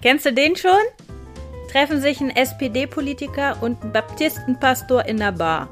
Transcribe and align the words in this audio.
Kennst 0.00 0.26
du 0.26 0.32
den 0.32 0.54
schon? 0.54 0.70
Treffen 1.72 2.00
sich 2.00 2.20
ein 2.20 2.30
SPD-Politiker 2.30 3.60
und 3.60 3.82
ein 3.82 3.92
Baptistenpastor 3.92 5.04
in 5.06 5.16
der 5.16 5.32
Bar. 5.32 5.68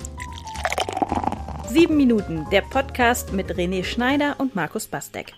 Sieben 1.68 1.96
Minuten, 1.96 2.44
der 2.50 2.62
Podcast 2.62 3.32
mit 3.32 3.46
René 3.54 3.84
Schneider 3.84 4.34
und 4.38 4.56
Markus 4.56 4.88
Bastek. 4.88 5.32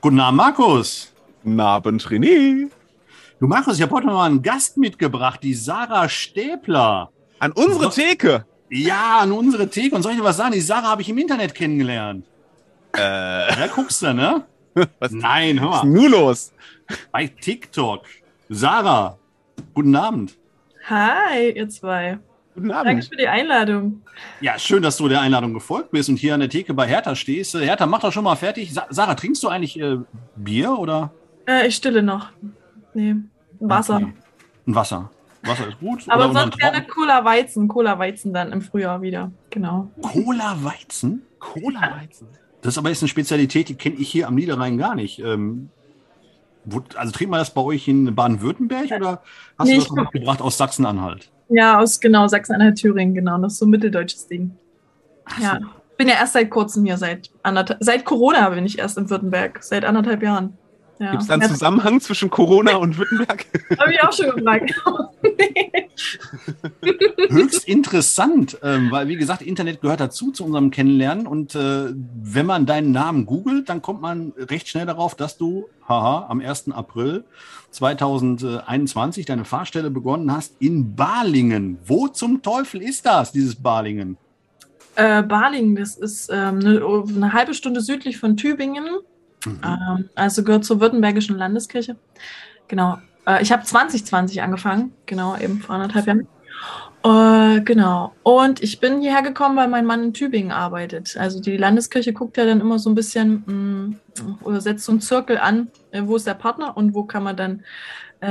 Guten 0.00 0.18
Abend, 0.20 0.38
Markus. 0.38 1.12
Guten 1.42 1.60
Abend, 1.60 2.02
René. 2.06 2.70
Du, 3.40 3.46
Markus, 3.46 3.76
ich 3.76 3.82
habe 3.82 3.94
heute 3.94 4.06
mal 4.06 4.24
einen 4.24 4.40
Gast 4.40 4.78
mitgebracht, 4.78 5.40
die 5.42 5.52
Sarah 5.52 6.08
Stäbler. 6.08 7.10
An 7.40 7.52
unsere 7.52 7.90
Theke. 7.90 8.46
Ja, 8.70 9.18
an 9.18 9.32
unsere 9.32 9.68
Theke. 9.68 9.94
Und 9.96 10.00
soll 10.02 10.12
ich 10.12 10.18
dir 10.18 10.24
was 10.24 10.38
sagen? 10.38 10.52
Die 10.52 10.60
Sarah 10.62 10.88
habe 10.88 11.02
ich 11.02 11.10
im 11.10 11.18
Internet 11.18 11.54
kennengelernt. 11.54 12.24
Äh, 12.94 12.98
Da 13.54 13.66
guckst 13.74 14.00
du, 14.00 14.14
ne? 14.14 14.46
was 14.98 15.12
Nein, 15.12 15.60
hör 15.60 15.68
ist 15.74 15.84
mal. 15.84 15.86
nun 15.90 16.10
los? 16.10 16.52
Bei 17.12 17.26
TikTok. 17.26 18.02
Sarah, 18.48 19.18
guten 19.72 19.94
Abend. 19.96 20.36
Hi, 20.88 21.50
ihr 21.50 21.68
zwei. 21.68 22.18
Guten 22.54 22.68
Danke 22.68 22.90
Abend. 22.90 23.04
für 23.06 23.16
die 23.16 23.26
Einladung. 23.26 24.02
Ja, 24.40 24.58
schön, 24.58 24.82
dass 24.82 24.96
du 24.96 25.08
der 25.08 25.20
Einladung 25.20 25.54
gefolgt 25.54 25.90
bist 25.90 26.08
und 26.08 26.16
hier 26.16 26.34
an 26.34 26.40
der 26.40 26.48
Theke 26.50 26.74
bei 26.74 26.86
Hertha 26.86 27.14
stehst. 27.16 27.54
Äh, 27.54 27.64
Hertha, 27.64 27.86
mach 27.86 28.00
doch 28.00 28.12
schon 28.12 28.24
mal 28.24 28.36
fertig. 28.36 28.72
Sa 28.72 28.86
Sarah, 28.90 29.14
trinkst 29.14 29.42
du 29.42 29.48
eigentlich 29.48 29.80
äh, 29.80 29.98
Bier 30.36 30.78
oder 30.78 31.10
Äh, 31.46 31.66
ich 31.66 31.76
stille 31.76 32.02
noch. 32.02 32.30
Nee, 32.92 33.16
Wasser. 33.60 33.96
Okay. 33.96 34.12
ein 34.66 34.74
Wasser? 34.74 35.10
Wasser 35.42 35.68
ist 35.68 35.78
gut. 35.80 36.04
Aber 36.08 36.32
sonst 36.32 36.58
gerne 36.58 36.82
Cola 36.86 37.24
Weizen. 37.24 37.68
Cola 37.68 37.98
Weizen 37.98 38.32
dann 38.32 38.52
im 38.52 38.62
Frühjahr 38.62 39.02
wieder. 39.02 39.30
Genau. 39.50 39.90
Cola 40.00 40.56
Weizen? 40.62 41.22
Cola-Weizen. 41.38 42.28
Das 42.62 42.78
aber 42.78 42.90
ist 42.90 43.02
eine 43.02 43.08
Spezialität, 43.10 43.68
die 43.68 43.74
kenne 43.74 43.96
ich 43.96 44.10
hier 44.10 44.26
am 44.26 44.34
Niederrhein 44.34 44.78
gar 44.78 44.94
nicht. 44.94 45.18
Ähm, 45.18 45.68
also 46.96 47.12
trinkt 47.12 47.30
man 47.30 47.40
das 47.40 47.52
bei 47.52 47.60
euch 47.60 47.88
in 47.88 48.14
Baden-Württemberg 48.14 48.90
oder 48.92 49.22
hast 49.58 49.68
Nee, 49.68 49.74
du 49.74 49.82
ich 49.82 49.88
das 49.88 49.96
mitgebracht 49.96 50.40
aus 50.40 50.58
Sachsen-Anhalt? 50.58 51.30
Ja, 51.48 51.78
aus 51.78 52.00
genau 52.00 52.26
Sachsen-Anhalt, 52.26 52.76
Thüringen, 52.76 53.14
genau. 53.14 53.38
Das 53.38 53.54
ist 53.54 53.58
so 53.58 53.66
ein 53.66 53.70
mitteldeutsches 53.70 54.26
Ding. 54.26 54.56
Ja. 55.40 55.58
Bin 55.96 56.08
ja 56.08 56.14
erst 56.14 56.32
seit 56.32 56.50
kurzem 56.50 56.84
hier, 56.84 56.96
seit 56.96 57.30
anderthalb, 57.42 57.82
seit 57.82 58.04
Corona 58.04 58.48
bin 58.50 58.66
ich 58.66 58.78
erst 58.78 58.98
in 58.98 59.08
Württemberg, 59.08 59.62
seit 59.62 59.84
anderthalb 59.84 60.22
Jahren. 60.22 60.58
Ja. 60.98 61.10
Gibt 61.10 61.22
es 61.22 61.28
da 61.28 61.34
einen 61.34 61.48
Zusammenhang 61.48 62.00
zwischen 62.00 62.30
Corona 62.30 62.76
und 62.76 62.96
Württemberg? 62.96 63.46
Hab 63.78 63.88
ich 63.88 64.02
auch 64.02 64.12
schon 64.12 64.30
gefragt. 64.30 64.72
Höchst 67.30 67.66
interessant, 67.66 68.58
ähm, 68.62 68.90
weil 68.90 69.08
wie 69.08 69.16
gesagt, 69.16 69.42
Internet 69.42 69.80
gehört 69.80 70.00
dazu 70.00 70.30
zu 70.30 70.44
unserem 70.44 70.70
Kennenlernen 70.70 71.26
und 71.26 71.54
äh, 71.54 71.86
wenn 72.22 72.46
man 72.46 72.66
deinen 72.66 72.92
Namen 72.92 73.26
googelt, 73.26 73.68
dann 73.68 73.82
kommt 73.82 74.00
man 74.02 74.32
recht 74.38 74.68
schnell 74.68 74.86
darauf, 74.86 75.14
dass 75.16 75.36
du, 75.36 75.68
haha, 75.88 76.26
am 76.28 76.40
1. 76.40 76.70
April 76.70 77.24
2021 77.70 79.26
deine 79.26 79.44
Fahrstelle 79.44 79.90
begonnen 79.90 80.32
hast 80.32 80.54
in 80.60 80.94
Balingen. 80.94 81.78
Wo 81.84 82.06
zum 82.08 82.42
Teufel 82.42 82.82
ist 82.82 83.04
das, 83.04 83.32
dieses 83.32 83.56
Balingen? 83.56 84.16
Äh, 84.94 85.24
Balingen, 85.24 85.74
das 85.74 85.96
ist 85.96 86.30
ähm, 86.32 86.60
eine, 86.60 87.04
eine 87.08 87.32
halbe 87.32 87.54
Stunde 87.54 87.80
südlich 87.80 88.18
von 88.18 88.36
Tübingen. 88.36 88.86
Mhm. 89.44 89.60
Ähm, 89.64 90.10
also 90.14 90.44
gehört 90.44 90.64
zur 90.64 90.80
Württembergischen 90.80 91.36
Landeskirche. 91.36 91.96
Genau. 92.68 92.98
Äh, 93.26 93.42
ich 93.42 93.52
habe 93.52 93.64
2020 93.64 94.42
angefangen, 94.42 94.92
genau, 95.06 95.36
eben 95.36 95.60
vor 95.60 95.74
anderthalb 95.74 96.06
Jahren. 96.06 96.28
Äh, 97.04 97.60
genau. 97.62 98.14
Und 98.22 98.62
ich 98.62 98.80
bin 98.80 99.00
hierher 99.00 99.22
gekommen, 99.22 99.56
weil 99.56 99.68
mein 99.68 99.84
Mann 99.86 100.02
in 100.02 100.14
Tübingen 100.14 100.52
arbeitet. 100.52 101.16
Also 101.18 101.40
die 101.40 101.56
Landeskirche 101.56 102.12
guckt 102.12 102.36
ja 102.36 102.46
dann 102.46 102.60
immer 102.60 102.78
so 102.78 102.90
ein 102.90 102.94
bisschen 102.94 103.98
mh, 104.16 104.36
oder 104.42 104.60
setzt 104.60 104.86
so 104.86 104.92
einen 104.92 105.00
Zirkel 105.00 105.38
an, 105.38 105.68
äh, 105.90 106.02
wo 106.04 106.16
ist 106.16 106.26
der 106.26 106.34
Partner 106.34 106.76
und 106.76 106.94
wo 106.94 107.04
kann 107.04 107.22
man 107.22 107.36
dann 107.36 107.62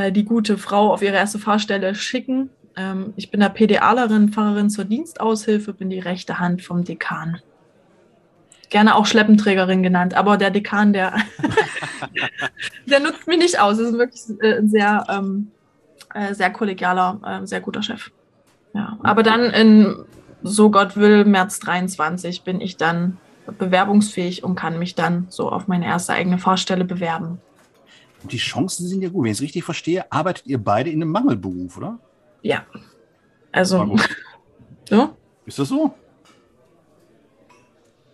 die 0.10 0.26
gute 0.26 0.58
Frau 0.58 0.92
auf 0.92 1.04
ihre 1.04 1.18
erste 1.18 1.38
Fahrstelle 1.38 1.94
schicken. 1.94 2.50
Ähm, 2.76 3.14
ich 3.16 3.30
bin 3.30 3.42
da 3.42 3.50
PDAlerin, 3.50 4.30
Pfarrerin 4.30 4.72
zur 4.72 4.86
Dienstaushilfe, 4.86 5.74
bin 5.74 5.92
die 5.92 6.00
rechte 6.00 6.40
Hand 6.40 6.64
vom 6.64 6.84
Dekan. 6.84 7.40
Gerne 8.74 8.96
auch 8.96 9.06
Schleppenträgerin 9.06 9.84
genannt, 9.84 10.16
aber 10.16 10.36
der 10.36 10.50
Dekan, 10.50 10.94
der, 10.94 11.14
der 12.88 13.02
nutzt 13.02 13.28
mich 13.28 13.38
nicht 13.38 13.60
aus. 13.60 13.78
Das 13.78 13.90
ist 13.90 13.98
wirklich 14.00 14.22
äh, 14.42 14.58
ein 14.58 14.68
sehr, 14.68 15.06
ähm, 15.10 15.52
äh, 16.16 16.34
sehr 16.34 16.50
kollegialer, 16.50 17.20
äh, 17.24 17.46
sehr 17.46 17.62
guter 17.62 17.84
Chef. 17.84 18.10
Ja, 18.74 18.98
aber 19.04 19.22
dann 19.22 19.42
in, 19.52 19.96
so 20.42 20.72
Gott 20.72 20.98
will, 20.98 21.24
März 21.24 21.60
23 21.60 22.42
bin 22.42 22.62
ich 22.62 22.76
dann 22.76 23.20
bewerbungsfähig 23.60 24.44
und 24.44 24.56
kann 24.56 24.80
mich 24.80 24.96
dann 24.96 25.28
so 25.30 25.52
auf 25.52 25.68
meine 25.68 25.86
erste 25.86 26.14
eigene 26.14 26.40
Fahrstelle 26.40 26.84
bewerben. 26.84 27.40
Und 28.24 28.32
die 28.32 28.38
Chancen 28.38 28.88
sind 28.88 29.04
ja 29.04 29.10
gut. 29.10 29.26
Wenn 29.26 29.32
ich 29.34 29.38
es 29.38 29.44
richtig 29.44 29.66
verstehe, 29.66 30.12
arbeitet 30.12 30.48
ihr 30.48 30.58
beide 30.58 30.90
in 30.90 31.00
einem 31.00 31.12
Mangelberuf, 31.12 31.78
oder? 31.78 32.00
Ja. 32.42 32.66
Also, 33.52 33.96
so? 34.90 35.16
Ist 35.46 35.60
das 35.60 35.70
so? 35.70 35.94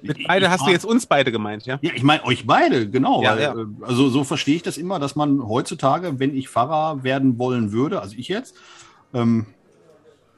Mit 0.02 0.28
beide 0.28 0.50
hast 0.50 0.66
du 0.66 0.72
jetzt 0.72 0.86
uns 0.86 1.06
beide 1.06 1.32
gemeint, 1.32 1.66
ja? 1.66 1.78
Ja, 1.82 1.92
ich 1.94 2.04
meine 2.04 2.24
euch 2.24 2.46
beide, 2.48 2.90
genau. 2.90 3.22
Ja, 3.22 3.36
weil, 3.36 3.42
ja. 3.42 3.54
äh, 3.54 3.66
Also 3.82 4.10
so 4.10 4.24
verstehe 4.24 4.56
ich 4.56 4.64
das 4.64 4.78
immer, 4.78 5.00
dass 5.00 5.16
man 5.16 5.48
heutzutage, 5.48 6.20
wenn 6.20 6.36
ich 6.36 6.48
Pfarrer 6.50 7.04
werden 7.04 7.38
wollen 7.38 7.72
würde, 7.72 8.02
also 8.02 8.16
ich 8.18 8.28
jetzt, 8.28 8.56
ähm, 9.14 9.48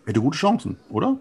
hätte 0.05 0.21
gute 0.21 0.37
Chancen, 0.37 0.77
oder? 0.89 1.17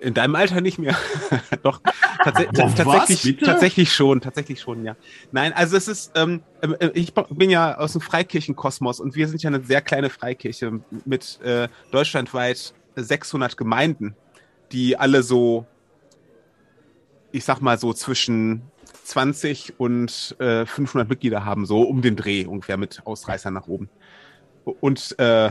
In 0.00 0.14
deinem 0.14 0.34
Alter 0.34 0.60
nicht 0.60 0.80
mehr. 0.80 0.96
Doch, 1.62 1.80
tats 2.24 2.44
Boah, 2.52 2.64
was, 2.64 2.74
tatsächlich, 2.74 3.36
bitte? 3.36 3.44
tatsächlich 3.44 3.92
schon, 3.92 4.20
tatsächlich 4.20 4.60
schon, 4.60 4.84
ja. 4.84 4.96
Nein, 5.30 5.52
also 5.52 5.76
es 5.76 5.86
ist, 5.86 6.10
ähm, 6.16 6.42
äh, 6.60 6.90
ich 6.94 7.14
bin 7.14 7.50
ja 7.50 7.78
aus 7.78 7.92
dem 7.92 8.00
Freikirchenkosmos 8.00 8.98
und 8.98 9.14
wir 9.14 9.28
sind 9.28 9.40
ja 9.44 9.48
eine 9.48 9.62
sehr 9.62 9.80
kleine 9.80 10.10
Freikirche 10.10 10.80
mit 11.04 11.40
äh, 11.44 11.68
deutschlandweit 11.92 12.74
600 12.96 13.56
Gemeinden, 13.56 14.16
die 14.72 14.96
alle 14.98 15.22
so, 15.22 15.66
ich 17.32 17.44
sag 17.44 17.60
mal 17.60 17.78
so 17.78 17.92
zwischen 17.92 18.62
20 19.04 19.80
und 19.80 20.36
äh, 20.38 20.64
500 20.64 21.08
Mitglieder 21.08 21.44
haben, 21.44 21.66
so 21.66 21.82
um 21.82 22.02
den 22.02 22.16
Dreh 22.16 22.46
ungefähr 22.46 22.76
mit 22.76 23.02
Ausreißern 23.04 23.52
nach 23.52 23.66
oben. 23.66 23.88
Und 24.64 25.18
äh, 25.18 25.50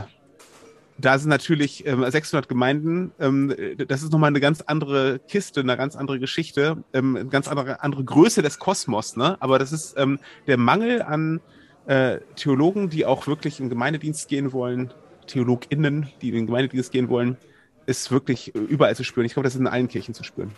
da 0.98 1.18
sind 1.18 1.28
natürlich 1.28 1.86
ähm, 1.86 2.08
600 2.08 2.48
Gemeinden. 2.48 3.12
Ähm, 3.18 3.54
das 3.88 4.02
ist 4.02 4.12
nochmal 4.12 4.28
eine 4.28 4.40
ganz 4.40 4.60
andere 4.62 5.18
Kiste, 5.18 5.60
eine 5.60 5.76
ganz 5.76 5.96
andere 5.96 6.18
Geschichte, 6.18 6.82
ähm, 6.92 7.16
eine 7.16 7.28
ganz 7.28 7.48
andere, 7.48 7.82
andere 7.82 8.04
Größe 8.04 8.42
des 8.42 8.58
Kosmos. 8.58 9.16
Ne? 9.16 9.36
Aber 9.40 9.58
das 9.58 9.72
ist 9.72 9.98
ähm, 9.98 10.18
der 10.46 10.56
Mangel 10.56 11.02
an 11.02 11.40
äh, 11.86 12.18
Theologen, 12.36 12.88
die 12.88 13.04
auch 13.04 13.26
wirklich 13.26 13.58
in 13.58 13.66
den 13.66 13.70
Gemeindedienst 13.70 14.28
gehen 14.28 14.52
wollen, 14.52 14.92
TheologInnen, 15.26 16.08
die 16.20 16.28
in 16.28 16.34
den 16.34 16.46
Gemeindedienst 16.46 16.92
gehen 16.92 17.08
wollen, 17.08 17.36
ist 17.86 18.10
wirklich 18.10 18.54
überall 18.54 18.94
zu 18.94 19.04
spüren. 19.04 19.26
Ich 19.26 19.34
glaube, 19.34 19.44
das 19.44 19.54
ist 19.54 19.60
in 19.60 19.66
allen 19.66 19.88
Kirchen 19.88 20.14
zu 20.14 20.22
spüren. 20.22 20.52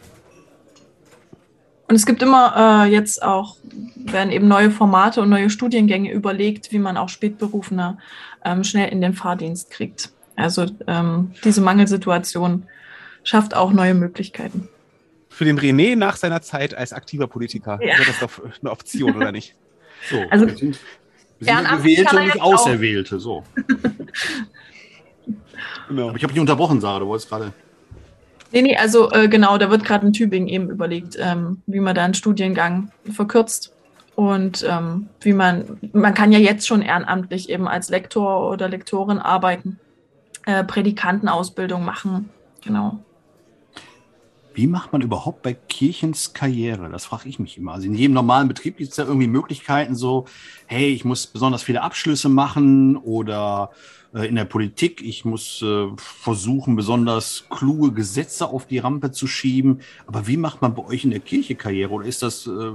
Und 1.87 1.97
es 1.97 2.07
gibt 2.07 2.23
immer 2.23 2.85
äh, 2.87 2.91
jetzt 2.91 3.23
auch, 3.23 3.57
werden 3.97 4.33
eben 4.33 4.49
neue 4.49 4.71
Formate 4.71 5.21
und 5.21 5.29
neue 5.29 5.51
Studiengänge 5.51 6.11
überlegt, 6.13 6.73
wie 6.73 6.79
man 6.79 6.97
auch 6.97 7.09
Spätberufene 7.11 7.99
ähm, 8.45 8.65
schnell 8.65 8.89
in 8.91 9.01
den 9.01 9.13
Fahrdienst 9.15 9.71
kriegt. 9.71 10.11
Also 10.37 10.67
ähm, 10.87 11.33
diese 11.45 11.61
Mangelsituation 11.61 12.67
schafft 13.23 13.55
auch 13.55 13.73
neue 13.73 13.95
Möglichkeiten. 13.95 14.69
Für 15.29 15.45
den 15.45 15.59
René 15.59 15.97
nach 15.97 16.17
seiner 16.17 16.41
Zeit 16.43 16.75
als 16.75 16.93
aktiver 16.93 17.27
Politiker 17.27 17.79
Ja. 17.83 17.99
wäre 17.99 18.05
das 18.07 18.21
doch 18.21 18.31
eine 18.61 18.71
Option, 18.71 19.17
oder 19.17 19.33
nicht? 19.33 19.55
So, 20.11 20.23
Also, 20.29 20.47
wir 20.47 20.57
sind, 20.59 20.79
wir 21.39 21.47
sind 21.57 21.69
Gewählte 21.79 22.17
und 22.17 22.25
nicht. 22.25 22.41
Auserwählte. 22.43 23.19
So. 23.21 23.43
Genau. 25.89 26.09
Aber 26.09 26.17
ich 26.17 26.23
habe 26.23 26.33
dich 26.33 26.41
unterbrochen, 26.41 26.81
Sarah, 26.81 26.99
du 27.01 27.07
wolltest 27.07 27.29
gerade. 27.29 27.53
Nee, 28.55 28.63
nee, 28.63 28.77
also 28.77 29.11
äh, 29.11 29.29
genau, 29.29 29.59
da 29.59 29.69
wird 29.69 29.85
gerade 29.85 30.07
in 30.07 30.13
Tübingen 30.13 30.47
eben 30.47 30.71
überlegt, 30.71 31.17
ähm, 31.19 31.63
wie 31.67 31.81
man 31.81 31.97
da 31.97 32.05
einen 32.05 32.15
Studiengang 32.15 32.93
verkürzt. 33.11 33.73
Und 34.15 34.65
ähm, 34.71 35.09
wie 35.21 35.33
man, 35.33 35.77
man 35.93 36.15
kann 36.15 36.31
ja 36.31 36.39
jetzt 36.39 36.69
schon 36.69 36.81
ehrenamtlich 36.81 37.51
eben 37.51 37.67
als 37.67 37.89
Lektor 37.89 38.49
oder 38.49 38.69
Lektorin 38.69 39.19
arbeiten, 39.19 39.81
äh, 40.47 40.63
Predikantenausbildung 40.63 41.85
machen. 41.85 42.31
Genau. 42.65 43.01
Wie 44.55 44.69
macht 44.69 44.93
man 44.93 45.03
überhaupt 45.03 45.43
bei 45.43 45.53
Kirchens 45.53 46.33
Karriere? 46.33 46.89
Das 46.89 47.07
frage 47.07 47.29
ich 47.29 47.41
mich 47.41 47.59
immer. 47.59 47.73
Also 47.73 47.87
in 47.87 47.95
jedem 47.95 48.15
normalen 48.15 48.47
Betrieb 48.47 48.77
gibt 48.77 48.93
es 48.93 48.97
ja 48.97 49.05
irgendwie 49.05 49.27
Möglichkeiten, 49.27 49.97
so, 49.97 50.27
hey, 50.67 50.91
ich 50.91 51.05
muss 51.05 51.27
besonders 51.27 51.65
viele 51.65 51.83
Abschlüsse 51.83 52.29
machen 52.29 52.97
oder 52.97 53.71
äh, 54.15 54.29
in 54.29 54.37
der 54.37 54.45
Politik, 54.45 55.03
ich 55.03 55.25
muss 55.25 55.61
äh, 55.61 55.89
versuchen, 55.97 56.77
besonders 56.77 57.47
kluge 57.51 57.93
Gesetze 57.93 58.47
auf 58.47 58.67
die 58.67 58.79
Rampe 58.79 59.11
zu 59.11 59.27
schieben. 59.27 59.81
Aber 60.07 60.29
wie 60.29 60.37
macht 60.37 60.63
man 60.63 60.77
bei 60.77 60.85
euch 60.85 61.03
in 61.05 61.11
der 61.11 61.21
Kirche 61.21 61.57
Karriere? 61.57 61.93
Oder 61.93 62.07
ist 62.07 62.23
das 62.23 62.47
äh, 62.47 62.71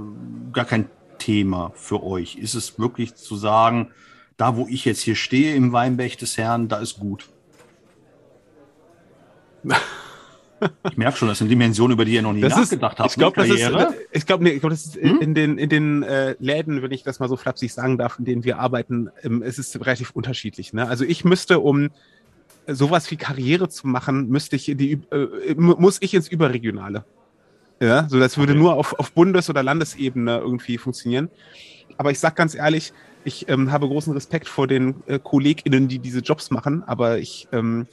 gar 0.52 0.66
kein 0.66 0.90
Thema 1.18 1.72
für 1.74 2.02
euch? 2.02 2.36
Ist 2.36 2.54
es 2.54 2.78
wirklich 2.78 3.14
zu 3.14 3.36
sagen, 3.36 3.90
da 4.36 4.56
wo 4.56 4.66
ich 4.68 4.84
jetzt 4.84 5.00
hier 5.00 5.16
stehe 5.16 5.54
im 5.54 5.72
Weinberg 5.72 6.18
des 6.18 6.36
Herrn, 6.36 6.68
da 6.68 6.76
ist 6.78 6.98
gut? 6.98 7.30
Ich 10.90 10.96
merke 10.96 11.16
schon, 11.16 11.28
das 11.28 11.38
sind 11.38 11.48
Dimensionen, 11.48 11.94
über 11.94 12.04
die 12.04 12.14
ihr 12.14 12.22
noch 12.22 12.32
nie 12.32 12.40
Das 12.40 12.52
ist, 12.52 12.72
nachgedacht 12.72 12.98
habt. 12.98 13.10
ich 13.10 13.16
glaube, 13.16 13.36
das 13.36 13.48
ist, 13.48 13.60
Karriere. 13.62 13.94
ich 14.12 14.26
glaube, 14.26 14.44
nee, 14.44 14.50
ich 14.50 14.60
glaub, 14.60 14.70
das 14.70 14.86
ist 14.86 14.96
Hm? 14.96 15.18
in 15.20 15.34
den, 15.34 15.58
in 15.58 15.68
den 15.68 16.02
äh, 16.02 16.36
Läden, 16.38 16.82
wenn 16.82 16.90
ich 16.90 17.02
das 17.02 17.18
mal 17.20 17.28
so 17.28 17.36
flapsig 17.36 17.72
sagen 17.72 17.98
darf, 17.98 18.18
in 18.18 18.24
denen 18.24 18.44
wir 18.44 18.58
arbeiten, 18.58 19.08
ähm, 19.22 19.42
es 19.42 19.58
ist 19.58 19.74
relativ 19.80 20.10
unterschiedlich. 20.10 20.72
Ne? 20.72 20.86
Also 20.88 21.04
ich 21.04 21.24
müsste, 21.24 21.60
um 21.60 21.90
sowas 22.66 23.10
wie 23.10 23.16
Karriere 23.16 23.68
zu 23.68 23.86
machen, 23.88 24.28
müsste 24.28 24.56
ich 24.56 24.68
in 24.68 24.78
die, 24.78 25.00
äh, 25.10 25.54
mu- 25.56 25.76
muss 25.78 25.98
ich 26.00 26.14
ins 26.14 26.28
Überregionale. 26.28 27.04
Ja, 27.82 28.06
so 28.10 28.18
das 28.18 28.36
würde 28.36 28.52
Okay. 28.52 28.60
nur 28.60 28.74
auf, 28.74 28.98
auf 28.98 29.12
Bundes- 29.12 29.48
oder 29.48 29.62
Landesebene 29.62 30.38
irgendwie 30.38 30.76
funktionieren. 30.76 31.30
Aber 31.96 32.10
ich 32.10 32.18
sag 32.18 32.36
ganz 32.36 32.54
ehrlich, 32.54 32.92
ich 33.24 33.48
ähm, 33.48 33.72
habe 33.72 33.86
großen 33.88 34.12
Respekt 34.12 34.48
vor 34.48 34.66
den 34.66 34.96
äh, 35.06 35.18
KollegInnen, 35.18 35.88
die 35.88 35.98
diese 35.98 36.20
Jobs 36.20 36.50
machen, 36.50 36.82
aber 36.86 37.18
ich, 37.18 37.48
ähm, 37.52 37.86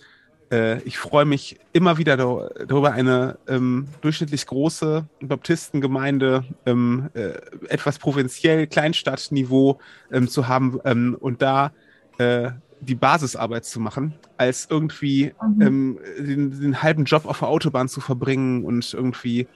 äh, 0.52 0.82
ich 0.84 0.98
freue 0.98 1.26
mich 1.26 1.60
immer 1.74 1.98
wieder 1.98 2.18
dar- 2.18 2.50
darüber, 2.68 2.92
eine 2.94 3.38
ähm, 3.48 3.88
durchschnittlich 4.02 4.46
große 4.46 5.06
Baptistengemeinde, 5.22 6.44
ähm, 6.66 7.10
äh, 7.14 7.34
etwas 7.70 8.00
provinziell, 8.00 8.68
Kleinstadtniveau 8.68 9.80
ähm, 10.12 10.28
zu 10.28 10.48
haben 10.48 10.80
ähm, 10.86 11.18
und 11.20 11.42
da 11.42 11.72
äh, 12.18 12.52
die 12.80 12.96
Basisarbeit 12.96 13.66
zu 13.66 13.80
machen, 13.80 14.14
als 14.38 14.68
irgendwie 14.70 15.34
Mhm. 15.42 15.62
ähm, 15.62 16.00
den, 16.20 16.60
den 16.62 16.84
halben 16.84 17.06
Job 17.06 17.26
auf 17.26 17.40
der 17.40 17.48
Autobahn 17.48 17.88
zu 17.90 18.02
verbringen 18.02 18.64
und 18.64 18.94
irgendwie 18.94 19.48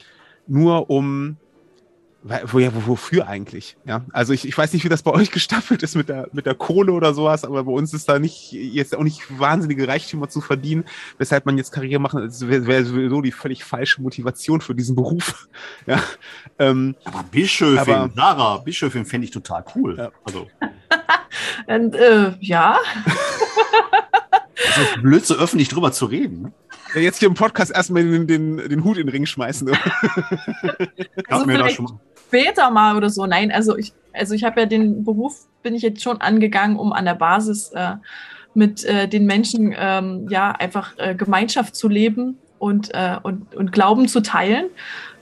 nur 0.47 0.89
um 0.89 1.37
Weil- 1.37 1.37
Wo, 1.37 1.37
ja, 1.37 1.37
wo- 1.37 2.10
wofür 2.23 3.27
eigentlich? 3.27 3.77
Ja, 3.85 4.05
also 4.13 4.31
ich, 4.33 4.47
ich 4.47 4.55
weiß 4.57 4.73
nicht, 4.73 4.83
wie 4.85 4.89
das 4.89 5.01
bei 5.01 5.11
euch 5.11 5.31
gestaffelt 5.31 5.81
ist 5.81 5.95
mit 5.95 6.07
der, 6.09 6.27
mit 6.33 6.45
der 6.45 6.53
Kohle 6.55 6.91
oder 6.91 7.13
sowas, 7.15 7.43
aber 7.43 7.63
bei 7.63 7.71
uns 7.71 7.93
ist 7.93 8.07
da 8.07 8.19
nicht, 8.19 8.51
jetzt 8.51 8.95
auch 8.95 9.03
nicht 9.03 9.21
wahnsinnige 9.39 9.87
Reichtümer 9.87 10.29
zu 10.29 10.39
verdienen, 10.41 10.85
weshalb 11.17 11.45
man 11.47 11.57
jetzt 11.57 11.71
Karriere 11.71 11.99
machen, 11.99 12.21
das 12.23 12.47
wäre 12.47 12.67
wär 12.67 12.85
sowieso 12.85 13.21
die 13.21 13.31
völlig 13.31 13.63
falsche 13.63 14.01
Motivation 14.01 14.61
für 14.61 14.75
diesen 14.75 14.95
Beruf. 14.95 15.47
Ja, 15.87 15.99
ähm, 16.59 16.95
Aber 17.05 17.23
Bischöfin, 17.23 17.93
Aber- 17.93 18.11
Sarah, 18.15 18.57
Bischöfin 18.57 19.03
fände 19.05 19.25
ich 19.25 19.31
total 19.31 19.63
cool. 19.75 19.97
Ja. 19.97 20.11
Also, 20.23 20.47
Und, 21.67 21.95
äh, 21.95 22.33
ja, 22.39 22.77
das 24.55 24.77
ist 24.77 25.01
blöd, 25.01 25.25
so 25.25 25.35
öffentlich 25.35 25.69
drüber 25.69 25.91
zu 25.91 26.05
reden. 26.05 26.41
Ne? 26.43 26.53
ja, 26.95 27.01
jetzt 27.01 27.19
hier 27.19 27.27
im 27.29 27.33
Podcast 27.33 27.71
erstmal 27.71 28.03
den, 28.03 28.27
den, 28.27 28.57
den 28.57 28.83
Hut 28.83 28.97
in 28.97 29.07
den 29.07 29.11
Ring 29.11 29.25
schmeißen. 29.25 29.69
Also 31.27 31.45
mir 31.45 31.57
da 31.57 31.63
vielleicht- 31.65 31.75
schon 31.77 31.85
mal. 31.85 31.99
Später 32.31 32.71
mal 32.71 32.95
oder 32.95 33.09
so. 33.09 33.25
Nein, 33.25 33.51
also 33.51 33.77
ich, 33.77 33.91
also 34.13 34.33
ich 34.33 34.45
habe 34.45 34.61
ja 34.61 34.65
den 34.65 35.03
Beruf, 35.03 35.47
bin 35.63 35.75
ich 35.75 35.81
jetzt 35.81 36.01
schon 36.01 36.21
angegangen, 36.21 36.77
um 36.77 36.93
an 36.93 37.03
der 37.03 37.15
Basis 37.15 37.71
äh, 37.73 37.95
mit 38.53 38.85
äh, 38.85 39.07
den 39.07 39.25
Menschen 39.25 39.75
ähm, 39.77 40.27
ja 40.29 40.51
einfach 40.51 40.93
äh, 40.97 41.13
Gemeinschaft 41.13 41.75
zu 41.75 41.89
leben 41.89 42.37
und, 42.57 42.93
äh, 42.93 43.17
und, 43.21 43.53
und 43.53 43.73
Glauben 43.73 44.07
zu 44.07 44.21
teilen. 44.21 44.67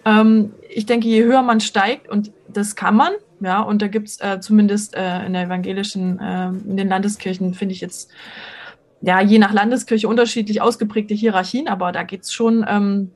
Ähm, 0.06 0.54
ich 0.70 0.86
denke, 0.86 1.08
je 1.08 1.24
höher 1.24 1.42
man 1.42 1.62
steigt, 1.62 2.08
und 2.08 2.32
das 2.48 2.76
kann 2.76 2.96
man, 2.96 3.14
ja, 3.40 3.62
und 3.62 3.82
da 3.82 3.88
gibt 3.88 4.10
es 4.10 4.22
äh, 4.22 4.40
zumindest 4.40 4.96
äh, 4.96 5.26
in 5.26 5.34
der 5.34 5.46
evangelischen, 5.46 6.20
äh, 6.20 6.50
in 6.50 6.78
den 6.78 6.90
Landeskirchen, 6.90 7.56
finde 7.56 7.74
ich 7.74 7.82
jetzt, 7.82 8.12
ja, 9.02 9.20
je 9.20 9.40
nach 9.40 9.54
Landeskirche 9.54 10.08
unterschiedlich 10.08 10.62
ausgeprägte 10.62 11.16
Hierarchien, 11.16 11.68
aber 11.68 11.92
da 11.92 12.04
geht 12.04 12.24
es 12.24 12.34
schon 12.34 12.66
ähm, 12.68 13.12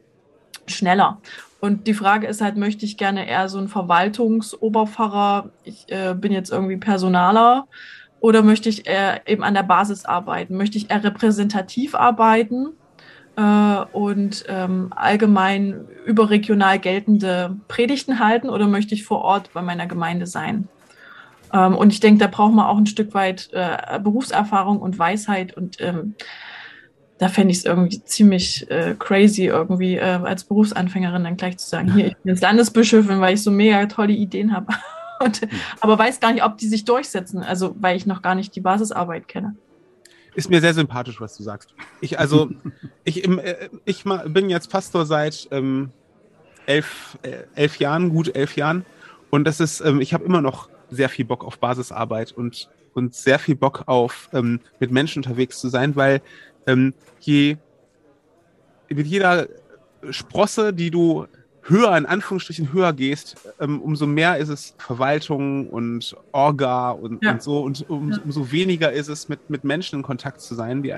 schneller. 0.66 1.20
Und 1.64 1.88
die 1.88 1.94
Frage 1.94 2.28
ist 2.28 2.42
halt, 2.42 2.58
möchte 2.58 2.84
ich 2.84 2.98
gerne 2.98 3.26
eher 3.26 3.48
so 3.48 3.58
ein 3.58 3.70
Verwaltungsoberpfarrer, 3.70 5.50
ich 5.64 5.90
äh, 5.90 6.14
bin 6.14 6.34
jetzt 6.34 6.52
irgendwie 6.52 6.76
Personaler, 6.76 7.70
oder 8.20 8.42
möchte 8.42 8.68
ich 8.68 8.86
eher 8.86 9.26
eben 9.30 9.46
an 9.46 9.54
der 9.54 9.64
Basis 9.64 10.04
arbeiten? 10.04 10.58
Möchte 10.58 10.78
ich 10.78 10.92
eher 10.92 11.02
repräsentativ 11.02 11.96
arbeiten? 11.96 12.74
Äh, 13.38 13.78
und 13.94 14.44
ähm, 14.50 14.92
allgemein 14.94 15.88
überregional 16.06 16.80
geltende 16.80 17.56
Predigten 17.70 18.20
halten? 18.20 18.50
Oder 18.50 18.68
möchte 18.68 18.94
ich 18.94 19.06
vor 19.06 19.22
Ort 19.22 19.54
bei 19.54 19.62
meiner 19.62 19.88
Gemeinde 19.88 20.28
sein? 20.28 20.68
Ähm, 21.54 21.78
und 21.78 21.94
ich 21.94 22.02
denke, 22.02 22.20
da 22.20 22.28
braucht 22.28 22.54
man 22.54 22.66
auch 22.66 22.78
ein 22.78 22.88
Stück 22.88 23.14
weit 23.14 23.48
äh, 23.54 24.02
Berufserfahrung 24.02 24.82
und 24.82 25.00
Weisheit. 25.00 25.56
Und 25.56 25.80
ähm, 25.80 26.16
da 27.24 27.30
fände 27.30 27.54
ich 27.54 27.60
es 27.60 27.66
irgendwie 27.66 28.04
ziemlich 28.04 28.70
äh, 28.70 28.96
crazy, 29.00 29.46
irgendwie 29.46 29.96
äh, 29.96 30.02
als 30.02 30.44
Berufsanfängerin 30.44 31.24
dann 31.24 31.38
gleich 31.38 31.58
zu 31.58 31.70
sagen, 31.70 31.94
hier, 31.94 32.08
ich 32.08 32.18
bin 32.18 32.34
jetzt 32.34 32.42
Landesbischöfin, 32.42 33.22
weil 33.22 33.36
ich 33.36 33.42
so 33.42 33.50
mega 33.50 33.86
tolle 33.86 34.12
Ideen 34.12 34.54
habe. 34.54 34.68
Und, 35.22 35.40
aber 35.80 35.98
weiß 35.98 36.20
gar 36.20 36.34
nicht, 36.34 36.44
ob 36.44 36.58
die 36.58 36.68
sich 36.68 36.84
durchsetzen, 36.84 37.42
also 37.42 37.78
weil 37.80 37.96
ich 37.96 38.06
noch 38.06 38.22
gar 38.22 38.36
nicht 38.36 38.54
die 38.58 38.60
Basisarbeit 38.60 39.30
kenne. 39.30 39.56
Ist 40.36 40.50
mir 40.50 40.60
sehr 40.60 40.74
sympathisch, 40.74 41.22
was 41.22 41.38
du 41.38 41.44
sagst. 41.44 41.74
Ich 42.02 42.20
also, 42.20 42.50
ich, 43.06 43.26
äh, 43.26 43.70
ich 43.86 44.04
bin 44.04 44.50
jetzt 44.50 44.70
Pastor 44.70 45.06
seit 45.06 45.48
ähm, 45.52 45.92
elf, 46.66 47.18
äh, 47.22 47.44
elf 47.56 47.80
Jahren, 47.80 48.10
gut 48.10 48.36
elf 48.36 48.58
Jahren. 48.58 48.86
Und 49.30 49.46
das 49.46 49.62
ist, 49.62 49.80
ähm, 49.80 50.02
ich 50.02 50.14
habe 50.14 50.26
immer 50.26 50.42
noch 50.42 50.68
sehr 50.90 51.08
viel 51.08 51.24
Bock 51.24 51.46
auf 51.46 51.58
Basisarbeit 51.58 52.34
und, 52.34 52.70
und 52.94 53.16
sehr 53.16 53.40
viel 53.40 53.56
Bock 53.56 53.84
auf 53.86 54.28
ähm, 54.34 54.60
mit 54.82 54.92
Menschen 54.92 55.24
unterwegs 55.24 55.62
zu 55.62 55.70
sein, 55.70 55.96
weil 55.96 56.22
ähm, 56.68 56.94
je 57.20 57.58
mit 58.90 59.08
jeder 59.08 59.48
Sprosse, 60.10 60.74
die 60.74 60.92
du 60.92 61.26
höher, 61.64 61.98
in 61.98 62.06
Anführungsstrichen 62.06 62.74
höher 62.74 62.92
gehst, 62.94 63.38
ähm, 63.60 63.82
umso 63.82 64.06
mehr 64.06 64.38
ist 64.38 64.50
es 64.50 64.76
Verwaltung 64.78 65.70
und 65.70 66.16
Orga 66.32 66.92
und, 66.92 67.24
Ja. 67.24 67.32
und 67.32 67.42
so 67.42 67.62
und 67.62 67.90
um, 67.90 68.12
Ja. 68.12 68.18
umso 68.24 68.52
weniger 68.52 68.92
ist 68.92 69.08
es, 69.08 69.30
mit, 69.30 69.50
mit 69.50 69.64
Menschen 69.64 70.00
in 70.00 70.04
Kontakt 70.04 70.42
zu 70.42 70.56
sein, 70.56 70.84
die 70.84 70.94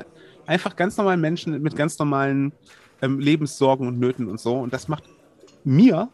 einfach 0.48 0.76
ganz 0.76 0.98
normalen 0.98 1.22
Menschen 1.22 1.62
mit 1.62 1.76
ganz 1.76 1.98
normalen 2.00 2.52
ähm, 3.02 3.20
Lebenssorgen 3.20 3.88
und 3.88 4.00
Nöten 4.00 4.28
und 4.28 4.40
so. 4.40 4.56
Und 4.58 4.74
das 4.74 4.88
macht 4.88 5.04
mir 5.64 6.10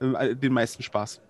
ähm, 0.00 0.16
den 0.40 0.52
meisten 0.52 0.82
Spaß. 0.82 1.20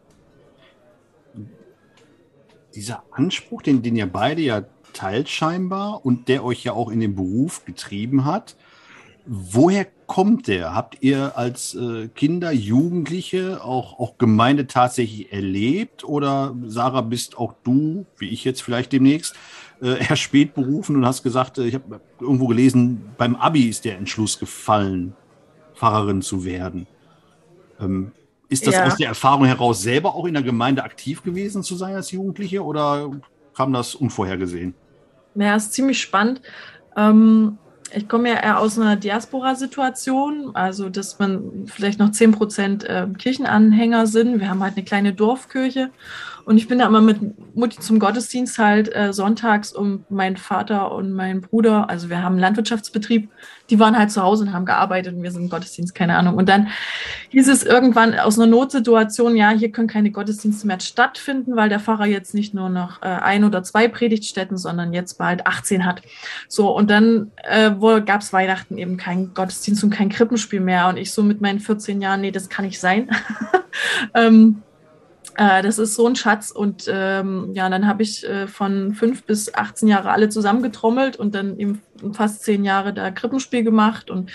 Dieser 2.74 3.02
Anspruch, 3.10 3.62
den, 3.62 3.82
den 3.82 3.96
ihr 3.96 4.06
beide 4.06 4.42
ja 4.42 4.62
teilt 5.00 5.30
scheinbar 5.30 6.04
und 6.04 6.28
der 6.28 6.44
euch 6.44 6.62
ja 6.62 6.72
auch 6.74 6.90
in 6.90 7.00
den 7.00 7.14
Beruf 7.14 7.64
getrieben 7.64 8.26
hat, 8.26 8.54
woher 9.24 9.86
kommt 10.06 10.46
der? 10.46 10.74
Habt 10.74 10.98
ihr 11.00 11.38
als 11.38 11.74
äh, 11.74 12.08
Kinder, 12.08 12.52
Jugendliche 12.52 13.64
auch, 13.64 13.98
auch 13.98 14.18
Gemeinde 14.18 14.66
tatsächlich 14.66 15.32
erlebt? 15.32 16.04
Oder 16.04 16.54
Sarah, 16.66 17.00
bist 17.00 17.38
auch 17.38 17.54
du, 17.64 18.04
wie 18.18 18.28
ich 18.28 18.44
jetzt 18.44 18.62
vielleicht 18.62 18.92
demnächst, 18.92 19.36
äh, 19.80 20.00
eher 20.06 20.16
spät 20.16 20.52
berufen 20.54 20.96
und 20.96 21.06
hast 21.06 21.22
gesagt, 21.22 21.56
äh, 21.56 21.66
ich 21.66 21.74
habe 21.74 22.00
irgendwo 22.20 22.46
gelesen, 22.46 23.14
beim 23.16 23.36
Abi 23.36 23.68
ist 23.68 23.86
der 23.86 23.96
Entschluss 23.96 24.38
gefallen, 24.38 25.14
Pfarrerin 25.74 26.20
zu 26.20 26.44
werden. 26.44 26.86
Ähm, 27.80 28.12
ist 28.50 28.66
das 28.66 28.74
Ja. 28.74 28.84
aus 28.84 28.96
der 28.96 29.08
Erfahrung 29.08 29.46
heraus 29.46 29.80
selber 29.80 30.14
auch 30.14 30.26
in 30.26 30.34
der 30.34 30.42
Gemeinde 30.42 30.84
aktiv 30.84 31.22
gewesen 31.22 31.62
zu 31.62 31.76
sein 31.76 31.94
als 31.94 32.10
Jugendliche 32.10 32.62
oder 32.62 33.10
kam 33.56 33.72
das 33.72 33.94
unvorhergesehen? 33.94 34.74
Ja, 35.34 35.56
ist 35.56 35.72
ziemlich 35.72 36.00
spannend. 36.00 36.40
Ähm, 36.96 37.58
ich 37.92 38.08
komme 38.08 38.28
ja 38.28 38.36
eher 38.36 38.60
aus 38.60 38.78
einer 38.78 38.96
Diaspora-Situation, 38.96 40.54
also 40.54 40.88
dass 40.88 41.18
man 41.18 41.66
vielleicht 41.66 41.98
noch 41.98 42.10
10% 42.10 42.84
äh, 42.84 43.06
Kirchenanhänger 43.18 44.06
sind. 44.06 44.40
Wir 44.40 44.48
haben 44.48 44.62
halt 44.62 44.76
eine 44.76 44.84
kleine 44.84 45.12
Dorfkirche 45.12 45.90
und 46.50 46.56
ich 46.56 46.66
bin 46.66 46.80
da 46.80 46.86
immer 46.86 47.00
mit 47.00 47.20
Mutti 47.54 47.78
zum 47.78 48.00
Gottesdienst 48.00 48.58
halt 48.58 48.92
äh, 48.92 49.12
sonntags 49.12 49.72
und 49.72 50.10
mein 50.10 50.36
Vater 50.36 50.90
und 50.90 51.12
mein 51.12 51.42
Bruder, 51.42 51.88
also 51.88 52.10
wir 52.10 52.24
haben 52.24 52.32
einen 52.32 52.40
Landwirtschaftsbetrieb, 52.40 53.30
die 53.70 53.78
waren 53.78 53.96
halt 53.96 54.10
zu 54.10 54.20
Hause 54.20 54.42
und 54.42 54.52
haben 54.52 54.64
gearbeitet 54.64 55.14
und 55.14 55.22
wir 55.22 55.30
sind 55.30 55.42
im 55.42 55.48
Gottesdienst, 55.48 55.94
keine 55.94 56.16
Ahnung. 56.16 56.34
Und 56.34 56.48
dann 56.48 56.66
hieß 57.28 57.46
es 57.46 57.62
irgendwann 57.62 58.18
aus 58.18 58.36
einer 58.36 58.48
Notsituation, 58.48 59.36
ja, 59.36 59.50
hier 59.50 59.70
können 59.70 59.86
keine 59.86 60.10
Gottesdienste 60.10 60.66
mehr 60.66 60.80
stattfinden, 60.80 61.54
weil 61.54 61.68
der 61.68 61.78
Pfarrer 61.78 62.06
jetzt 62.06 62.34
nicht 62.34 62.52
nur 62.52 62.68
noch 62.68 63.00
äh, 63.00 63.06
ein 63.06 63.44
oder 63.44 63.62
zwei 63.62 63.86
Predigtstätten, 63.86 64.56
sondern 64.56 64.92
jetzt 64.92 65.18
bald 65.18 65.46
18 65.46 65.84
hat. 65.84 66.02
So, 66.48 66.76
und 66.76 66.90
dann 66.90 67.30
äh, 67.44 67.70
gab 68.00 68.22
es 68.22 68.32
Weihnachten 68.32 68.76
eben 68.76 68.96
kein 68.96 69.34
Gottesdienst 69.34 69.84
und 69.84 69.90
kein 69.90 70.08
Krippenspiel 70.08 70.58
mehr. 70.58 70.88
Und 70.88 70.96
ich 70.96 71.12
so 71.12 71.22
mit 71.22 71.40
meinen 71.40 71.60
14 71.60 72.02
Jahren, 72.02 72.22
nee, 72.22 72.32
das 72.32 72.48
kann 72.48 72.64
nicht 72.64 72.80
sein. 72.80 73.08
ähm, 74.14 74.62
äh, 75.40 75.62
das 75.62 75.78
ist 75.78 75.94
so 75.94 76.06
ein 76.06 76.16
Schatz. 76.16 76.50
Und 76.50 76.84
ähm, 76.92 77.52
ja, 77.54 77.70
dann 77.70 77.86
habe 77.86 78.02
ich 78.02 78.28
äh, 78.28 78.46
von 78.46 78.92
fünf 78.92 79.24
bis 79.24 79.54
18 79.54 79.88
Jahre 79.88 80.10
alle 80.10 80.28
zusammengetrommelt 80.28 81.16
und 81.16 81.34
dann 81.34 81.58
eben 81.58 81.80
fast 82.12 82.42
zehn 82.42 82.62
Jahre 82.62 82.92
da 82.92 83.10
Krippenspiel 83.10 83.64
gemacht 83.64 84.10
und 84.10 84.30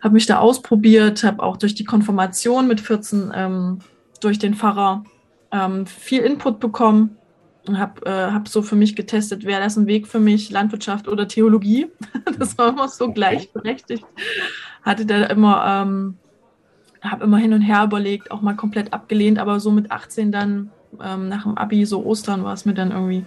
habe 0.00 0.14
mich 0.14 0.24
da 0.24 0.38
ausprobiert, 0.38 1.24
habe 1.24 1.42
auch 1.42 1.58
durch 1.58 1.74
die 1.74 1.84
Konfirmation 1.84 2.68
mit 2.68 2.80
14 2.80 3.32
ähm, 3.34 3.80
durch 4.22 4.38
den 4.38 4.54
Pfarrer 4.54 5.04
ähm, 5.52 5.84
viel 5.84 6.22
Input 6.22 6.58
bekommen 6.58 7.18
und 7.68 7.78
habe 7.78 8.06
äh, 8.06 8.32
hab 8.32 8.48
so 8.48 8.62
für 8.62 8.76
mich 8.76 8.96
getestet, 8.96 9.44
wäre 9.44 9.60
das 9.60 9.76
ein 9.76 9.86
Weg 9.86 10.06
für 10.06 10.20
mich, 10.20 10.48
Landwirtschaft 10.48 11.06
oder 11.06 11.28
Theologie. 11.28 11.88
das 12.38 12.56
war 12.56 12.70
immer 12.70 12.88
so 12.88 13.12
gleichberechtigt. 13.12 14.06
Hatte 14.80 15.04
da 15.04 15.24
immer, 15.24 15.82
ähm, 15.82 16.16
habe 17.10 17.24
immer 17.24 17.38
hin 17.38 17.52
und 17.52 17.62
her 17.62 17.84
überlegt, 17.84 18.30
auch 18.30 18.42
mal 18.42 18.54
komplett 18.54 18.92
abgelehnt, 18.92 19.38
aber 19.38 19.60
so 19.60 19.70
mit 19.70 19.90
18 19.90 20.32
dann 20.32 20.70
ähm, 21.02 21.28
nach 21.28 21.42
dem 21.42 21.56
Abi, 21.56 21.84
so 21.84 22.04
Ostern, 22.04 22.44
war 22.44 22.54
es 22.54 22.64
mir 22.64 22.74
dann 22.74 22.90
irgendwie 22.90 23.24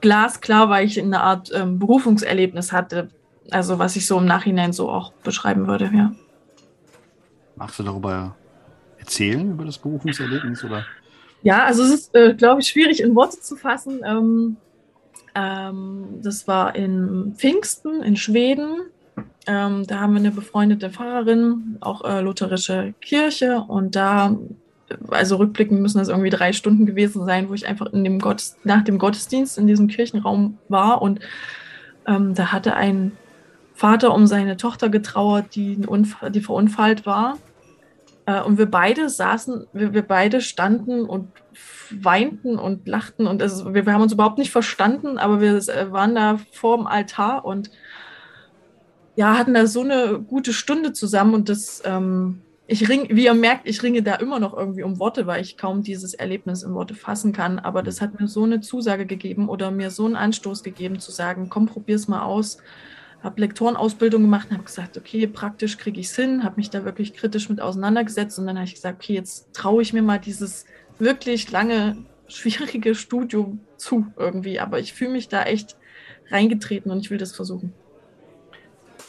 glasklar, 0.00 0.68
weil 0.70 0.86
ich 0.86 1.00
eine 1.00 1.20
Art 1.20 1.50
ähm, 1.54 1.78
Berufungserlebnis 1.78 2.72
hatte. 2.72 3.08
Also 3.50 3.78
was 3.78 3.96
ich 3.96 4.06
so 4.06 4.18
im 4.18 4.26
Nachhinein 4.26 4.72
so 4.72 4.88
auch 4.90 5.12
beschreiben 5.12 5.66
würde, 5.66 5.90
ja. 5.92 6.12
Magst 7.56 7.78
du 7.78 7.82
darüber 7.82 8.34
erzählen, 8.98 9.52
über 9.52 9.64
das 9.64 9.78
Berufungserlebnis? 9.78 10.64
Oder? 10.64 10.86
Ja, 11.42 11.64
also 11.64 11.82
es 11.82 11.90
ist, 11.90 12.14
äh, 12.14 12.34
glaube 12.34 12.60
ich, 12.60 12.68
schwierig 12.68 13.02
in 13.02 13.14
Worte 13.14 13.40
zu 13.40 13.56
fassen. 13.56 14.00
Ähm, 14.04 14.56
ähm, 15.34 16.20
das 16.22 16.48
war 16.48 16.74
in 16.74 17.34
Pfingsten 17.36 18.02
in 18.02 18.16
Schweden. 18.16 18.82
Ähm, 19.50 19.84
da 19.84 19.98
haben 19.98 20.12
wir 20.12 20.20
eine 20.20 20.30
befreundete 20.30 20.90
Pfarrerin, 20.90 21.76
auch 21.80 22.04
äh, 22.04 22.20
lutherische 22.20 22.94
Kirche. 23.00 23.64
Und 23.66 23.96
da, 23.96 24.36
also 25.08 25.36
rückblickend 25.36 25.80
müssen 25.80 25.98
das 25.98 26.08
irgendwie 26.08 26.30
drei 26.30 26.52
Stunden 26.52 26.86
gewesen 26.86 27.26
sein, 27.26 27.48
wo 27.48 27.54
ich 27.54 27.66
einfach 27.66 27.86
in 27.86 28.04
dem 28.04 28.20
Gottes, 28.20 28.56
nach 28.62 28.84
dem 28.84 28.98
Gottesdienst 28.98 29.58
in 29.58 29.66
diesem 29.66 29.88
Kirchenraum 29.88 30.58
war. 30.68 31.02
Und 31.02 31.18
ähm, 32.06 32.36
da 32.36 32.52
hatte 32.52 32.76
ein 32.76 33.10
Vater 33.74 34.14
um 34.14 34.28
seine 34.28 34.56
Tochter 34.56 34.88
getrauert, 34.88 35.56
die, 35.56 35.80
die 36.28 36.40
verunfallt 36.40 37.04
war. 37.04 37.36
Äh, 38.26 38.42
und 38.42 38.56
wir 38.56 38.70
beide 38.70 39.08
saßen, 39.08 39.66
wir, 39.72 39.92
wir 39.94 40.02
beide 40.02 40.42
standen 40.42 41.06
und 41.06 41.26
weinten 41.90 42.56
und 42.56 42.86
lachten 42.86 43.26
und 43.26 43.42
es, 43.42 43.64
wir, 43.64 43.84
wir, 43.84 43.92
haben 43.92 44.02
uns 44.02 44.12
überhaupt 44.12 44.38
nicht 44.38 44.52
verstanden, 44.52 45.18
aber 45.18 45.40
wir 45.40 45.56
äh, 45.56 45.90
waren 45.90 46.14
da 46.14 46.38
vor 46.52 46.76
dem 46.76 46.86
Altar 46.86 47.44
und 47.44 47.72
ja, 49.20 49.36
hatten 49.36 49.52
da 49.52 49.66
so 49.66 49.82
eine 49.82 50.18
gute 50.18 50.54
Stunde 50.54 50.94
zusammen 50.94 51.34
und 51.34 51.50
das, 51.50 51.82
ähm, 51.84 52.40
ich 52.66 52.88
ring, 52.88 53.06
wie 53.10 53.26
ihr 53.26 53.34
merkt, 53.34 53.68
ich 53.68 53.82
ringe 53.82 54.02
da 54.02 54.14
immer 54.14 54.40
noch 54.40 54.56
irgendwie 54.56 54.82
um 54.82 54.98
Worte, 54.98 55.26
weil 55.26 55.42
ich 55.42 55.58
kaum 55.58 55.82
dieses 55.82 56.14
Erlebnis 56.14 56.62
in 56.62 56.72
Worte 56.72 56.94
fassen 56.94 57.34
kann, 57.34 57.58
aber 57.58 57.82
das 57.82 58.00
hat 58.00 58.18
mir 58.18 58.28
so 58.28 58.44
eine 58.44 58.62
Zusage 58.62 59.04
gegeben 59.04 59.50
oder 59.50 59.70
mir 59.70 59.90
so 59.90 60.06
einen 60.06 60.16
Anstoß 60.16 60.62
gegeben 60.62 61.00
zu 61.00 61.12
sagen, 61.12 61.50
komm, 61.50 61.66
probier's 61.66 62.08
mal 62.08 62.22
aus. 62.22 62.62
Habe 63.22 63.42
Lektorenausbildung 63.42 64.22
gemacht 64.22 64.46
und 64.48 64.54
habe 64.54 64.64
gesagt, 64.64 64.96
okay, 64.96 65.26
praktisch 65.26 65.76
kriege 65.76 66.00
ich 66.00 66.06
es 66.06 66.16
hin, 66.16 66.42
habe 66.42 66.56
mich 66.56 66.70
da 66.70 66.86
wirklich 66.86 67.12
kritisch 67.12 67.50
mit 67.50 67.60
auseinandergesetzt 67.60 68.38
und 68.38 68.46
dann 68.46 68.56
habe 68.56 68.64
ich 68.64 68.76
gesagt, 68.76 69.02
okay, 69.02 69.12
jetzt 69.12 69.52
traue 69.52 69.82
ich 69.82 69.92
mir 69.92 70.00
mal 70.00 70.18
dieses 70.18 70.64
wirklich 70.98 71.50
lange, 71.50 71.98
schwierige 72.26 72.94
Studium 72.94 73.60
zu 73.76 74.06
irgendwie, 74.16 74.60
aber 74.60 74.78
ich 74.78 74.94
fühle 74.94 75.10
mich 75.10 75.28
da 75.28 75.42
echt 75.42 75.76
reingetreten 76.30 76.90
und 76.90 77.00
ich 77.00 77.10
will 77.10 77.18
das 77.18 77.36
versuchen. 77.36 77.74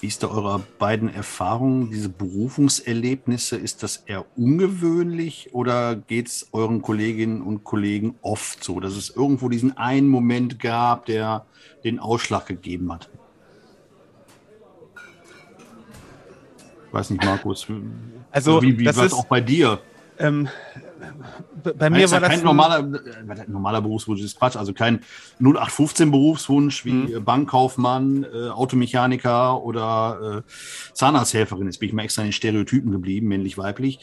Wie 0.01 0.07
ist 0.07 0.23
da 0.23 0.27
eure 0.27 0.61
beiden 0.79 1.13
Erfahrungen, 1.13 1.91
diese 1.91 2.09
Berufungserlebnisse? 2.09 3.55
Ist 3.55 3.83
das 3.83 3.97
eher 3.97 4.25
ungewöhnlich 4.35 5.49
oder 5.53 5.95
geht 5.95 6.27
es 6.27 6.49
euren 6.51 6.81
Kolleginnen 6.81 7.41
und 7.41 7.63
Kollegen 7.63 8.15
oft 8.21 8.63
so, 8.63 8.79
dass 8.79 8.93
es 8.93 9.11
irgendwo 9.11 9.47
diesen 9.47 9.77
einen 9.77 10.09
Moment 10.09 10.59
gab, 10.59 11.05
der 11.05 11.45
den 11.83 11.99
Ausschlag 11.99 12.47
gegeben 12.47 12.91
hat? 12.91 13.09
weiß 16.91 17.09
nicht, 17.11 17.23
Markus. 17.23 17.67
Also, 18.31 18.61
wie, 18.61 18.77
wie 18.77 18.85
war 18.85 19.05
es 19.05 19.13
auch 19.13 19.25
bei 19.25 19.41
dir? 19.41 19.79
Ähm, 20.19 20.47
bei 21.63 21.89
mir 21.89 22.09
war 22.09 22.21
ja 22.21 22.27
das 22.27 22.29
kein 22.29 22.43
normaler, 22.43 22.79
äh, 22.79 23.47
normaler 23.47 23.81
Berufswunsch 23.81 24.21
ist 24.21 24.37
Quatsch, 24.37 24.55
also 24.55 24.73
kein 24.73 25.01
0815 25.39 26.11
Berufswunsch 26.11 26.85
wie 26.85 26.93
mhm. 26.93 27.23
Bankkaufmann, 27.23 28.23
äh, 28.23 28.49
Automechaniker 28.49 29.61
oder 29.63 30.43
äh, 30.47 30.51
Zahnarzthelferin. 30.93 31.65
Jetzt 31.65 31.79
bin 31.79 31.89
ich 31.89 31.93
mal 31.93 32.03
extra 32.03 32.21
in 32.21 32.27
den 32.27 32.33
Stereotypen 32.33 32.91
geblieben, 32.91 33.27
männlich, 33.27 33.57
weiblich. 33.57 33.99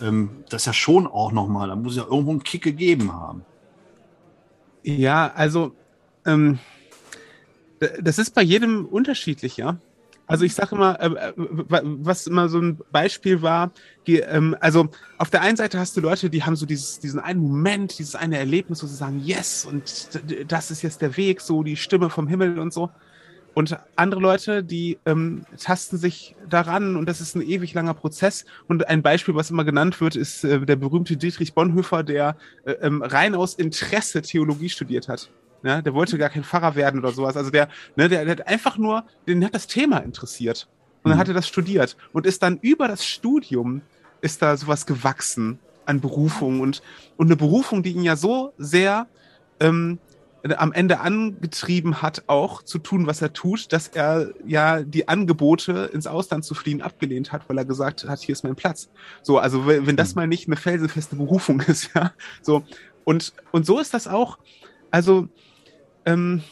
Ähm, 0.00 0.44
das 0.48 0.62
ist 0.62 0.66
ja 0.66 0.72
schon 0.72 1.06
auch 1.06 1.32
nochmal, 1.32 1.68
da 1.68 1.76
muss 1.76 1.92
es 1.92 1.98
ja 1.98 2.04
irgendwo 2.04 2.30
einen 2.30 2.42
Kick 2.42 2.62
gegeben 2.62 3.12
haben. 3.12 3.44
Ja, 4.82 5.32
also 5.34 5.72
ähm, 6.26 6.58
das 8.00 8.18
ist 8.18 8.34
bei 8.34 8.42
jedem 8.42 8.86
unterschiedlich, 8.86 9.56
ja. 9.56 9.78
Also 10.26 10.44
ich 10.44 10.54
sage 10.54 10.74
immer, 10.74 11.00
äh, 11.00 11.06
äh 11.06 11.32
was 11.36 12.26
immer 12.26 12.48
so 12.48 12.58
ein 12.58 12.78
Beispiel 12.90 13.42
war, 13.42 13.72
ähm, 14.06 14.56
also 14.60 14.88
auf 15.18 15.30
der 15.30 15.42
einen 15.42 15.56
Seite 15.56 15.78
hast 15.78 15.96
du 15.96 16.00
Leute, 16.00 16.30
die 16.30 16.42
haben 16.42 16.56
so 16.56 16.66
dieses, 16.66 17.00
diesen 17.00 17.20
einen 17.20 17.40
Moment, 17.40 17.98
dieses 17.98 18.14
eine 18.14 18.38
Erlebnis, 18.38 18.82
wo 18.82 18.86
sie 18.86 18.96
sagen, 18.96 19.20
yes, 19.24 19.64
und 19.64 20.10
das 20.48 20.70
ist 20.70 20.82
jetzt 20.82 21.02
der 21.02 21.16
Weg, 21.16 21.40
so 21.40 21.62
die 21.62 21.76
Stimme 21.76 22.08
vom 22.10 22.28
Himmel 22.28 22.58
und 22.58 22.72
so. 22.72 22.90
Und 23.54 23.76
andere 23.96 24.20
Leute, 24.20 24.64
die 24.64 24.98
ähm, 25.04 25.44
tasten 25.58 25.98
sich 25.98 26.34
daran 26.48 26.96
und 26.96 27.06
das 27.06 27.20
ist 27.20 27.36
ein 27.36 27.42
ewig 27.42 27.74
langer 27.74 27.94
Prozess. 27.94 28.46
Und 28.66 28.88
ein 28.88 29.02
Beispiel, 29.02 29.34
was 29.34 29.50
immer 29.50 29.64
genannt 29.64 30.00
wird, 30.00 30.16
ist 30.16 30.44
äh, 30.44 30.64
der 30.64 30.76
berühmte 30.76 31.16
Dietrich 31.16 31.52
Bonhoeffer, 31.52 32.02
der 32.02 32.36
äh, 32.64 32.72
ähm, 32.80 33.02
rein 33.02 33.34
aus 33.34 33.54
Interesse 33.54 34.22
Theologie 34.22 34.70
studiert 34.70 35.08
hat. 35.08 35.30
Ne? 35.62 35.82
Der 35.82 35.94
wollte 35.94 36.18
gar 36.18 36.30
kein 36.30 36.44
Pfarrer 36.44 36.74
werden 36.74 37.00
oder 37.00 37.12
sowas. 37.12 37.36
Also 37.36 37.50
der, 37.50 37.68
ne, 37.96 38.08
der, 38.08 38.24
der 38.24 38.32
hat 38.32 38.46
einfach 38.46 38.78
nur, 38.78 39.04
den 39.26 39.44
hat 39.44 39.54
das 39.54 39.66
Thema 39.66 39.98
interessiert. 39.98 40.68
Und 41.02 41.10
dann 41.10 41.18
mhm. 41.18 41.20
hat 41.20 41.28
er 41.28 41.34
das 41.34 41.48
studiert 41.48 41.96
und 42.12 42.26
ist 42.26 42.42
dann 42.42 42.58
über 42.60 42.88
das 42.88 43.04
Studium 43.04 43.82
ist 44.20 44.40
da 44.40 44.56
sowas 44.56 44.86
gewachsen 44.86 45.58
an 45.84 46.00
Berufung 46.00 46.60
und, 46.60 46.80
und 47.16 47.26
eine 47.26 47.36
Berufung, 47.36 47.82
die 47.82 47.90
ihn 47.90 48.04
ja 48.04 48.14
so 48.14 48.52
sehr 48.56 49.08
ähm, 49.58 49.98
am 50.56 50.72
Ende 50.72 51.00
angetrieben 51.00 52.02
hat, 52.02 52.24
auch 52.26 52.62
zu 52.62 52.78
tun, 52.78 53.06
was 53.06 53.22
er 53.22 53.32
tut, 53.32 53.72
dass 53.72 53.88
er 53.88 54.32
ja 54.46 54.82
die 54.82 55.08
Angebote 55.08 55.90
ins 55.92 56.06
Ausland 56.06 56.44
zu 56.44 56.54
fliehen 56.54 56.82
abgelehnt 56.82 57.32
hat, 57.32 57.48
weil 57.48 57.58
er 57.58 57.64
gesagt 57.64 58.08
hat, 58.08 58.20
hier 58.20 58.32
ist 58.32 58.42
mein 58.42 58.56
Platz. 58.56 58.88
So, 59.22 59.38
also 59.38 59.66
wenn 59.66 59.96
das 59.96 60.14
mhm. 60.14 60.20
mal 60.20 60.26
nicht 60.26 60.48
eine 60.48 60.56
felsenfeste 60.56 61.16
Berufung 61.16 61.60
ist, 61.66 61.90
ja, 61.94 62.12
so 62.42 62.64
und 63.04 63.32
und 63.50 63.66
so 63.66 63.78
ist 63.78 63.94
das 63.94 64.08
auch. 64.08 64.38
Also 64.90 65.28
ähm, 66.04 66.42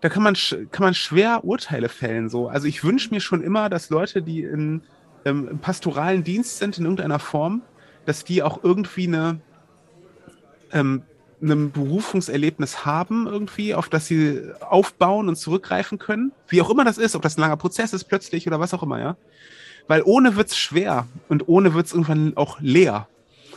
da 0.00 0.08
kann 0.08 0.22
man, 0.22 0.34
kann 0.70 0.84
man 0.84 0.94
schwer 0.94 1.44
Urteile 1.44 1.88
fällen. 1.88 2.28
So. 2.28 2.48
Also 2.48 2.66
ich 2.66 2.84
wünsche 2.84 3.10
mir 3.10 3.20
schon 3.20 3.42
immer, 3.42 3.68
dass 3.68 3.90
Leute, 3.90 4.22
die 4.22 4.42
in, 4.42 4.82
ähm, 5.24 5.48
im 5.48 5.58
pastoralen 5.58 6.24
Dienst 6.24 6.58
sind 6.58 6.78
in 6.78 6.84
irgendeiner 6.84 7.18
Form, 7.18 7.62
dass 8.06 8.24
die 8.24 8.42
auch 8.42 8.64
irgendwie 8.64 9.06
eine, 9.06 9.40
ähm, 10.72 11.02
ein 11.42 11.70
Berufungserlebnis 11.70 12.84
haben, 12.84 13.26
irgendwie, 13.26 13.74
auf 13.74 13.88
das 13.88 14.06
sie 14.06 14.42
aufbauen 14.60 15.28
und 15.28 15.36
zurückgreifen 15.36 15.98
können. 15.98 16.32
Wie 16.48 16.60
auch 16.60 16.70
immer 16.70 16.84
das 16.84 16.98
ist, 16.98 17.14
ob 17.14 17.22
das 17.22 17.36
ein 17.36 17.40
langer 17.40 17.56
Prozess 17.56 17.92
ist 17.92 18.04
plötzlich 18.04 18.46
oder 18.46 18.60
was 18.60 18.74
auch 18.74 18.82
immer, 18.82 19.00
ja. 19.00 19.16
Weil 19.86 20.02
ohne 20.04 20.36
wird's 20.36 20.56
schwer 20.56 21.06
und 21.28 21.48
ohne 21.48 21.74
wird's 21.74 21.92
irgendwann 21.92 22.36
auch 22.36 22.60
leer. 22.60 23.08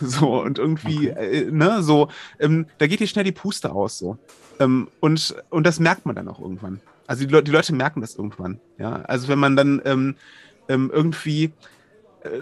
So, 0.10 0.42
und 0.42 0.60
irgendwie, 0.60 1.12
okay. 1.12 1.44
äh, 1.48 1.52
ne, 1.52 1.82
so, 1.82 2.10
ähm, 2.40 2.68
da 2.78 2.88
geht 2.88 3.00
dir 3.00 3.08
schnell 3.08 3.26
die 3.26 3.32
Puste 3.32 3.72
aus, 3.72 3.98
so. 3.98 4.18
Ähm, 4.60 4.90
und, 5.00 5.36
und 5.50 5.66
das 5.66 5.80
merkt 5.80 6.06
man 6.06 6.16
dann 6.16 6.28
auch 6.28 6.40
irgendwann. 6.40 6.82
Also 7.08 7.26
die, 7.26 7.32
Le 7.32 7.44
die 7.44 7.52
Leute 7.52 7.74
merken 7.74 8.02
das 8.02 8.16
irgendwann. 8.16 8.60
Ja? 8.78 9.02
Also 9.04 9.28
wenn 9.28 9.40
man 9.40 9.56
dann 9.56 9.82
ähm, 9.86 10.16
ähm, 10.70 10.92
irgendwie 10.94 11.52
äh, 12.24 12.42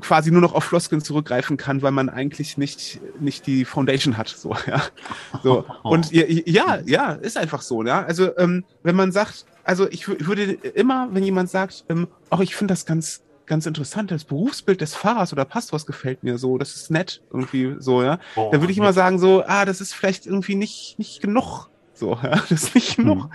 quasi 0.00 0.30
nur 0.30 0.40
noch 0.40 0.54
auf 0.54 0.64
Floskeln 0.64 1.00
zurückgreifen 1.00 1.56
kann, 1.56 1.82
weil 1.82 1.92
man 1.92 2.08
eigentlich 2.08 2.58
nicht, 2.58 3.00
nicht 3.20 3.46
die 3.46 3.64
Foundation 3.64 4.16
hat. 4.16 4.28
So, 4.28 4.56
ja. 4.66 4.82
So. 5.42 5.64
Und 5.82 6.10
ja, 6.12 6.78
ja, 6.84 7.12
ist 7.12 7.36
einfach 7.36 7.62
so, 7.62 7.84
ja. 7.84 8.04
Also, 8.04 8.36
ähm, 8.38 8.64
wenn 8.82 8.96
man 8.96 9.12
sagt, 9.12 9.46
also 9.64 9.88
ich 9.90 10.08
würde 10.08 10.52
immer, 10.52 11.08
wenn 11.12 11.22
jemand 11.22 11.50
sagt, 11.50 11.84
ähm, 11.88 12.08
auch 12.30 12.40
ich 12.40 12.54
finde 12.56 12.72
das 12.72 12.86
ganz, 12.86 13.22
ganz 13.46 13.66
interessant, 13.66 14.10
das 14.10 14.24
Berufsbild 14.24 14.80
des 14.80 14.94
Pfarrers 14.94 15.32
oder 15.32 15.44
Pastors 15.44 15.86
gefällt 15.86 16.22
mir 16.22 16.38
so, 16.38 16.58
das 16.58 16.76
ist 16.76 16.90
nett, 16.90 17.22
irgendwie 17.32 17.76
so, 17.78 18.02
ja. 18.02 18.18
Oh, 18.34 18.48
dann 18.50 18.60
würde 18.60 18.72
ich 18.72 18.78
immer 18.78 18.92
sagen, 18.92 19.18
so, 19.18 19.44
ah, 19.46 19.64
das 19.64 19.80
ist 19.80 19.94
vielleicht 19.94 20.26
irgendwie 20.26 20.54
nicht, 20.54 20.98
nicht 20.98 21.20
genug. 21.20 21.68
So, 21.94 22.18
ja, 22.22 22.30
das 22.48 22.50
ist 22.50 22.74
nicht 22.74 22.96
genug. 22.96 23.24
Hm. 23.24 23.28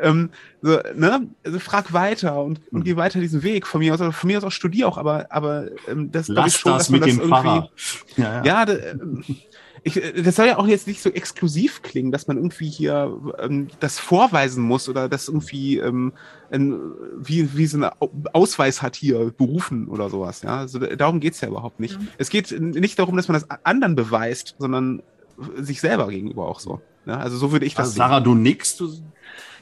Ähm, 0.00 0.30
so, 0.60 0.80
ne? 0.94 1.28
Also 1.44 1.58
frag 1.60 1.92
weiter 1.92 2.42
und, 2.42 2.60
und 2.72 2.80
hm. 2.80 2.84
geh 2.84 2.96
weiter 2.96 3.20
diesen 3.20 3.42
Weg. 3.42 3.66
Von 3.66 3.80
mir 3.80 3.94
aus, 3.94 4.00
von 4.14 4.26
mir 4.26 4.38
aus 4.38 4.44
auch 4.44 4.52
studier 4.52 4.88
auch, 4.88 4.98
aber, 4.98 5.26
aber 5.30 5.68
ähm, 5.86 6.10
das 6.10 6.28
Lass 6.28 6.48
ich 6.48 6.60
schon, 6.60 6.72
das 6.72 6.88
dass 6.88 6.90
man 6.90 7.00
das 7.00 7.10
irgendwie. 7.10 7.28
Pfarrer. 7.28 7.70
Ja, 8.16 8.24
ja. 8.24 8.44
ja 8.44 8.66
da, 8.66 8.72
ähm, 8.90 9.24
ich, 9.82 9.96
äh, 9.96 10.22
das 10.22 10.36
soll 10.36 10.46
ja 10.46 10.58
auch 10.58 10.66
jetzt 10.66 10.86
nicht 10.86 11.02
so 11.02 11.10
exklusiv 11.10 11.82
klingen, 11.82 12.12
dass 12.12 12.26
man 12.26 12.36
irgendwie 12.36 12.68
hier 12.68 13.16
ähm, 13.38 13.68
das 13.80 13.98
vorweisen 13.98 14.62
muss 14.62 14.88
oder 14.88 15.08
das 15.08 15.28
irgendwie 15.28 15.78
ähm, 15.78 16.12
ein, 16.50 16.78
wie, 17.16 17.56
wie 17.56 17.66
so 17.66 17.78
ein 17.78 17.90
Ausweis 18.32 18.82
hat 18.82 18.96
hier 18.96 19.32
berufen 19.36 19.88
oder 19.88 20.10
sowas. 20.10 20.42
Ja, 20.42 20.58
also 20.58 20.78
darum 20.78 21.20
geht's 21.20 21.40
ja 21.40 21.48
überhaupt 21.48 21.80
nicht. 21.80 22.00
Mhm. 22.00 22.08
Es 22.18 22.30
geht 22.30 22.58
nicht 22.58 22.98
darum, 22.98 23.16
dass 23.16 23.28
man 23.28 23.34
das 23.34 23.48
anderen 23.64 23.94
beweist, 23.94 24.54
sondern 24.58 25.02
sich 25.56 25.80
selber 25.80 26.08
gegenüber 26.08 26.48
auch 26.48 26.60
so. 26.60 26.80
Ja, 27.06 27.18
also 27.18 27.36
so 27.36 27.52
würde 27.52 27.66
ich 27.66 27.74
das 27.74 27.88
also, 27.88 27.96
Sarah, 27.96 28.20
du 28.20 28.34
nix, 28.34 28.76
du 28.76 28.92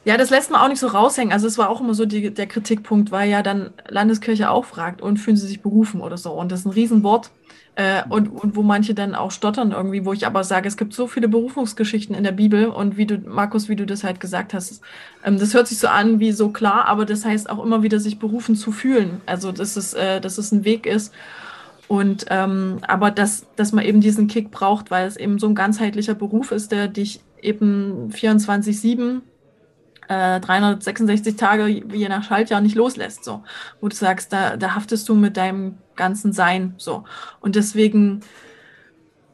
ja, 0.07 0.17
das 0.17 0.31
lässt 0.31 0.53
man 0.53 0.61
auch 0.61 0.69
nicht 0.69 0.79
so 0.79 0.87
raushängen. 0.87 1.33
Also 1.33 1.49
es 1.49 1.59
war 1.59 1.69
auch 1.69 1.81
immer 1.81 1.93
so 1.93 2.07
die, 2.07 2.33
der 2.33 2.47
Kritikpunkt, 2.47 3.11
weil 3.11 3.29
ja 3.29 3.43
dann 3.43 3.71
Landeskirche 3.89 4.49
auch 4.51 4.65
fragt 4.65 5.03
und 5.03 5.17
fühlen 5.17 5.37
sie 5.37 5.49
sich 5.49 5.63
berufen 5.63 6.01
oder 6.01 6.17
so. 6.17 6.31
Und 6.31 6.53
das 6.53 6.61
ist 6.61 6.67
ein 6.67 6.73
Riesenwort. 6.73 7.33
Äh, 7.75 8.05
und, 8.09 8.29
und 8.29 8.55
wo 8.55 8.63
manche 8.63 8.95
dann 8.95 9.17
auch 9.17 9.33
stottern 9.33 9.73
irgendwie, 9.73 10.05
wo 10.05 10.13
ich 10.13 10.25
aber 10.25 10.45
sage, 10.45 10.69
es 10.69 10.77
gibt 10.77 10.95
so 10.95 11.09
viele 11.09 11.27
Berufungsgeschichten 11.27 12.15
in 12.15 12.23
der 12.23 12.31
Bibel 12.31 12.69
und 12.69 12.97
wie 12.97 13.05
du, 13.05 13.19
Markus, 13.19 13.69
wie 13.69 13.75
du 13.75 13.85
das 13.85 14.05
halt 14.05 14.21
gesagt 14.21 14.55
hast, 14.55 14.81
ähm, 15.25 15.41
das 15.41 15.53
hört 15.55 15.67
sich 15.67 15.79
so 15.79 15.89
an 15.89 16.21
wie 16.21 16.31
so 16.31 16.51
klar, 16.51 16.87
aber 16.87 17.05
das 17.05 17.25
heißt 17.25 17.51
auch 17.51 17.63
immer 17.63 17.83
wieder, 17.83 17.99
sich 17.99 18.21
berufen 18.21 18.55
zu 18.55 18.71
fühlen. 18.71 19.21
Also, 19.27 19.51
dass 19.51 19.77
es, 19.77 19.93
äh, 19.93 20.21
dass 20.21 20.39
es 20.39 20.53
ein 20.53 20.65
Weg 20.65 20.87
ist. 20.87 21.13
Und 21.89 22.27
ähm, 22.31 22.79
aber 22.87 23.11
dass, 23.11 23.45
dass 23.57 23.73
man 23.73 23.85
eben 23.85 24.01
diesen 24.01 24.29
Kick 24.29 24.53
braucht, 24.53 24.93
weil 24.93 25.09
es 25.09 25.17
eben 25.17 25.41
so 25.41 25.49
ein 25.49 25.57
ganzheitlicher 25.57 26.15
Beruf 26.15 26.53
ist, 26.53 26.71
der 26.71 26.87
dich 26.87 27.21
eben 27.43 28.11
24-7 28.13 29.21
äh, 30.09 30.41
366 30.41 31.37
Tage 31.37 31.67
je 31.67 32.09
nach 32.09 32.25
Schaltjahr 32.25 32.61
nicht 32.61 32.75
loslässt, 32.75 33.25
so, 33.25 33.43
wo 33.81 33.89
du 33.89 33.97
sagst, 33.97 34.33
da, 34.33 34.57
da 34.57 34.75
haftest 34.75 35.09
du 35.09 35.15
mit 35.15 35.37
deinem 35.37 35.79
ganzen 35.97 36.33
Sein, 36.33 36.75
so. 36.77 37.05
Und 37.41 37.57
deswegen, 37.57 38.21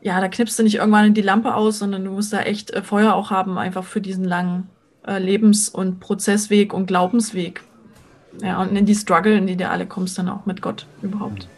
ja, 0.00 0.20
da 0.20 0.28
knippst 0.28 0.58
du 0.58 0.62
nicht 0.62 0.76
irgendwann 0.76 1.14
die 1.14 1.22
Lampe 1.22 1.54
aus, 1.54 1.78
sondern 1.78 2.04
du 2.04 2.10
musst 2.10 2.32
da 2.32 2.40
echt 2.40 2.70
äh, 2.70 2.82
Feuer 2.82 3.14
auch 3.14 3.30
haben, 3.30 3.58
einfach 3.58 3.84
für 3.84 4.00
diesen 4.00 4.24
langen 4.24 4.68
äh, 5.06 5.18
Lebens- 5.18 5.68
und 5.68 6.00
Prozessweg 6.00 6.72
und 6.72 6.86
Glaubensweg. 6.86 7.62
Ja, 8.40 8.60
und 8.62 8.74
in 8.76 8.86
die 8.86 8.94
Struggle, 8.94 9.36
in 9.36 9.46
die 9.46 9.56
du 9.56 9.68
alle 9.68 9.86
kommst, 9.86 10.16
dann 10.16 10.28
auch 10.28 10.46
mit 10.46 10.62
Gott 10.62 10.86
überhaupt. 11.02 11.48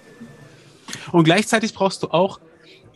Und 1.12 1.24
gleichzeitig 1.24 1.74
brauchst 1.74 2.02
du 2.02 2.08
auch, 2.08 2.40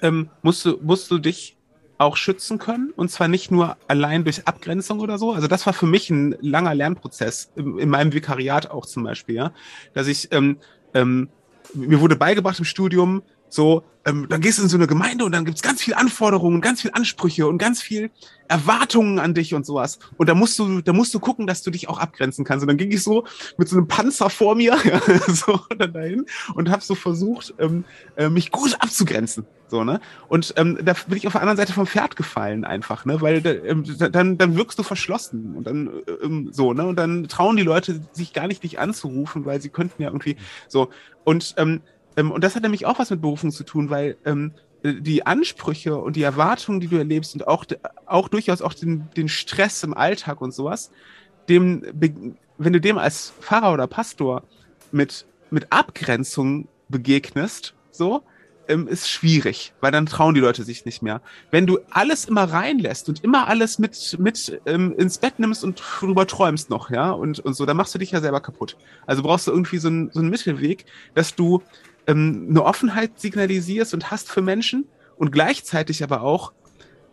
ähm, 0.03 0.31
musst, 0.43 0.65
du, 0.65 0.79
musst 0.83 1.11
du 1.11 1.19
dich 1.19 1.58
auch 1.99 2.17
schützen 2.17 2.59
können. 2.59 2.93
Und 2.97 3.11
zwar 3.11 3.29
nicht 3.29 3.51
nur 3.51 3.77
allein 3.89 4.25
durch 4.25 4.47
Abgrenzung 4.47 5.01
oder 5.01 5.19
so. 5.19 5.33
Also 5.33 5.49
das 5.49 5.67
war 5.67 5.73
für 5.73 5.87
mich 5.87 6.11
ein 6.11 6.37
langer 6.41 6.75
Lernprozess, 6.75 7.51
in, 7.57 7.79
in 7.79 7.89
meinem 7.89 8.13
Vikariat 8.13 8.71
auch 8.71 8.87
zum 8.87 9.03
Beispiel, 9.03 9.35
ja. 9.35 9.53
Dass 9.95 10.07
ich, 10.07 10.33
ähm, 10.33 10.59
ähm, 10.95 11.29
mir 11.75 12.01
wurde 12.01 12.17
beigebracht 12.17 12.59
im 12.59 12.65
Studium, 12.65 13.23
so, 13.49 13.85
ähm, 14.09 14.27
dann 14.29 14.41
gehst 14.41 14.59
du 14.59 14.63
in 14.63 14.69
so 14.69 14.77
eine 14.77 14.87
Gemeinde 14.87 15.25
und 15.25 15.33
dann 15.33 15.45
gibt's 15.45 15.63
ganz 15.63 15.83
viel 15.83 15.95
Anforderungen, 15.95 16.61
ganz 16.61 16.81
viel 16.83 16.91
Ansprüche 16.95 17.47
und 17.47 17.59
ganz 17.59 17.83
viel 17.83 18.11
Erwartungen 18.49 19.19
an 19.19 19.35
dich 19.35 19.55
und 19.55 19.67
sowas. 19.67 19.99
Und 20.17 20.29
da 20.29 20.35
musst 20.35 20.59
du, 20.59 20.81
da 20.81 20.93
musst 20.93 21.13
du 21.13 21.21
gucken, 21.21 21.47
dass 21.47 21.63
du 21.63 21.71
dich 21.71 21.89
auch 21.89 21.99
abgrenzen 21.99 22.45
kannst. 22.45 22.63
Und 22.63 22.69
dann 22.69 22.79
ging 22.79 22.91
ich 22.91 23.03
so 23.03 23.25
mit 23.59 23.69
so 23.69 23.77
einem 23.77 23.87
Panzer 23.87 24.31
vor 24.31 24.55
mir, 24.55 24.77
ja, 24.85 25.01
so 25.29 25.61
dann 25.77 25.93
dahin 25.93 26.27
und 26.55 26.71
habe 26.71 26.83
so 26.83 26.95
versucht, 26.95 27.55
ähm, 27.59 27.85
äh, 28.17 28.29
mich 28.29 28.51
gut 28.51 28.77
abzugrenzen. 28.81 29.47
So, 29.71 29.85
ne? 29.85 30.01
Und 30.29 30.55
ähm, 30.57 30.79
da 30.83 30.95
bin 31.07 31.19
ich 31.19 31.27
auf 31.27 31.35
der 31.35 31.43
anderen 31.43 31.59
Seite 31.59 31.75
vom 31.75 31.87
Pferd 31.87 32.17
gefallen 32.17 32.65
einfach, 32.65 33.05
ne? 33.05 33.21
Weil 33.21 33.45
ähm, 33.67 33.85
dann, 33.99 34.39
dann 34.39 34.57
wirkst 34.57 34.79
du 34.79 34.83
verschlossen 34.83 35.55
und 35.55 35.67
dann 35.67 35.89
äh, 36.07 36.25
ähm, 36.25 36.49
so, 36.51 36.73
ne? 36.73 36.87
Und 36.87 36.97
dann 36.97 37.29
trauen 37.29 37.59
die 37.59 37.65
Leute 37.65 38.01
sich 38.13 38.33
gar 38.33 38.49
nicht 38.49 38.63
dich 38.63 38.79
anzurufen, 38.79 39.45
weil 39.45 39.61
sie 39.61 39.69
könnten 39.69 40.01
ja 40.01 40.09
irgendwie 40.09 40.37
so. 40.69 40.89
Und 41.25 41.55
ähm, 41.59 41.83
ähm, 42.19 42.33
und 42.33 42.43
das 42.43 42.57
hat 42.57 42.63
nämlich 42.65 42.85
auch 42.85 42.99
was 42.99 43.11
mit 43.11 43.23
Berufung 43.23 43.53
zu 43.53 43.63
tun, 43.63 43.91
weil 43.91 44.17
ähm, 44.25 44.53
die 44.83 45.25
Ansprüche 45.25 45.97
und 45.97 46.17
die 46.17 46.23
Erwartungen, 46.23 46.81
die 46.81 46.89
du 46.89 46.97
erlebst 46.97 47.35
und 47.35 47.47
auch, 47.47 47.65
auch 48.07 48.29
durchaus 48.29 48.61
auch 48.61 48.75
den, 48.75 49.09
den 49.17 49.29
Stress 49.29 49.83
im 49.85 49.95
Alltag 49.95 50.41
und 50.41 50.53
sowas, 50.53 50.91
dem, 51.49 51.83
wenn 52.59 52.73
du 52.73 52.81
dem 52.81 52.99
als 52.99 53.33
Pfarrer 53.41 53.73
oder 53.73 53.87
Pastor 53.87 54.43
mit, 54.91 55.27
mit 55.51 55.73
Abgrenzung 55.73 56.69
begegnest, 56.89 57.75
so, 57.91 58.23
ähm, 58.69 58.87
ist 58.87 59.09
schwierig, 59.09 59.73
weil 59.81 59.93
dann 59.93 60.07
trauen 60.07 60.35
die 60.35 60.41
Leute 60.41 60.63
sich 60.63 60.85
nicht 60.85 61.03
mehr. 61.03 61.23
Wenn 61.51 61.67
du 61.67 61.79
alles 61.91 62.27
immer 62.27 62.45
reinlässt 62.45 63.09
und 63.09 63.25
immer 63.25 63.49
alles 63.49 63.79
mit, 63.79 64.17
mit 64.19 64.61
ähm, 64.67 64.95
ins 64.97 65.19
Bett 65.19 65.39
nimmst 65.39 65.65
und 65.65 65.81
drüber 66.01 66.27
träumst 66.27 66.69
noch, 66.69 66.91
ja, 66.91 67.11
und, 67.11 67.41
und 67.41 67.55
so, 67.55 67.65
dann 67.65 67.77
machst 67.77 67.95
du 67.95 67.99
dich 67.99 68.11
ja 68.11 68.21
selber 68.21 68.41
kaputt. 68.41 68.77
Also 69.07 69.23
brauchst 69.23 69.47
du 69.47 69.53
irgendwie 69.53 69.79
so, 69.79 69.89
ein, 69.89 70.11
so 70.13 70.21
einen 70.21 70.31
Mittelweg, 70.31 70.85
dass 71.15 71.35
du 71.35 71.63
ähm, 72.09 72.49
eine 72.51 72.65
Offenheit 72.65 73.21
signalisierst 73.21 73.95
und 73.95 74.11
hast 74.11 74.29
für 74.31 74.43
Menschen 74.43 74.89
und 75.17 75.31
gleichzeitig 75.31 76.03
aber 76.03 76.23
auch 76.23 76.53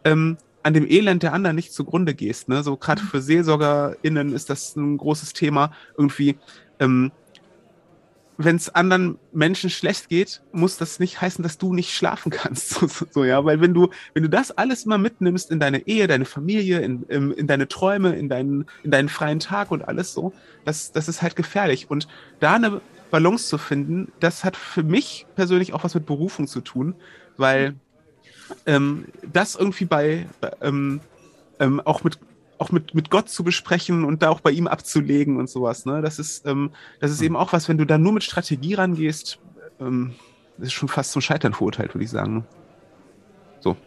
ähm, 0.03 0.37
an 0.63 0.73
dem 0.73 0.89
Elend 0.89 1.21
der 1.21 1.33
anderen 1.33 1.55
nicht 1.55 1.73
zugrunde 1.73 2.15
gehst. 2.15 2.49
Ne? 2.49 2.63
So 2.63 2.77
gerade 2.77 3.03
für 3.03 3.21
SeelsorgerInnen 3.21 4.33
ist 4.33 4.49
das 4.49 4.75
ein 4.75 4.97
großes 4.97 5.33
Thema. 5.33 5.71
Irgendwie, 5.97 6.37
ähm, 6.79 7.11
wenn 8.37 8.55
es 8.55 8.73
anderen 8.73 9.17
Menschen 9.31 9.69
schlecht 9.69 10.09
geht, 10.09 10.41
muss 10.51 10.77
das 10.77 10.99
nicht 10.99 11.21
heißen, 11.21 11.43
dass 11.43 11.57
du 11.57 11.73
nicht 11.73 11.93
schlafen 11.93 12.31
kannst. 12.31 12.71
So, 12.79 12.87
so, 12.87 13.05
so, 13.09 13.23
ja, 13.23 13.45
weil 13.45 13.61
wenn 13.61 13.73
du, 13.73 13.89
wenn 14.13 14.23
du 14.23 14.29
das 14.29 14.51
alles 14.51 14.85
mal 14.85 14.97
mitnimmst 14.97 15.51
in 15.51 15.59
deine 15.59 15.87
Ehe, 15.87 16.07
deine 16.07 16.25
Familie, 16.25 16.79
in, 16.79 17.03
in, 17.03 17.31
in 17.31 17.47
deine 17.47 17.67
Träume, 17.67 18.15
in 18.15 18.27
deinen, 18.27 18.65
in 18.83 18.91
deinen 18.91 19.09
freien 19.09 19.39
Tag 19.39 19.71
und 19.71 19.87
alles 19.87 20.13
so, 20.13 20.33
das, 20.63 20.91
das 20.91 21.07
ist 21.07 21.21
halt 21.21 21.35
gefährlich. 21.35 21.89
Und 21.89 22.07
da 22.39 22.55
eine 22.55 22.81
Balance 23.15 23.47
zu 23.47 23.57
finden, 23.57 24.11
das 24.19 24.43
hat 24.43 24.57
für 24.57 24.83
mich 24.83 25.25
persönlich 25.37 25.71
auch 25.71 25.85
was 25.85 25.95
mit 25.95 26.05
Berufung 26.05 26.47
zu 26.47 26.59
tun, 26.59 26.95
weil 27.37 27.75
ähm, 28.65 29.05
das 29.31 29.55
irgendwie 29.55 29.85
bei 29.85 30.27
ähm, 30.59 30.99
ähm, 31.61 31.79
auch 31.85 32.03
mit 32.03 32.19
auch 32.57 32.73
mit, 32.73 32.93
mit 32.93 33.09
Gott 33.09 33.29
zu 33.29 33.45
besprechen 33.45 34.03
und 34.03 34.21
da 34.21 34.29
auch 34.29 34.41
bei 34.41 34.51
ihm 34.51 34.67
abzulegen 34.67 35.37
und 35.37 35.49
sowas. 35.49 35.85
Ne? 35.85 36.01
Das 36.01 36.19
ist, 36.19 36.45
ähm, 36.45 36.71
das 36.99 37.11
ist 37.11 37.21
eben 37.21 37.37
auch 37.37 37.53
was, 37.53 37.69
wenn 37.69 37.77
du 37.77 37.85
da 37.85 37.97
nur 37.97 38.11
mit 38.11 38.23
Strategie 38.23 38.73
rangehst, 38.73 39.39
ähm, 39.79 40.13
ist 40.57 40.73
schon 40.73 40.89
fast 40.89 41.13
zum 41.13 41.21
Scheitern 41.21 41.53
verurteilt, 41.53 41.95
würde 41.95 42.03
ich 42.03 42.11
sagen. 42.11 42.35
Ne? 42.35 42.43
So. 43.61 43.77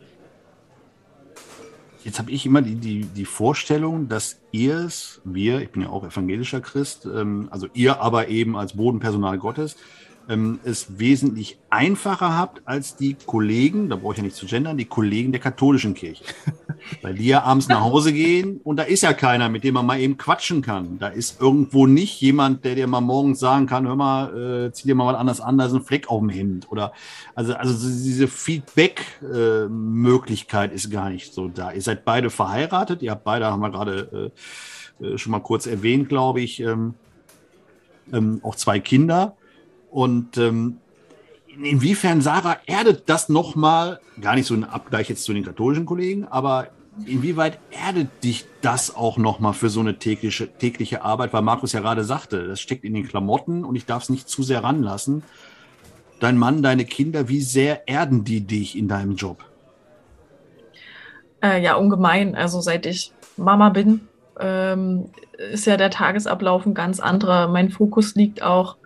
Jetzt 2.08 2.18
habe 2.18 2.30
ich 2.30 2.46
immer 2.46 2.62
die, 2.62 2.76
die, 2.76 3.04
die 3.04 3.26
Vorstellung, 3.26 4.08
dass 4.08 4.40
ihr 4.50 4.78
es, 4.78 5.20
wir, 5.24 5.60
ich 5.60 5.68
bin 5.68 5.82
ja 5.82 5.90
auch 5.90 6.04
evangelischer 6.06 6.62
Christ, 6.62 7.04
ähm, 7.04 7.48
also 7.50 7.68
ihr 7.74 8.00
aber 8.00 8.28
eben 8.28 8.56
als 8.56 8.78
Bodenpersonal 8.78 9.36
Gottes, 9.36 9.76
ähm, 10.28 10.60
es 10.64 10.98
wesentlich 10.98 11.58
einfacher 11.70 12.36
habt 12.36 12.60
als 12.66 12.96
die 12.96 13.14
Kollegen, 13.14 13.88
da 13.88 13.96
brauche 13.96 14.12
ich 14.12 14.18
ja 14.18 14.24
nicht 14.24 14.36
zu 14.36 14.44
gendern, 14.46 14.76
die 14.76 14.84
Kollegen 14.84 15.32
der 15.32 15.40
katholischen 15.40 15.94
Kirche. 15.94 16.24
Weil 17.02 17.14
die 17.14 17.26
ja 17.26 17.42
abends 17.42 17.66
nach 17.68 17.80
Hause 17.80 18.12
gehen 18.12 18.60
und 18.62 18.76
da 18.76 18.82
ist 18.82 19.02
ja 19.02 19.14
keiner, 19.14 19.48
mit 19.48 19.64
dem 19.64 19.74
man 19.74 19.86
mal 19.86 19.98
eben 19.98 20.16
quatschen 20.16 20.62
kann. 20.62 20.98
Da 20.98 21.08
ist 21.08 21.40
irgendwo 21.40 21.86
nicht 21.86 22.20
jemand, 22.20 22.64
der 22.64 22.74
dir 22.74 22.86
mal 22.86 23.00
morgens 23.00 23.40
sagen 23.40 23.66
kann, 23.66 23.86
hör 23.86 23.96
mal, 23.96 24.66
äh, 24.66 24.72
zieh 24.72 24.88
dir 24.88 24.94
mal 24.94 25.12
was 25.12 25.18
anderes 25.18 25.40
an, 25.40 25.56
da 25.58 25.66
ist 25.66 25.72
ein 25.72 25.82
Fleck 25.82 26.10
auf 26.10 26.20
dem 26.20 26.28
Hemd. 26.28 26.70
Oder 26.70 26.92
also, 27.34 27.54
also 27.54 27.74
diese 27.74 28.28
Feedback-Möglichkeit 28.28 30.72
äh, 30.72 30.74
ist 30.74 30.90
gar 30.90 31.08
nicht 31.10 31.32
so 31.32 31.48
da. 31.48 31.72
Ihr 31.72 31.82
seid 31.82 32.04
beide 32.04 32.30
verheiratet, 32.30 33.02
ihr 33.02 33.10
habt 33.10 33.24
beide, 33.24 33.46
haben 33.46 33.60
wir 33.60 33.70
gerade 33.70 34.30
äh, 35.00 35.04
äh 35.04 35.18
schon 35.18 35.32
mal 35.32 35.40
kurz 35.40 35.66
erwähnt, 35.66 36.08
glaube 36.08 36.42
ich, 36.42 36.60
ähm, 36.60 36.94
ähm, 38.12 38.40
auch 38.42 38.56
zwei 38.56 38.80
Kinder. 38.80 39.37
Und 39.90 40.36
ähm, 40.36 40.78
inwiefern, 41.62 42.20
Sarah, 42.20 42.58
erdet 42.66 43.08
das 43.08 43.28
nochmal, 43.28 44.00
gar 44.20 44.34
nicht 44.34 44.46
so 44.46 44.54
ein 44.54 44.64
Abgleich 44.64 45.08
jetzt 45.08 45.24
zu 45.24 45.32
den 45.32 45.44
katholischen 45.44 45.86
Kollegen, 45.86 46.26
aber 46.26 46.68
inwieweit 47.06 47.58
erdet 47.70 48.08
dich 48.24 48.46
das 48.60 48.94
auch 48.94 49.18
nochmal 49.18 49.52
für 49.52 49.68
so 49.68 49.80
eine 49.80 49.98
tägliche, 49.98 50.48
tägliche 50.48 51.02
Arbeit? 51.02 51.32
Weil 51.32 51.42
Markus 51.42 51.72
ja 51.72 51.80
gerade 51.80 52.04
sagte, 52.04 52.48
das 52.48 52.60
steckt 52.60 52.84
in 52.84 52.94
den 52.94 53.06
Klamotten 53.06 53.64
und 53.64 53.76
ich 53.76 53.86
darf 53.86 54.04
es 54.04 54.08
nicht 54.08 54.28
zu 54.28 54.42
sehr 54.42 54.62
ranlassen. 54.64 55.22
Dein 56.20 56.36
Mann, 56.36 56.62
deine 56.62 56.84
Kinder, 56.84 57.28
wie 57.28 57.40
sehr 57.40 57.88
erden 57.88 58.24
die 58.24 58.40
dich 58.40 58.76
in 58.76 58.88
deinem 58.88 59.14
Job? 59.14 59.44
Äh, 61.42 61.62
ja, 61.62 61.76
ungemein. 61.76 62.34
Also 62.34 62.60
seit 62.60 62.86
ich 62.86 63.12
Mama 63.36 63.68
bin, 63.68 64.08
ähm, 64.40 65.10
ist 65.52 65.66
ja 65.66 65.76
der 65.76 65.90
Tagesablauf 65.90 66.66
ein 66.66 66.74
ganz 66.74 66.98
anderer. 66.98 67.46
Mein 67.46 67.70
Fokus 67.70 68.16
liegt 68.16 68.42
auch 68.42 68.76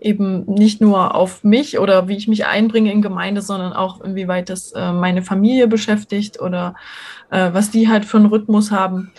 eben 0.00 0.44
nicht 0.46 0.80
nur 0.80 1.14
auf 1.14 1.42
mich 1.42 1.78
oder 1.78 2.08
wie 2.08 2.16
ich 2.16 2.28
mich 2.28 2.46
einbringe 2.46 2.92
in 2.92 3.02
Gemeinde, 3.02 3.40
sondern 3.40 3.72
auch 3.72 4.00
inwieweit 4.02 4.50
das 4.50 4.72
äh, 4.72 4.92
meine 4.92 5.22
Familie 5.22 5.68
beschäftigt 5.68 6.40
oder 6.40 6.74
äh, 7.30 7.50
was 7.52 7.70
die 7.70 7.88
halt 7.88 8.04
für 8.04 8.18
einen 8.18 8.26
Rhythmus 8.26 8.70
haben. 8.70 9.12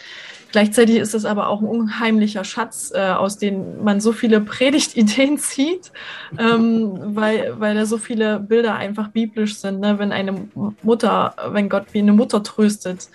Gleichzeitig 0.51 0.97
ist 0.97 1.13
es 1.13 1.25
aber 1.25 1.49
auch 1.49 1.61
ein 1.61 1.67
unheimlicher 1.67 2.43
Schatz, 2.43 2.91
äh, 2.95 2.99
aus 2.99 3.37
dem 3.37 3.83
man 3.83 3.99
so 3.99 4.11
viele 4.11 4.39
Predigtideen 4.41 5.37
zieht, 5.37 5.91
ähm, 6.37 6.97
weil, 7.15 7.59
weil 7.59 7.75
da 7.75 7.85
so 7.85 7.97
viele 7.97 8.39
Bilder 8.39 8.75
einfach 8.75 9.09
biblisch 9.09 9.57
sind. 9.57 9.79
Ne? 9.79 9.99
Wenn 9.99 10.11
eine 10.11 10.47
Mutter, 10.83 11.35
wenn 11.49 11.69
Gott 11.69 11.87
wie 11.91 11.99
eine 11.99 12.13
Mutter 12.13 12.43
tröstet, 12.43 13.09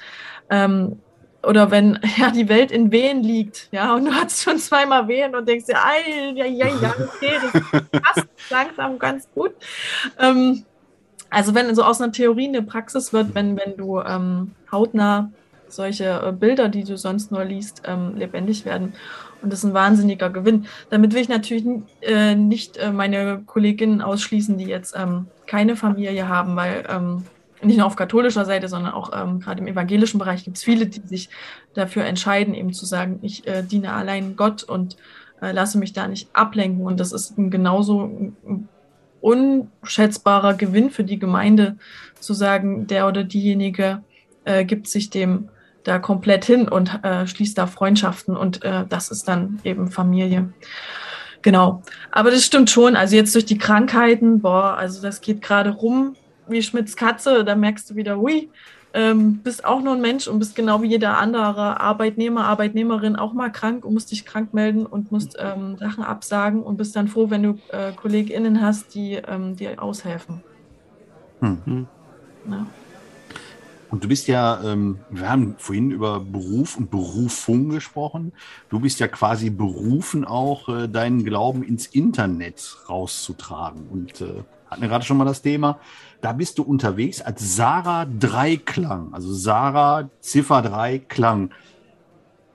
ähm, 0.51 0.99
oder 1.43 1.71
wenn 1.71 1.99
ja 2.17 2.31
die 2.31 2.49
Welt 2.49 2.71
in 2.71 2.91
Wehen 2.93 3.23
liegt, 3.23 3.69
ja, 3.73 3.95
und 3.95 4.07
du 4.07 4.13
hast 4.13 4.43
schon 4.43 4.59
zweimal 4.59 5.09
Wehen 5.09 5.35
und 5.35 5.49
denkst 5.49 5.67
dir, 5.67 5.77
ja, 6.35 6.45
ja, 6.45 6.67
ja, 6.69 6.95
okay, 6.99 7.33
das 7.43 8.03
passt 8.03 8.29
langsam 8.51 8.99
ganz 8.99 9.29
gut. 9.35 9.53
Ähm, 10.19 10.65
also 11.31 11.55
wenn 11.55 11.75
so 11.75 11.83
aus 11.83 12.01
einer 12.01 12.13
Theorie 12.13 12.49
eine 12.49 12.63
Praxis 12.63 13.13
wird, 13.13 13.35
wenn, 13.35 13.57
wenn 13.57 13.77
du 13.77 14.01
ähm, 14.01 14.53
hautnah 14.71 15.31
solche 15.69 16.05
äh, 16.05 16.33
Bilder, 16.33 16.69
die 16.69 16.85
du 16.85 16.97
sonst 16.99 17.33
nur 17.33 17.45
liest, 17.45 17.83
ähm, 17.87 18.15
lebendig 18.17 18.65
werden. 18.65 18.93
Und 19.41 19.53
das 19.53 19.61
ist 19.61 19.65
ein 19.65 19.75
wahnsinniger 19.75 20.31
Gewinn. 20.31 20.67
Damit 20.91 21.15
will 21.15 21.23
ich 21.23 21.29
natürlich 21.29 21.65
äh, 22.03 22.35
nicht 22.35 22.77
äh, 22.77 22.93
meine 22.93 23.43
Kolleginnen 23.47 24.03
ausschließen, 24.03 24.59
die 24.59 24.67
jetzt 24.67 24.95
ähm, 24.97 25.27
keine 25.47 25.75
Familie 25.75 26.29
haben, 26.29 26.55
weil 26.55 26.85
ähm, 26.89 27.25
nicht 27.63 27.79
nur 27.79 27.87
auf 27.87 27.97
katholischer 27.97 28.45
Seite, 28.45 28.69
sondern 28.69 28.93
auch 28.93 29.11
ähm, 29.15 29.41
gerade 29.41 29.61
im 29.61 29.67
evangelischen 29.67 30.19
Bereich 30.19 30.45
gibt 30.45 30.57
es 30.57 30.65
viele, 30.65 30.87
die 30.87 31.01
sich 31.07 31.31
dafür 31.75 32.05
entscheiden, 32.05 32.55
eben 32.55 32.73
zu 32.73 32.87
sagen, 32.87 33.19
ich 33.23 33.47
äh, 33.47 33.63
diene 33.63 33.93
allein 33.93 34.37
Gott 34.37 34.63
und 34.63 34.97
äh, 35.41 35.53
lasse 35.53 35.79
mich 35.79 35.93
da 35.93 36.09
nicht 36.09 36.29
ablenken. 36.35 36.85
Und 36.85 37.01
das 37.01 37.13
ist 37.13 37.39
ein 37.39 37.51
genauso 37.51 38.05
ein 38.05 38.69
unschätzbarer 39.21 40.55
Gewinn 40.55 40.91
für 40.91 41.05
die 41.05 41.19
Gemeinde, 41.19 41.77
zu 42.19 42.35
sagen, 42.35 42.87
der 42.87 43.09
oder 43.09 43.25
diejenige 43.25 44.03
äh, 44.45 44.65
gibt 44.65 44.89
sich 44.89 45.11
dem 45.11 45.49
da 45.85 45.99
komplett 45.99 46.45
hin 46.45 46.69
und 46.69 47.03
äh, 47.03 47.27
schließt 47.27 47.59
da 47.59 47.67
Freundschaften 47.67 48.37
und 48.37 48.63
äh, 48.65 48.85
das 48.89 49.11
ist 49.11 49.27
dann 49.27 49.61
eben 49.65 49.91
Familie. 49.91 50.53
Genau. 51.43 51.83
Aber 52.13 52.31
das 52.31 52.45
stimmt 52.45 52.71
schon. 52.71 52.95
Also 52.95 53.17
jetzt 53.17 53.35
durch 53.35 53.45
die 53.47 53.59
Krankheiten, 53.59 54.41
boah, 54.41 54.77
also 54.77 55.03
das 55.03 55.21
geht 55.21 55.43
gerade 55.43 55.71
rum 55.71 56.15
wie 56.49 56.63
Schmidts 56.63 56.97
Katze, 56.97 57.45
da 57.45 57.55
merkst 57.55 57.91
du 57.91 57.97
wieder, 57.97 58.19
hui, 58.19 58.51
ähm, 58.95 59.39
bist 59.39 59.65
auch 59.65 59.81
nur 59.81 59.95
ein 59.95 60.01
Mensch 60.01 60.29
und 60.29 60.39
bist 60.39 60.55
genau 60.55 60.83
wie 60.83 60.89
jeder 60.89 61.19
andere 61.19 61.81
Arbeitnehmer, 61.81 62.45
Arbeitnehmerin 62.45 63.17
auch 63.17 63.33
mal 63.33 63.51
krank 63.51 63.85
und 63.85 63.95
musst 63.95 64.11
dich 64.11 64.25
krank 64.25 64.53
melden 64.53 64.85
und 64.85 65.11
musst 65.11 65.37
ähm, 65.39 65.77
Sachen 65.79 66.05
absagen 66.05 66.63
und 66.63 66.77
bist 66.77 66.95
dann 66.95 67.09
froh, 67.09 67.31
wenn 67.31 67.43
du 67.43 67.59
äh, 67.69 67.93
KollegInnen 67.93 68.61
hast, 68.61 68.95
die 68.95 69.15
ähm, 69.15 69.57
dir 69.57 69.83
aushelfen. 69.83 70.43
Hm. 71.41 71.87
Ja. 72.49 72.67
Und 73.91 74.05
du 74.05 74.09
bist 74.09 74.27
ja, 74.27 74.59
ähm, 74.65 75.01
wir 75.11 75.29
haben 75.29 75.55
vorhin 75.59 75.91
über 75.91 76.21
Beruf 76.21 76.79
und 76.79 76.91
Berufung 76.91 77.69
gesprochen. 77.69 78.33
Du 78.71 78.81
bist 78.81 79.01
ja 79.01 79.09
quasi 79.09 79.51
berufen, 79.51 80.25
auch 80.25 80.69
äh, 80.71 80.89
deinen 80.89 81.25
Glauben 81.25 81.63
ins 81.63 81.89
Internet 81.89 82.75
rauszutragen. 82.89 83.89
Und 83.91 84.23
äh, 84.23 84.45
hatten 84.73 84.83
wir 84.83 84.89
gerade 84.89 85.05
schon 85.05 85.19
mal 85.19 85.25
das 85.25 85.43
Thema. 85.43 85.79
Da 86.23 86.33
bist 86.33 86.59
du 86.59 86.63
unterwegs 86.63 87.21
als 87.21 87.57
Sarah 87.57 88.07
Dreiklang, 88.07 89.13
also 89.13 89.33
Sarah 89.33 90.09
Ziffer 90.21 90.63
3 90.63 90.99
Klang. 90.99 91.51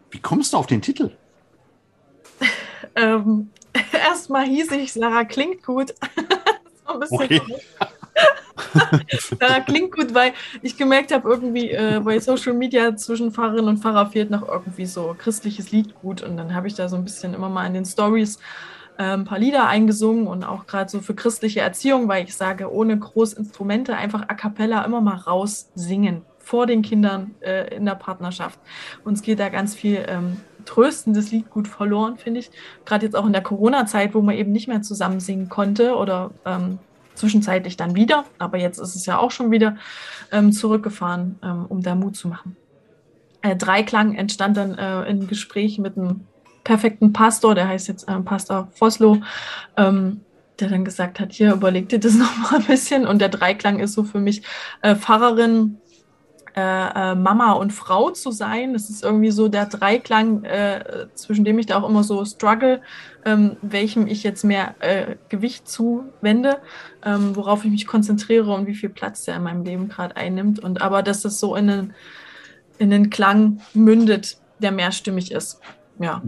Wie 0.10 0.20
kommst 0.20 0.54
du 0.54 0.58
auf 0.58 0.66
den 0.66 0.82
Titel? 0.82 1.12
ähm, 2.96 3.50
Erstmal 3.94 4.46
hieß 4.46 4.72
ich, 4.72 4.94
Sarah 4.94 5.26
klingt 5.26 5.64
gut. 5.64 5.94
so 6.88 6.94
ein 6.94 7.00
bisschen 7.00 7.22
okay. 7.22 7.42
Sarah 9.40 9.60
klingt 9.60 9.94
gut, 9.94 10.14
weil 10.16 10.34
ich 10.64 10.76
gemerkt 10.76 11.12
habe, 11.12 11.30
irgendwie 11.30 11.70
äh, 11.70 12.02
bei 12.04 12.20
Social 12.20 12.54
Media 12.54 12.96
zwischen 12.96 13.32
Pfarrerin 13.32 13.68
und 13.68 13.78
Pfarrer 13.78 14.08
fehlt 14.08 14.32
noch 14.32 14.48
irgendwie 14.48 14.88
so 14.88 15.16
christliches 15.16 15.72
Lied 15.72 15.94
gut. 16.02 16.24
Und 16.24 16.38
dann 16.38 16.56
habe 16.56 16.68
ich 16.68 16.74
da 16.74 16.90
so 16.90 16.96
ein 16.96 17.04
bisschen 17.04 17.36
immer 17.36 17.50
mal 17.50 17.68
in 17.68 17.76
den 17.76 17.86
Stories 17.86 18.40
ein 19.04 19.26
paar 19.26 19.40
Lieder 19.40 19.68
eingesungen 19.68 20.28
und 20.28 20.44
auch 20.44 20.66
gerade 20.66 20.90
so 20.90 21.02
für 21.02 21.14
christliche 21.14 21.62
Erziehung, 21.62 22.08
weil 22.08 22.24
ich 22.24 22.36
sage, 22.36 22.72
ohne 22.72 22.98
Großinstrumente 22.98 23.96
einfach 23.96 24.24
a 24.28 24.34
cappella 24.34 24.84
immer 24.84 25.02
mal 25.02 25.16
raus 25.16 25.70
singen 25.76 26.24
vor 26.40 26.66
den 26.66 26.82
Kindern 26.82 27.36
äh, 27.42 27.76
in 27.76 27.86
der 27.86 27.96
Partnerschaft. 27.96 28.60
Uns 29.04 29.22
geht 29.22 29.40
da 29.40 29.50
ganz 29.50 29.76
viel 29.76 30.06
ähm, 30.08 30.38
tröstendes 30.66 31.32
Lied 31.32 31.50
gut 31.50 31.68
verloren, 31.68 32.18
finde 32.18 32.40
ich. 32.40 32.52
Gerade 32.86 33.06
jetzt 33.06 33.16
auch 33.16 33.26
in 33.26 33.34
der 33.34 33.44
Corona-Zeit, 33.44 34.14
wo 34.14 34.22
man 34.22 34.36
eben 34.36 34.52
nicht 34.52 34.68
mehr 34.68 34.82
zusammen 34.82 35.20
singen 35.20 35.50
konnte 35.50 35.96
oder 35.96 36.32
ähm, 36.46 36.80
zwischenzeitlich 37.16 37.78
dann 37.78 37.96
wieder. 37.96 38.26
Aber 38.38 38.58
jetzt 38.58 38.80
ist 38.80 38.96
es 38.96 39.06
ja 39.06 39.18
auch 39.18 39.32
schon 39.32 39.52
wieder 39.52 39.78
ähm, 40.32 40.52
zurückgefahren, 40.52 41.40
ähm, 41.44 41.66
um 41.68 41.82
da 41.82 41.96
Mut 41.96 42.16
zu 42.16 42.28
machen. 42.28 42.56
Äh, 43.42 43.56
Dreiklang 43.56 44.16
entstand 44.16 44.58
dann 44.58 44.76
äh, 44.76 45.04
in 45.10 45.28
Gespräch 45.28 45.80
mit 45.80 45.98
einem 45.98 46.28
perfekten 46.68 47.14
Pastor, 47.14 47.56
der 47.56 47.70
heißt 47.70 47.88
jetzt 47.88 48.10
äh, 48.10 48.20
Pastor 48.20 48.68
Foslo, 48.74 49.22
ähm, 49.78 50.20
der 50.60 50.68
dann 50.68 50.84
gesagt 50.84 51.22
hat, 51.22 51.32
hier 51.32 51.54
überleg 51.54 51.88
dir 51.88 52.00
das 52.00 52.16
nochmal 52.18 52.60
ein 52.60 52.68
bisschen. 52.68 53.08
Und 53.08 53.20
der 53.20 53.30
Dreiklang 53.30 53.80
ist 53.80 53.94
so 53.94 54.04
für 54.04 54.20
mich 54.20 54.42
äh, 54.82 54.94
Pfarrerin, 54.96 55.78
äh, 56.58 57.12
äh, 57.12 57.16
Mama 57.16 57.54
und 57.54 57.72
Frau 57.72 58.10
zu 58.10 58.32
sein. 58.32 58.74
Das 58.74 58.90
ist 58.90 59.02
irgendwie 59.02 59.32
so 59.32 59.48
der 59.48 59.68
Dreiklang, 59.68 60.44
äh, 60.44 61.08
zwischen 61.14 61.46
dem 61.46 61.58
ich 61.58 61.68
da 61.68 61.82
auch 61.82 61.88
immer 61.88 62.04
so 62.04 62.26
struggle, 62.26 62.82
ähm, 63.24 63.56
welchem 63.62 64.06
ich 64.06 64.24
jetzt 64.24 64.44
mehr 64.44 64.76
äh, 64.80 65.16
Gewicht 65.30 65.70
zuwende, 65.70 66.58
ähm, 67.06 67.34
worauf 67.38 67.64
ich 67.64 67.72
mich 67.72 67.88
konzentriere 67.88 68.54
und 68.54 68.68
wie 68.68 68.76
viel 68.76 68.90
Platz 68.90 69.24
der 69.24 69.38
in 69.38 69.44
meinem 69.44 69.64
Leben 69.64 69.88
gerade 69.88 70.18
einnimmt. 70.18 70.60
Und 70.60 70.82
aber 70.82 71.02
dass 71.02 71.22
das 71.22 71.40
so 71.40 71.56
in 71.56 71.70
einen, 71.70 71.94
in 72.78 72.92
einen 72.92 73.10
Klang 73.10 73.62
mündet, 73.74 74.38
der 74.60 74.74
mehrstimmig 74.74 75.32
ist. 75.32 75.62
Ja. 76.00 76.22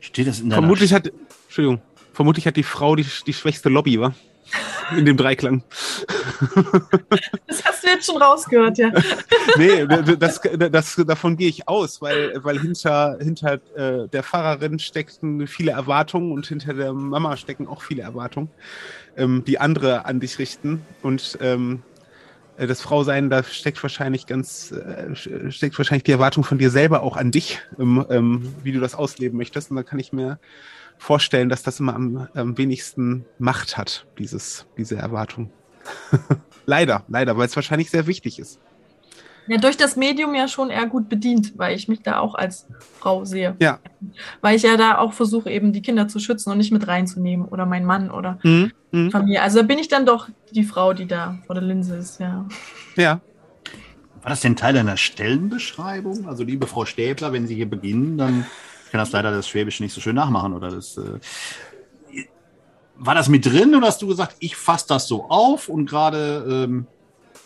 Steht 0.00 0.26
das 0.26 0.40
in 0.40 0.50
der 0.50 0.58
Vermutlich 0.58 0.92
hat, 0.92 1.10
Entschuldigung, 1.46 1.80
vermutlich 2.12 2.46
hat 2.46 2.56
die 2.56 2.62
Frau 2.62 2.96
die, 2.96 3.06
die 3.26 3.32
schwächste 3.32 3.68
Lobby, 3.68 4.00
wa? 4.00 4.14
in 4.96 5.04
dem 5.04 5.16
Dreiklang. 5.16 5.62
Das 7.46 7.64
hast 7.64 7.84
du 7.84 7.88
jetzt 7.88 8.06
schon 8.06 8.20
rausgehört, 8.20 8.78
ja. 8.78 8.90
nee, 9.56 9.86
das, 9.86 10.40
das, 10.70 10.96
davon 11.06 11.36
gehe 11.36 11.48
ich 11.48 11.68
aus, 11.68 12.00
weil, 12.00 12.42
weil 12.42 12.58
hinter, 12.58 13.18
hinter 13.20 13.54
äh, 13.76 14.08
der 14.08 14.22
Pfarrerin 14.22 14.78
stecken 14.78 15.46
viele 15.46 15.72
Erwartungen 15.72 16.32
und 16.32 16.46
hinter 16.46 16.74
der 16.74 16.92
Mama 16.92 17.36
stecken 17.36 17.66
auch 17.66 17.82
viele 17.82 18.02
Erwartungen, 18.02 18.50
ähm, 19.16 19.44
die 19.46 19.58
andere 19.58 20.06
an 20.06 20.20
dich 20.20 20.38
richten. 20.38 20.82
Und 21.02 21.38
ähm, 21.40 21.82
äh, 21.96 21.97
das 22.66 22.80
Frausein, 22.80 23.30
da 23.30 23.42
steckt 23.42 23.82
wahrscheinlich 23.82 24.26
ganz, 24.26 24.72
äh, 24.72 25.14
steckt 25.14 25.78
wahrscheinlich 25.78 26.04
die 26.04 26.12
Erwartung 26.12 26.44
von 26.44 26.58
dir 26.58 26.70
selber 26.70 27.02
auch 27.02 27.16
an 27.16 27.30
dich, 27.30 27.60
ähm, 27.78 28.04
ähm, 28.10 28.54
wie 28.62 28.72
du 28.72 28.80
das 28.80 28.94
ausleben 28.94 29.38
möchtest. 29.38 29.70
Und 29.70 29.76
da 29.76 29.82
kann 29.82 29.98
ich 29.98 30.12
mir 30.12 30.38
vorstellen, 30.98 31.48
dass 31.48 31.62
das 31.62 31.80
immer 31.80 31.94
am, 31.94 32.28
am 32.34 32.58
wenigsten 32.58 33.24
Macht 33.38 33.76
hat, 33.76 34.06
dieses, 34.18 34.66
diese 34.76 34.96
Erwartung. 34.96 35.50
leider, 36.66 37.04
leider, 37.08 37.36
weil 37.36 37.46
es 37.46 37.56
wahrscheinlich 37.56 37.90
sehr 37.90 38.06
wichtig 38.06 38.38
ist. 38.38 38.60
Ja, 39.48 39.58
durch 39.58 39.76
das 39.76 39.96
Medium 39.96 40.34
ja 40.34 40.46
schon 40.48 40.70
eher 40.70 40.86
gut 40.86 41.08
bedient, 41.08 41.54
weil 41.56 41.76
ich 41.76 41.88
mich 41.88 42.02
da 42.02 42.18
auch 42.18 42.34
als 42.34 42.66
Frau 42.98 43.24
sehe. 43.24 43.56
Ja. 43.60 43.78
Weil 44.40 44.56
ich 44.56 44.62
ja 44.62 44.76
da 44.76 44.98
auch 44.98 45.12
versuche, 45.12 45.50
eben 45.50 45.72
die 45.72 45.82
Kinder 45.82 46.08
zu 46.08 46.18
schützen 46.18 46.50
und 46.50 46.58
nicht 46.58 46.72
mit 46.72 46.86
reinzunehmen 46.86 47.46
oder 47.46 47.66
mein 47.66 47.84
Mann 47.84 48.10
oder 48.10 48.38
mhm. 48.42 48.72
mhm. 48.92 49.10
Familie. 49.10 49.42
Also 49.42 49.60
da 49.60 49.66
bin 49.66 49.78
ich 49.78 49.88
dann 49.88 50.06
doch 50.06 50.28
die 50.52 50.64
Frau, 50.64 50.92
die 50.92 51.06
da 51.06 51.38
vor 51.46 51.54
der 51.54 51.64
Linse 51.64 51.96
ist, 51.96 52.20
ja. 52.20 52.46
Ja. 52.96 53.20
War 54.22 54.30
das 54.30 54.40
denn 54.40 54.56
Teil 54.56 54.74
deiner 54.74 54.96
Stellenbeschreibung? 54.96 56.28
Also, 56.28 56.42
liebe 56.42 56.66
Frau 56.66 56.84
Stäbler, 56.84 57.32
wenn 57.32 57.46
Sie 57.46 57.54
hier 57.54 57.70
beginnen, 57.70 58.18
dann 58.18 58.44
ich 58.88 58.92
kann 58.92 59.00
das 59.00 59.12
leider 59.12 59.30
das 59.30 59.46
Schwäbische 59.46 59.82
nicht 59.82 59.92
so 59.92 60.00
schön 60.00 60.16
nachmachen 60.16 60.54
oder 60.54 60.70
das. 60.70 60.96
Äh, 60.96 62.24
war 62.96 63.14
das 63.14 63.28
mit 63.28 63.44
drin 63.44 63.74
oder 63.74 63.86
hast 63.86 64.00
du 64.00 64.06
gesagt, 64.06 64.36
ich 64.40 64.56
fasse 64.56 64.86
das 64.88 65.06
so 65.06 65.26
auf 65.28 65.68
und 65.68 65.84
gerade, 65.84 66.66
ähm, 66.66 66.86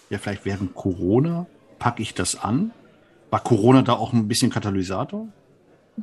ja, 0.09 0.19
vielleicht 0.19 0.45
während 0.45 0.75
Corona 0.75 1.47
packe 1.83 2.01
ich 2.01 2.14
das 2.14 2.40
an? 2.40 2.71
War 3.31 3.40
Corona 3.40 3.83
da 3.83 3.95
auch 3.95 4.12
ein 4.12 4.29
bisschen 4.29 4.53
Katalysator? 4.53 5.27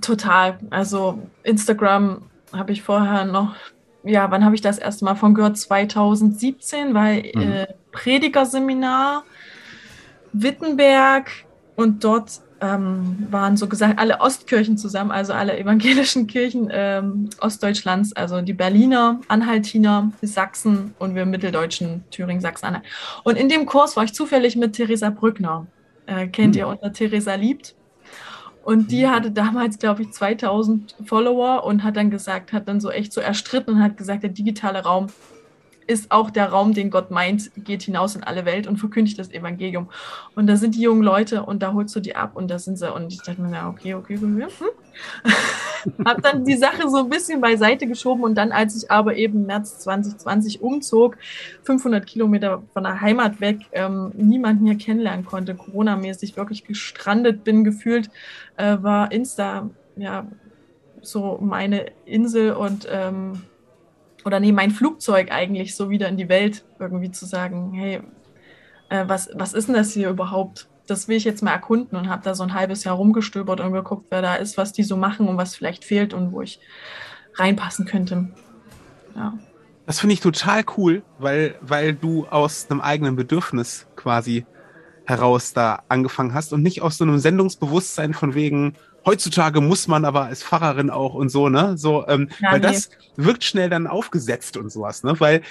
Total. 0.01 0.59
Also 0.71 1.19
Instagram 1.43 2.23
habe 2.51 2.73
ich 2.73 2.81
vorher 2.81 3.23
noch, 3.23 3.55
ja, 4.03 4.29
wann 4.29 4.43
habe 4.43 4.55
ich 4.55 4.61
das 4.61 4.77
erste 4.77 5.05
Mal 5.05 5.15
von 5.15 5.33
gehört? 5.33 5.57
2017, 5.57 6.93
weil 6.93 7.31
mhm. 7.33 7.41
äh, 7.41 7.67
Predigerseminar 7.93 9.23
Wittenberg 10.33 11.31
und 11.77 12.03
dort 12.03 12.41
ähm, 12.61 13.27
waren 13.29 13.57
so 13.57 13.67
gesagt 13.67 13.99
alle 13.99 14.19
Ostkirchen 14.19 14.77
zusammen, 14.77 15.11
also 15.11 15.33
alle 15.33 15.57
evangelischen 15.57 16.27
Kirchen 16.27 16.69
ähm, 16.71 17.29
Ostdeutschlands, 17.39 18.13
also 18.13 18.41
die 18.41 18.53
Berliner, 18.53 19.21
Anhaltiner, 19.27 20.11
die 20.21 20.27
Sachsen 20.27 20.93
und 20.99 21.15
wir 21.15 21.25
Mitteldeutschen, 21.25 22.03
Thüringen, 22.11 22.41
Sachsen, 22.41 22.65
Anhalt. 22.65 22.85
Und 23.23 23.37
in 23.37 23.49
dem 23.49 23.65
Kurs 23.65 23.95
war 23.95 24.03
ich 24.03 24.13
zufällig 24.13 24.55
mit 24.55 24.73
Theresa 24.73 25.09
Brückner. 25.09 25.67
Äh, 26.05 26.27
kennt 26.27 26.55
hm. 26.55 26.59
ihr 26.59 26.67
unter 26.67 26.91
Theresa 26.91 27.35
Liebt? 27.35 27.75
Und 28.63 28.91
die 28.91 29.05
hm. 29.05 29.15
hatte 29.15 29.31
damals, 29.31 29.79
glaube 29.79 30.03
ich, 30.03 30.11
2000 30.11 30.95
Follower 31.05 31.63
und 31.63 31.83
hat 31.83 31.97
dann 31.97 32.11
gesagt, 32.11 32.53
hat 32.53 32.67
dann 32.67 32.81
so 32.81 32.91
echt 32.91 33.13
so 33.13 33.21
erstritten 33.21 33.71
und 33.71 33.83
hat 33.83 33.97
gesagt, 33.97 34.23
der 34.23 34.31
digitale 34.31 34.83
Raum 34.83 35.07
ist 35.89 36.11
auch 36.11 36.29
der 36.29 36.49
Raum, 36.49 36.75
den 36.75 36.91
Gott 36.91 37.09
meint, 37.09 37.49
geht 37.57 37.81
hinaus 37.81 38.15
in 38.15 38.23
alle 38.23 38.45
Welt 38.45 38.67
und 38.67 38.77
verkündigt 38.77 39.17
das 39.17 39.31
Evangelium. 39.31 39.89
Und 40.35 40.45
da 40.45 40.55
sind 40.55 40.75
die 40.75 40.81
jungen 40.81 41.01
Leute 41.01 41.41
und 41.43 41.63
da 41.63 41.73
holst 41.73 41.95
du 41.95 41.99
die 41.99 42.15
ab 42.15 42.35
und 42.35 42.51
da 42.51 42.59
sind 42.59 42.77
sie. 42.77 42.93
Und 42.93 43.11
ich 43.11 43.23
dachte 43.23 43.41
mir, 43.41 43.51
ja, 43.51 43.67
okay, 43.67 43.95
okay, 43.95 44.17
hm. 44.17 44.43
Hab 46.05 46.21
dann 46.21 46.45
die 46.45 46.57
Sache 46.57 46.87
so 46.89 46.97
ein 46.97 47.09
bisschen 47.09 47.41
beiseite 47.41 47.87
geschoben 47.87 48.23
und 48.23 48.35
dann, 48.35 48.51
als 48.51 48.75
ich 48.75 48.91
aber 48.91 49.15
eben 49.15 49.47
März 49.47 49.79
2020 49.79 50.61
umzog, 50.61 51.17
500 51.63 52.05
Kilometer 52.05 52.61
von 52.73 52.83
der 52.83 53.01
Heimat 53.01 53.41
weg, 53.41 53.61
ähm, 53.71 54.11
niemanden 54.15 54.67
hier 54.67 54.77
kennenlernen 54.77 55.25
konnte, 55.25 55.55
Corona-mäßig 55.55 56.37
wirklich 56.37 56.65
gestrandet 56.65 57.43
bin, 57.43 57.63
gefühlt, 57.63 58.11
äh, 58.57 58.77
war 58.81 59.11
Insta, 59.11 59.69
ja, 59.95 60.27
so 61.01 61.39
meine 61.41 61.87
Insel 62.05 62.51
und 62.53 62.87
ähm, 62.91 63.41
oder 64.25 64.39
nee, 64.39 64.51
mein 64.51 64.71
Flugzeug 64.71 65.31
eigentlich 65.31 65.75
so 65.75 65.89
wieder 65.89 66.07
in 66.07 66.17
die 66.17 66.29
Welt 66.29 66.65
irgendwie 66.79 67.11
zu 67.11 67.25
sagen, 67.25 67.73
hey, 67.73 68.01
äh, 68.89 69.05
was, 69.07 69.29
was 69.33 69.53
ist 69.53 69.67
denn 69.67 69.75
das 69.75 69.93
hier 69.93 70.09
überhaupt? 70.09 70.67
Das 70.87 71.07
will 71.07 71.17
ich 71.17 71.23
jetzt 71.23 71.43
mal 71.43 71.51
erkunden 71.51 71.97
und 71.97 72.09
habe 72.09 72.23
da 72.23 72.33
so 72.33 72.43
ein 72.43 72.53
halbes 72.53 72.83
Jahr 72.83 72.95
rumgestöbert 72.95 73.59
und 73.59 73.73
geguckt, 73.73 74.07
wer 74.09 74.21
da 74.21 74.35
ist, 74.35 74.57
was 74.57 74.73
die 74.73 74.83
so 74.83 74.97
machen 74.97 75.27
und 75.27 75.37
was 75.37 75.55
vielleicht 75.55 75.85
fehlt 75.85 76.13
und 76.13 76.31
wo 76.31 76.41
ich 76.41 76.59
reinpassen 77.35 77.85
könnte. 77.85 78.29
Ja. 79.15 79.37
Das 79.85 79.99
finde 79.99 80.13
ich 80.13 80.19
total 80.19 80.63
cool, 80.77 81.03
weil, 81.17 81.55
weil 81.61 81.93
du 81.93 82.27
aus 82.27 82.67
einem 82.69 82.81
eigenen 82.81 83.15
Bedürfnis 83.15 83.87
quasi 83.95 84.45
heraus 85.05 85.53
da 85.53 85.81
angefangen 85.89 86.35
hast 86.35 86.53
und 86.53 86.61
nicht 86.61 86.83
aus 86.83 86.97
so 86.97 87.03
einem 87.03 87.17
Sendungsbewusstsein 87.17 88.13
von 88.13 88.35
wegen, 88.35 88.75
heutzutage 89.05 89.61
muss 89.61 89.87
man 89.87 90.05
aber 90.05 90.25
als 90.25 90.43
Pfarrerin 90.43 90.89
auch 90.89 91.13
und 91.13 91.29
so, 91.29 91.49
ne? 91.49 91.77
So, 91.77 92.07
ähm, 92.07 92.29
ja, 92.39 92.51
weil 92.51 92.59
nee. 92.59 92.67
das 92.67 92.89
wirkt 93.15 93.43
schnell 93.43 93.69
dann 93.69 93.87
aufgesetzt 93.87 94.57
und 94.57 94.71
sowas, 94.71 95.03
ne? 95.03 95.19
Weil 95.19 95.41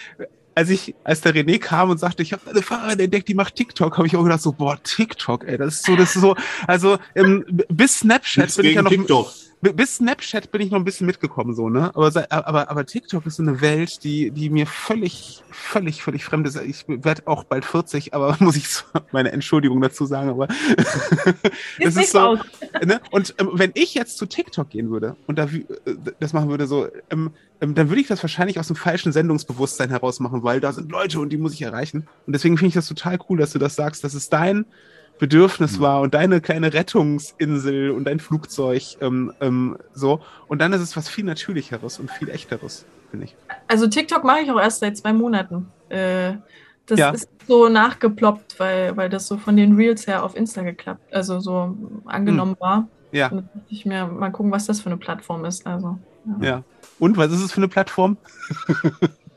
als 0.54 0.70
ich, 0.70 0.96
als 1.04 1.20
der 1.20 1.34
René 1.34 1.60
kam 1.60 1.90
und 1.90 1.98
sagte, 1.98 2.22
ich 2.22 2.32
habe 2.32 2.50
eine 2.50 2.62
Fahrerin 2.62 2.98
entdeckt, 2.98 3.28
die 3.28 3.34
macht 3.34 3.54
TikTok, 3.54 3.96
habe 3.96 4.08
ich 4.08 4.16
auch 4.16 4.24
gedacht 4.24 4.42
so, 4.42 4.52
boah, 4.52 4.76
TikTok, 4.82 5.46
ey, 5.46 5.56
das 5.56 5.76
ist 5.76 5.86
so, 5.86 5.94
das 5.94 6.16
ist 6.16 6.20
so, 6.20 6.34
also 6.66 6.98
ähm, 7.14 7.44
bis 7.68 8.00
Snapchat 8.00 8.56
bin 8.56 8.66
ich 8.66 8.74
ja 8.74 8.82
noch, 8.82 8.90
TikTok. 8.90 9.32
Bi- 9.60 9.72
bis 9.72 9.96
Snapchat 9.96 10.50
bin 10.50 10.60
ich 10.60 10.70
noch 10.70 10.78
ein 10.78 10.84
bisschen 10.84 11.06
mitgekommen, 11.06 11.54
so, 11.54 11.68
ne? 11.68 11.90
Aber, 11.94 12.12
aber, 12.30 12.70
aber 12.70 12.86
TikTok 12.86 13.26
ist 13.26 13.36
so 13.36 13.42
eine 13.42 13.60
Welt, 13.60 14.02
die, 14.04 14.30
die 14.30 14.50
mir 14.50 14.66
völlig, 14.66 15.42
völlig, 15.50 16.02
völlig 16.02 16.24
fremd 16.24 16.46
ist. 16.46 16.56
Ich 16.60 16.84
werde 16.88 17.22
auch 17.26 17.44
bald 17.44 17.64
40, 17.64 18.14
aber 18.14 18.36
muss 18.40 18.56
ich 18.56 18.66
meine 19.12 19.32
Entschuldigung 19.32 19.80
dazu 19.80 20.06
sagen, 20.06 20.30
aber 20.30 20.48
das 21.80 21.96
ist 21.96 22.12
so, 22.12 22.18
aus. 22.20 22.38
ne? 22.84 23.00
Und 23.10 23.34
ähm, 23.38 23.50
wenn 23.54 23.72
ich 23.74 23.94
jetzt 23.94 24.18
zu 24.18 24.26
TikTok 24.26 24.70
gehen 24.70 24.90
würde 24.90 25.16
und 25.26 25.38
da 25.38 25.44
äh, 25.44 25.64
das 26.20 26.32
machen 26.32 26.48
würde, 26.50 26.66
so, 26.66 26.88
ähm, 27.10 27.32
ähm, 27.60 27.74
dann 27.74 27.88
würde 27.88 28.00
ich 28.00 28.06
das 28.08 28.22
wahrscheinlich 28.22 28.58
aus 28.58 28.68
dem 28.68 28.76
falschen 28.76 29.12
Sendungsbewusstsein 29.12 29.90
heraus 29.90 30.20
machen, 30.20 30.42
weil 30.42 30.60
da 30.60 30.72
sind 30.72 30.90
Leute 30.90 31.20
und 31.20 31.30
die 31.30 31.36
muss 31.38 31.54
ich 31.54 31.62
erreichen. 31.62 32.06
Und 32.26 32.32
deswegen 32.32 32.56
finde 32.56 32.68
ich 32.68 32.74
das 32.74 32.86
total 32.88 33.18
cool, 33.28 33.38
dass 33.38 33.52
du 33.52 33.58
das 33.58 33.74
sagst, 33.74 34.04
dass 34.04 34.14
es 34.14 34.28
dein 34.28 34.64
Bedürfnis 35.18 35.80
war 35.80 36.00
und 36.00 36.14
deine 36.14 36.40
kleine 36.40 36.72
Rettungsinsel 36.72 37.90
und 37.90 38.04
dein 38.04 38.20
Flugzeug 38.20 38.82
ähm, 39.00 39.32
ähm, 39.40 39.76
so. 39.92 40.20
Und 40.46 40.60
dann 40.60 40.72
ist 40.72 40.80
es 40.80 40.96
was 40.96 41.08
viel 41.08 41.24
Natürlicheres 41.24 41.98
und 41.98 42.10
viel 42.10 42.28
Echteres, 42.28 42.86
finde 43.10 43.26
ich. 43.26 43.36
Also 43.66 43.88
TikTok 43.88 44.24
mache 44.24 44.40
ich 44.40 44.50
auch 44.50 44.60
erst 44.60 44.80
seit 44.80 44.96
zwei 44.96 45.12
Monaten. 45.12 45.68
Äh, 45.88 46.34
das 46.86 46.98
Ja. 46.98 47.10
ist 47.10 47.28
so 47.46 47.68
nachgeploppt, 47.68 48.58
weil, 48.58 48.96
weil 48.96 49.08
das 49.10 49.26
so 49.26 49.36
von 49.36 49.56
den 49.56 49.74
Reels 49.76 50.06
her 50.06 50.24
auf 50.24 50.34
Insta 50.36 50.62
geklappt, 50.62 51.12
also 51.12 51.40
so 51.40 51.76
angenommen 52.06 52.56
war. 52.60 52.88
Ja, 53.12 53.28
Und 53.28 53.36
dann 53.38 53.48
dachte 53.54 53.66
ich 53.70 53.86
mir 53.86 54.06
mal 54.06 54.30
gucken, 54.30 54.52
was 54.52 54.66
das 54.66 54.80
für 54.80 54.86
eine 54.90 54.96
Plattform 54.98 55.44
ist. 55.44 55.66
Also, 55.66 55.98
ja. 56.40 56.62
Und 56.98 57.16
was 57.16 57.32
ist 57.32 57.42
es 57.42 57.52
für 57.52 57.58
eine 57.58 57.68
Plattform? 57.68 58.16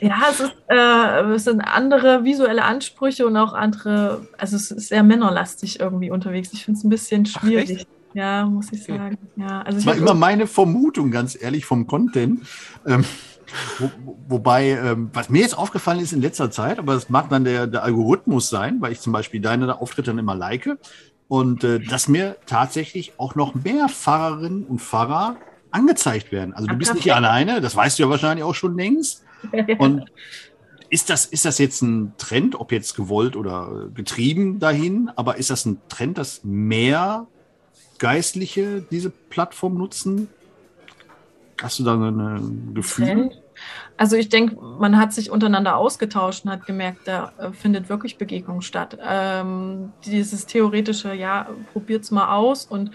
ja, 0.00 0.22
es, 0.30 0.40
ist, 0.40 0.52
äh, 0.68 1.22
es 1.34 1.44
sind 1.44 1.60
andere 1.60 2.24
visuelle 2.24 2.64
Ansprüche 2.64 3.26
und 3.26 3.36
auch 3.36 3.52
andere, 3.54 4.28
also 4.38 4.56
es 4.56 4.70
ist 4.70 4.88
sehr 4.88 5.02
männerlastig 5.02 5.80
irgendwie 5.80 6.10
unterwegs. 6.10 6.52
Ich 6.52 6.64
finde 6.64 6.78
es 6.78 6.84
ein 6.84 6.90
bisschen 6.90 7.26
Ach, 7.34 7.40
schwierig. 7.40 7.70
echt? 7.70 7.88
ja, 8.12 8.46
muss 8.46 8.72
ich 8.72 8.82
Okay. 8.82 8.98
sagen. 8.98 9.18
Ja, 9.36 9.62
also 9.62 9.78
Das 9.78 9.86
war 9.86 9.96
immer 9.96 10.14
meine 10.14 10.46
Vermutung, 10.46 11.10
ganz 11.10 11.40
ehrlich, 11.40 11.64
vom 11.64 11.86
Content. 11.86 12.46
Ähm, 12.86 13.04
wo, 13.78 13.90
wo- 13.96 14.18
wobei, 14.28 14.70
ähm, 14.70 15.10
was 15.12 15.28
mir 15.28 15.40
jetzt 15.42 15.56
aufgefallen 15.56 16.00
ist 16.00 16.12
in 16.12 16.20
letzter 16.20 16.50
Zeit, 16.50 16.78
aber 16.78 16.94
das 16.94 17.08
mag 17.08 17.28
dann 17.30 17.44
der, 17.44 17.66
der 17.66 17.82
Algorithmus 17.84 18.48
sein, 18.48 18.80
weil 18.80 18.92
ich 18.92 19.00
zum 19.00 19.12
Beispiel 19.12 19.40
deine 19.40 19.80
Auftritte 19.80 20.10
dann 20.10 20.18
immer 20.18 20.34
like 20.34 20.68
und 21.28 21.62
äh, 21.64 21.80
dass 21.80 22.08
mir 22.08 22.36
tatsächlich 22.46 23.18
auch 23.18 23.34
noch 23.34 23.54
mehr 23.54 23.88
Pfarrerinnen 23.88 24.64
und 24.64 24.80
Pfarrer 24.80 25.36
angezeigt 25.70 26.32
werden. 26.32 26.54
Also 26.54 26.68
du 26.68 26.76
bist 26.76 26.94
nicht 26.94 27.12
alleine, 27.12 27.60
das 27.60 27.76
weißt 27.76 27.98
du 27.98 28.04
ja 28.04 28.08
wahrscheinlich 28.10 28.44
auch 28.44 28.54
schon 28.54 28.76
längst. 28.76 29.25
Und 29.78 30.10
ist 30.88 31.10
das, 31.10 31.26
ist 31.26 31.44
das 31.44 31.58
jetzt 31.58 31.82
ein 31.82 32.14
Trend, 32.16 32.54
ob 32.54 32.72
jetzt 32.72 32.94
gewollt 32.94 33.36
oder 33.36 33.88
getrieben 33.94 34.58
dahin, 34.60 35.10
aber 35.16 35.36
ist 35.36 35.50
das 35.50 35.66
ein 35.66 35.80
Trend, 35.88 36.18
dass 36.18 36.44
mehr 36.44 37.26
Geistliche 37.98 38.84
diese 38.90 39.10
Plattform 39.10 39.76
nutzen? 39.76 40.28
Hast 41.60 41.78
du 41.78 41.84
da 41.84 41.94
ein 41.94 42.72
Gefühl? 42.74 43.06
Trend. 43.06 43.42
Also 43.96 44.16
ich 44.16 44.28
denke, 44.28 44.56
man 44.56 44.98
hat 44.98 45.12
sich 45.12 45.30
untereinander 45.30 45.76
ausgetauscht 45.76 46.44
und 46.44 46.50
hat 46.50 46.66
gemerkt, 46.66 47.00
da 47.06 47.32
äh, 47.38 47.52
findet 47.52 47.88
wirklich 47.88 48.18
Begegnung 48.18 48.60
statt. 48.60 48.98
Ähm, 49.02 49.92
dieses 50.04 50.46
theoretische, 50.46 51.14
ja, 51.14 51.48
probiert's 51.72 52.10
mal 52.10 52.34
aus 52.34 52.66
und, 52.66 52.90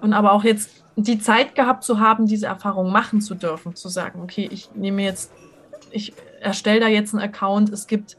und 0.00 0.14
aber 0.14 0.32
auch 0.32 0.44
jetzt 0.44 0.84
die 0.96 1.18
Zeit 1.18 1.54
gehabt 1.54 1.84
zu 1.84 2.00
haben, 2.00 2.26
diese 2.26 2.46
Erfahrung 2.46 2.90
machen 2.90 3.20
zu 3.20 3.34
dürfen, 3.34 3.74
zu 3.74 3.88
sagen, 3.88 4.20
okay, 4.22 4.48
ich 4.50 4.70
nehme 4.74 5.02
jetzt, 5.02 5.32
ich 5.92 6.12
erstelle 6.40 6.80
da 6.80 6.88
jetzt 6.88 7.14
einen 7.14 7.22
Account, 7.22 7.70
es 7.70 7.86
gibt 7.86 8.16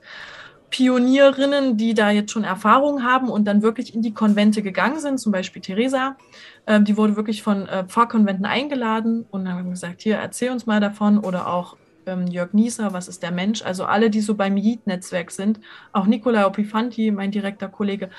Pionierinnen, 0.74 1.78
die 1.78 1.94
da 1.94 2.10
jetzt 2.10 2.32
schon 2.32 2.44
Erfahrung 2.44 3.04
haben 3.04 3.30
und 3.30 3.46
dann 3.46 3.62
wirklich 3.62 3.94
in 3.94 4.02
die 4.02 4.14
Konvente 4.14 4.64
gegangen 4.64 5.00
sind, 5.00 5.20
zum 5.20 5.32
Beispiel 5.32 5.62
Theresa. 5.62 6.18
Ähm, 6.66 6.84
die 6.84 6.98
wurde 6.98 7.16
wirklich 7.16 7.44
von 7.44 7.68
äh, 7.68 7.84
Pfarrkonventen 7.84 8.46
eingeladen 8.46 9.26
und 9.30 9.48
haben 9.48 9.70
gesagt, 9.70 10.02
hier, 10.02 10.16
erzähl 10.16 10.50
uns 10.50 10.66
mal 10.66 10.80
davon. 10.80 11.20
Oder 11.20 11.48
auch 11.48 11.78
ähm, 12.08 12.26
Jörg 12.26 12.54
Nieser, 12.54 12.92
was 12.92 13.08
ist 13.08 13.22
der 13.22 13.30
Mensch? 13.30 13.62
Also 13.62 13.86
alle, 13.86 14.10
die 14.10 14.22
so 14.22 14.34
beim 14.34 14.58
JIT-Netzwerk 14.58 15.30
sind, 15.30 15.60
auch 15.92 16.08
Nicola 16.08 16.48
Opifanti, 16.48 17.12
mein 17.12 17.30
direkter 17.30 17.68
Kollege, 17.68 18.10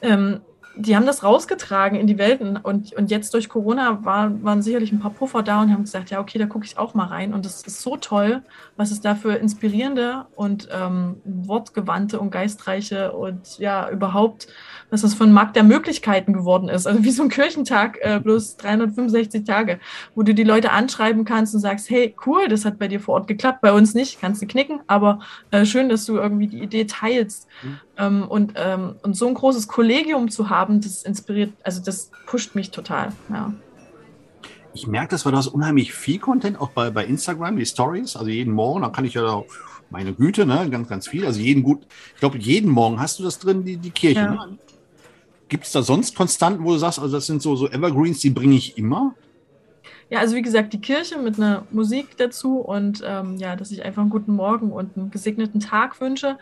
ähm, 0.00 0.40
die 0.76 0.96
haben 0.96 1.06
das 1.06 1.22
rausgetragen 1.22 1.98
in 1.98 2.06
die 2.06 2.18
Welten 2.18 2.56
und, 2.56 2.94
und 2.94 3.10
jetzt 3.10 3.34
durch 3.34 3.48
Corona 3.48 4.04
war, 4.04 4.42
waren 4.42 4.62
sicherlich 4.62 4.92
ein 4.92 5.00
paar 5.00 5.10
Puffer 5.10 5.42
da 5.42 5.60
und 5.60 5.72
haben 5.72 5.82
gesagt, 5.82 6.10
ja, 6.10 6.20
okay, 6.20 6.38
da 6.38 6.46
gucke 6.46 6.64
ich 6.64 6.78
auch 6.78 6.94
mal 6.94 7.06
rein. 7.06 7.34
Und 7.34 7.44
es 7.44 7.62
ist 7.62 7.82
so 7.82 7.96
toll, 7.96 8.42
was 8.76 8.90
es 8.90 9.00
da 9.00 9.14
für 9.14 9.34
inspirierende 9.34 10.26
und 10.34 10.68
ähm, 10.72 11.16
wortgewandte 11.24 12.18
und 12.18 12.30
geistreiche 12.30 13.12
und 13.12 13.58
ja, 13.58 13.90
überhaupt, 13.90 14.48
was 14.90 15.02
das 15.02 15.20
ein 15.20 15.32
Markt 15.32 15.56
der 15.56 15.62
Möglichkeiten 15.62 16.32
geworden 16.32 16.68
ist. 16.68 16.86
Also 16.86 17.04
wie 17.04 17.10
so 17.10 17.22
ein 17.22 17.28
Kirchentag, 17.28 17.98
äh, 18.00 18.18
bloß 18.18 18.56
365 18.56 19.44
Tage, 19.44 19.78
wo 20.14 20.22
du 20.22 20.34
die 20.34 20.44
Leute 20.44 20.72
anschreiben 20.72 21.24
kannst 21.24 21.54
und 21.54 21.60
sagst, 21.60 21.90
hey, 21.90 22.14
cool, 22.26 22.48
das 22.48 22.64
hat 22.64 22.78
bei 22.78 22.88
dir 22.88 23.00
vor 23.00 23.14
Ort 23.14 23.28
geklappt, 23.28 23.60
bei 23.60 23.72
uns 23.72 23.94
nicht, 23.94 24.20
kannst 24.20 24.42
du 24.42 24.46
knicken, 24.46 24.80
aber 24.86 25.20
äh, 25.50 25.64
schön, 25.64 25.88
dass 25.88 26.06
du 26.06 26.16
irgendwie 26.16 26.46
die 26.46 26.62
Idee 26.62 26.86
teilst. 26.86 27.46
Mhm. 27.62 27.78
Ähm, 27.98 28.26
und, 28.26 28.54
ähm, 28.56 28.94
und 29.02 29.14
so 29.14 29.28
ein 29.28 29.34
großes 29.34 29.68
Kollegium 29.68 30.30
zu 30.30 30.48
haben, 30.48 30.80
das 30.80 31.02
inspiriert, 31.02 31.52
also 31.62 31.82
das 31.82 32.10
pusht 32.26 32.54
mich 32.54 32.70
total. 32.70 33.12
Ja. 33.28 33.52
Ich 34.74 34.86
merke 34.86 35.10
das, 35.10 35.26
weil 35.26 35.32
du 35.32 35.38
hast 35.38 35.48
unheimlich 35.48 35.92
viel 35.92 36.18
Content, 36.18 36.58
auch 36.58 36.70
bei, 36.70 36.90
bei 36.90 37.04
Instagram, 37.04 37.56
die 37.56 37.66
Stories, 37.66 38.16
also 38.16 38.30
jeden 38.30 38.54
Morgen, 38.54 38.80
da 38.80 38.88
kann 38.88 39.04
ich 39.04 39.14
ja 39.14 39.22
da, 39.22 39.42
meine 39.90 40.14
Güte, 40.14 40.46
ne, 40.46 40.68
ganz, 40.70 40.88
ganz 40.88 41.06
viel. 41.06 41.26
Also 41.26 41.40
jeden 41.40 41.62
gut, 41.62 41.86
ich 42.14 42.20
glaube, 42.20 42.38
jeden 42.38 42.70
Morgen 42.70 42.98
hast 42.98 43.18
du 43.18 43.22
das 43.22 43.38
drin, 43.38 43.64
die, 43.64 43.76
die 43.76 43.90
Kirche. 43.90 44.20
Ja. 44.20 44.46
Ne? 44.46 44.58
Gibt 45.48 45.64
es 45.64 45.72
da 45.72 45.82
sonst 45.82 46.16
Konstanten, 46.16 46.64
wo 46.64 46.72
du 46.72 46.78
sagst, 46.78 46.98
also 46.98 47.14
das 47.14 47.26
sind 47.26 47.42
so, 47.42 47.56
so 47.56 47.68
Evergreens, 47.68 48.20
die 48.20 48.30
bringe 48.30 48.56
ich 48.56 48.78
immer? 48.78 49.14
Ja, 50.12 50.18
also 50.18 50.36
wie 50.36 50.42
gesagt, 50.42 50.74
die 50.74 50.80
Kirche 50.82 51.16
mit 51.18 51.38
einer 51.38 51.64
Musik 51.70 52.18
dazu 52.18 52.58
und 52.58 53.02
ähm, 53.02 53.38
ja, 53.38 53.56
dass 53.56 53.70
ich 53.70 53.82
einfach 53.82 54.02
einen 54.02 54.10
guten 54.10 54.36
Morgen 54.36 54.70
und 54.70 54.94
einen 54.94 55.10
gesegneten 55.10 55.58
Tag 55.58 56.02
wünsche. 56.02 56.36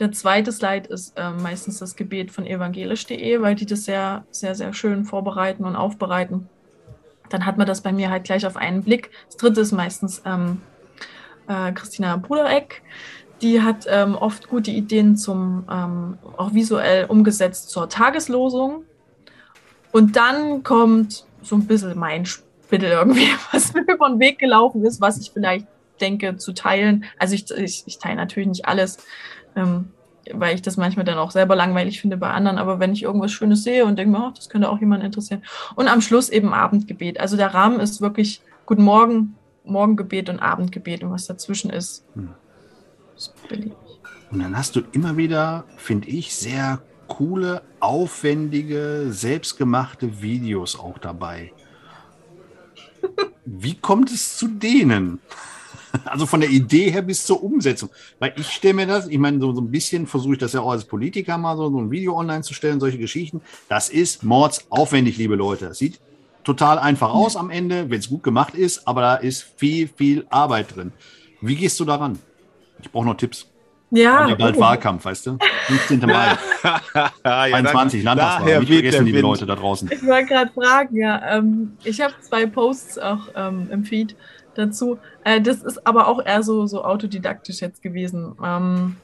Der 0.00 0.10
zweite 0.10 0.50
Slide 0.50 0.88
ist 0.88 1.14
ähm, 1.14 1.40
meistens 1.40 1.78
das 1.78 1.94
Gebet 1.94 2.32
von 2.32 2.44
evangelisch.de, 2.44 3.40
weil 3.40 3.54
die 3.54 3.64
das 3.64 3.84
sehr, 3.84 4.24
sehr, 4.32 4.56
sehr 4.56 4.74
schön 4.74 5.04
vorbereiten 5.04 5.64
und 5.64 5.76
aufbereiten. 5.76 6.48
Dann 7.28 7.46
hat 7.46 7.58
man 7.58 7.68
das 7.68 7.82
bei 7.82 7.92
mir 7.92 8.10
halt 8.10 8.24
gleich 8.24 8.44
auf 8.44 8.56
einen 8.56 8.82
Blick. 8.82 9.12
Das 9.28 9.36
dritte 9.36 9.60
ist 9.60 9.70
meistens 9.70 10.20
ähm, 10.26 10.60
äh, 11.46 11.70
Christina 11.74 12.16
Brudereck. 12.16 12.82
Die 13.40 13.62
hat 13.62 13.86
ähm, 13.88 14.16
oft 14.16 14.48
gute 14.48 14.72
Ideen 14.72 15.16
zum, 15.16 15.64
ähm, 15.70 16.18
auch 16.36 16.54
visuell 16.54 17.04
umgesetzt 17.04 17.70
zur 17.70 17.88
Tageslosung. 17.88 18.82
Und 19.92 20.16
dann 20.16 20.64
kommt 20.64 21.24
so 21.40 21.54
ein 21.54 21.68
bisschen 21.68 21.96
mein 21.96 22.26
Spittel 22.72 22.90
irgendwie, 22.90 23.28
was 23.52 23.74
mir 23.74 23.82
über 23.82 24.08
den 24.08 24.18
Weg 24.18 24.38
gelaufen 24.38 24.82
ist, 24.84 25.00
was 25.00 25.18
ich 25.18 25.30
vielleicht 25.32 25.66
denke 26.00 26.38
zu 26.38 26.54
teilen. 26.54 27.04
Also 27.18 27.34
ich, 27.34 27.50
ich, 27.50 27.82
ich 27.86 27.98
teile 27.98 28.16
natürlich 28.16 28.48
nicht 28.48 28.64
alles, 28.64 28.96
ähm, 29.56 29.90
weil 30.32 30.54
ich 30.54 30.62
das 30.62 30.78
manchmal 30.78 31.04
dann 31.04 31.18
auch 31.18 31.32
selber 31.32 31.54
langweilig 31.54 32.00
finde 32.00 32.16
bei 32.16 32.30
anderen. 32.30 32.56
Aber 32.56 32.80
wenn 32.80 32.94
ich 32.94 33.02
irgendwas 33.02 33.30
Schönes 33.30 33.62
sehe 33.62 33.84
und 33.84 33.98
denke 33.98 34.18
mir, 34.18 34.26
oh, 34.26 34.32
das 34.34 34.48
könnte 34.48 34.70
auch 34.70 34.80
jemand 34.80 35.04
interessieren. 35.04 35.42
Und 35.74 35.88
am 35.88 36.00
Schluss 36.00 36.30
eben 36.30 36.54
Abendgebet. 36.54 37.20
Also 37.20 37.36
der 37.36 37.52
Rahmen 37.52 37.78
ist 37.78 38.00
wirklich 38.00 38.40
Guten 38.64 38.84
Morgen, 38.84 39.34
Morgengebet 39.64 40.30
und 40.30 40.38
Abendgebet 40.38 41.02
und 41.02 41.10
was 41.10 41.26
dazwischen 41.26 41.68
ist. 41.70 42.06
Hm. 42.14 42.30
ist 43.14 43.34
beliebig. 43.48 43.76
Und 44.30 44.38
dann 44.38 44.56
hast 44.56 44.76
du 44.76 44.80
immer 44.92 45.18
wieder, 45.18 45.64
finde 45.76 46.08
ich, 46.08 46.34
sehr 46.34 46.80
coole, 47.06 47.60
aufwendige, 47.80 49.08
selbstgemachte 49.10 50.22
Videos 50.22 50.78
auch 50.78 50.96
dabei. 50.96 51.52
Wie 53.54 53.74
kommt 53.74 54.10
es 54.10 54.36
zu 54.36 54.48
denen? 54.48 55.20
Also 56.06 56.24
von 56.24 56.40
der 56.40 56.48
Idee 56.48 56.90
her 56.90 57.02
bis 57.02 57.26
zur 57.26 57.42
Umsetzung. 57.42 57.90
Weil 58.18 58.32
ich 58.38 58.48
stelle 58.48 58.72
mir 58.72 58.86
das, 58.86 59.08
ich 59.08 59.18
meine, 59.18 59.38
so, 59.38 59.52
so 59.52 59.60
ein 59.60 59.70
bisschen 59.70 60.06
versuche 60.06 60.32
ich 60.32 60.38
das 60.38 60.54
ja 60.54 60.62
auch 60.62 60.70
als 60.70 60.86
Politiker 60.86 61.36
mal 61.36 61.54
so, 61.54 61.68
so 61.70 61.78
ein 61.78 61.90
Video 61.90 62.16
online 62.16 62.42
zu 62.42 62.54
stellen, 62.54 62.80
solche 62.80 62.96
Geschichten. 62.96 63.42
Das 63.68 63.90
ist 63.90 64.22
mordsaufwendig, 64.22 65.18
liebe 65.18 65.34
Leute. 65.34 65.66
Das 65.66 65.76
sieht 65.76 66.00
total 66.44 66.78
einfach 66.78 67.12
aus 67.12 67.36
am 67.36 67.50
Ende, 67.50 67.90
wenn 67.90 67.98
es 67.98 68.08
gut 68.08 68.22
gemacht 68.22 68.54
ist, 68.54 68.88
aber 68.88 69.02
da 69.02 69.14
ist 69.16 69.44
viel, 69.58 69.86
viel 69.86 70.26
Arbeit 70.30 70.74
drin. 70.74 70.92
Wie 71.42 71.56
gehst 71.56 71.78
du 71.78 71.84
daran? 71.84 72.18
Ich 72.80 72.90
brauche 72.90 73.04
noch 73.04 73.18
Tipps. 73.18 73.51
Ja, 73.92 74.26
Ja, 74.28 74.34
bald 74.34 74.56
oh. 74.56 74.60
Wahlkampf, 74.60 75.04
weißt 75.04 75.26
du? 75.26 75.38
15. 75.66 76.00
Mai, 76.06 76.36
ja, 76.94 77.10
21, 77.24 78.02
Landtagswahl. 78.02 78.44
daher 78.46 78.60
Nicht 78.60 78.72
vergessen, 78.72 79.06
Wind. 79.06 79.20
Leute 79.20 79.46
da 79.46 79.54
draußen. 79.54 79.90
Ich 79.92 80.04
wollte 80.06 80.28
gerade 80.28 80.50
fragen, 80.52 80.96
ja. 80.96 81.36
Ähm, 81.36 81.76
ich 81.84 82.00
habe 82.00 82.14
zwei 82.20 82.46
Posts 82.46 82.98
auch 82.98 83.28
ähm, 83.36 83.68
im 83.70 83.84
Feed 83.84 84.16
dazu. 84.54 84.98
Äh, 85.24 85.40
das 85.42 85.62
ist 85.62 85.86
aber 85.86 86.08
auch 86.08 86.24
eher 86.24 86.42
so, 86.42 86.66
so 86.66 86.84
autodidaktisch 86.84 87.60
jetzt 87.60 87.82
gewesen. 87.82 88.34
Ähm, 88.42 88.96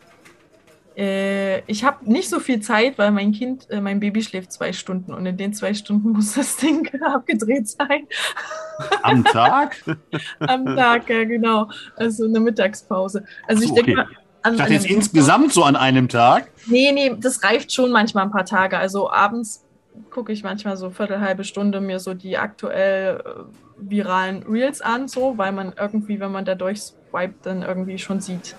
äh, 0.97 1.61
ich 1.71 1.85
habe 1.85 2.11
nicht 2.11 2.31
so 2.31 2.41
viel 2.41 2.61
Zeit, 2.61 2.97
weil 2.97 3.11
mein 3.11 3.33
Kind, 3.33 3.71
äh, 3.71 3.81
mein 3.81 4.01
Baby 4.01 4.23
schläft 4.23 4.53
zwei 4.53 4.73
Stunden 4.73 5.13
und 5.13 5.27
in 5.27 5.37
den 5.37 5.53
zwei 5.53 5.75
Stunden 5.75 6.11
muss 6.13 6.33
das 6.33 6.57
Ding 6.57 6.89
abgedreht 7.03 7.69
sein. 7.69 8.09
Am 9.03 9.23
Tag? 9.23 9.77
Am 10.41 10.65
Tag, 10.65 11.09
ja, 11.11 11.25
genau. 11.25 11.69
Also 11.95 12.25
eine 12.25 12.41
Mittagspause. 12.41 13.25
Also 13.47 13.61
Ach 13.61 13.65
ich 13.65 13.69
so, 13.69 13.75
denke 13.75 13.93
okay. 13.93 13.97
mal. 13.97 14.28
An, 14.43 14.55
Ich 14.55 14.59
dachte 14.59 14.73
jetzt 14.73 14.87
insgesamt 14.87 15.53
so 15.53 15.65
an 15.65 15.77
einem 15.77 16.09
Tag. 16.09 16.49
Nee, 16.67 16.93
nee, 16.93 17.15
das 17.19 17.43
reicht 17.43 17.73
schon 17.73 17.91
manchmal 17.91 18.25
ein 18.25 18.31
paar 18.31 18.45
Tage. 18.45 18.79
Also 18.79 19.11
abends 19.11 19.65
gucke 20.11 20.33
ich 20.33 20.43
manchmal 20.43 20.77
so 20.77 20.91
viertel, 20.91 21.21
halbe 21.21 21.45
Stunde 21.45 21.81
mir 21.81 21.99
so 21.99 22.15
die 22.15 22.39
aktuell 22.39 23.21
äh, 23.25 23.31
viralen 23.79 24.43
Reels 24.45 24.81
an, 24.81 25.09
so, 25.09 25.39
weil 25.39 25.53
man 25.53 25.73
irgendwie, 25.79 26.21
wenn 26.21 26.33
man 26.33 26.45
da 26.45 26.55
durchswiped, 26.55 27.45
dann 27.47 27.63
irgendwie 27.63 27.99
schon 27.99 28.21
sieht, 28.21 28.55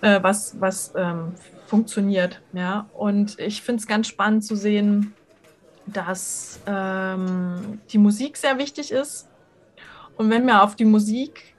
äh, 0.00 0.22
was, 0.22 0.60
was 0.60 0.92
ähm, 0.96 1.32
funktioniert. 1.66 2.40
Ja? 2.52 2.88
Und 2.94 3.38
ich 3.38 3.62
finde 3.62 3.80
es 3.80 3.86
ganz 3.86 4.08
spannend 4.08 4.44
zu 4.44 4.56
sehen, 4.56 5.14
dass 5.86 6.60
ähm, 6.66 7.80
die 7.90 7.98
Musik 7.98 8.36
sehr 8.36 8.58
wichtig 8.58 8.90
ist. 8.90 9.28
Und 10.16 10.30
wenn 10.30 10.44
mir 10.44 10.62
auf 10.62 10.76
die 10.76 10.84
Musik 10.84 11.54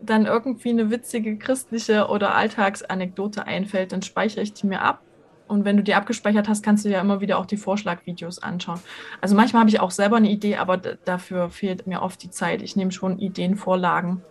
dann 0.00 0.26
irgendwie 0.26 0.70
eine 0.70 0.90
witzige 0.90 1.36
christliche 1.38 2.08
oder 2.08 2.34
Alltagsanekdote 2.34 3.46
einfällt, 3.46 3.92
dann 3.92 4.02
speichere 4.02 4.42
ich 4.42 4.52
die 4.52 4.66
mir 4.66 4.82
ab. 4.82 5.02
Und 5.48 5.64
wenn 5.64 5.76
du 5.76 5.82
die 5.82 5.94
abgespeichert 5.94 6.48
hast, 6.48 6.64
kannst 6.64 6.84
du 6.84 6.88
ja 6.88 7.00
immer 7.00 7.20
wieder 7.20 7.38
auch 7.38 7.46
die 7.46 7.56
Vorschlagvideos 7.56 8.42
anschauen. 8.42 8.80
Also 9.20 9.36
manchmal 9.36 9.60
habe 9.60 9.70
ich 9.70 9.80
auch 9.80 9.92
selber 9.92 10.16
eine 10.16 10.30
Idee, 10.30 10.56
aber 10.56 10.76
dafür 10.76 11.50
fehlt 11.50 11.86
mir 11.86 12.02
oft 12.02 12.22
die 12.22 12.30
Zeit. 12.30 12.62
Ich 12.62 12.74
nehme 12.74 12.90
schon 12.90 13.18
Ideenvorlagen 13.18 14.22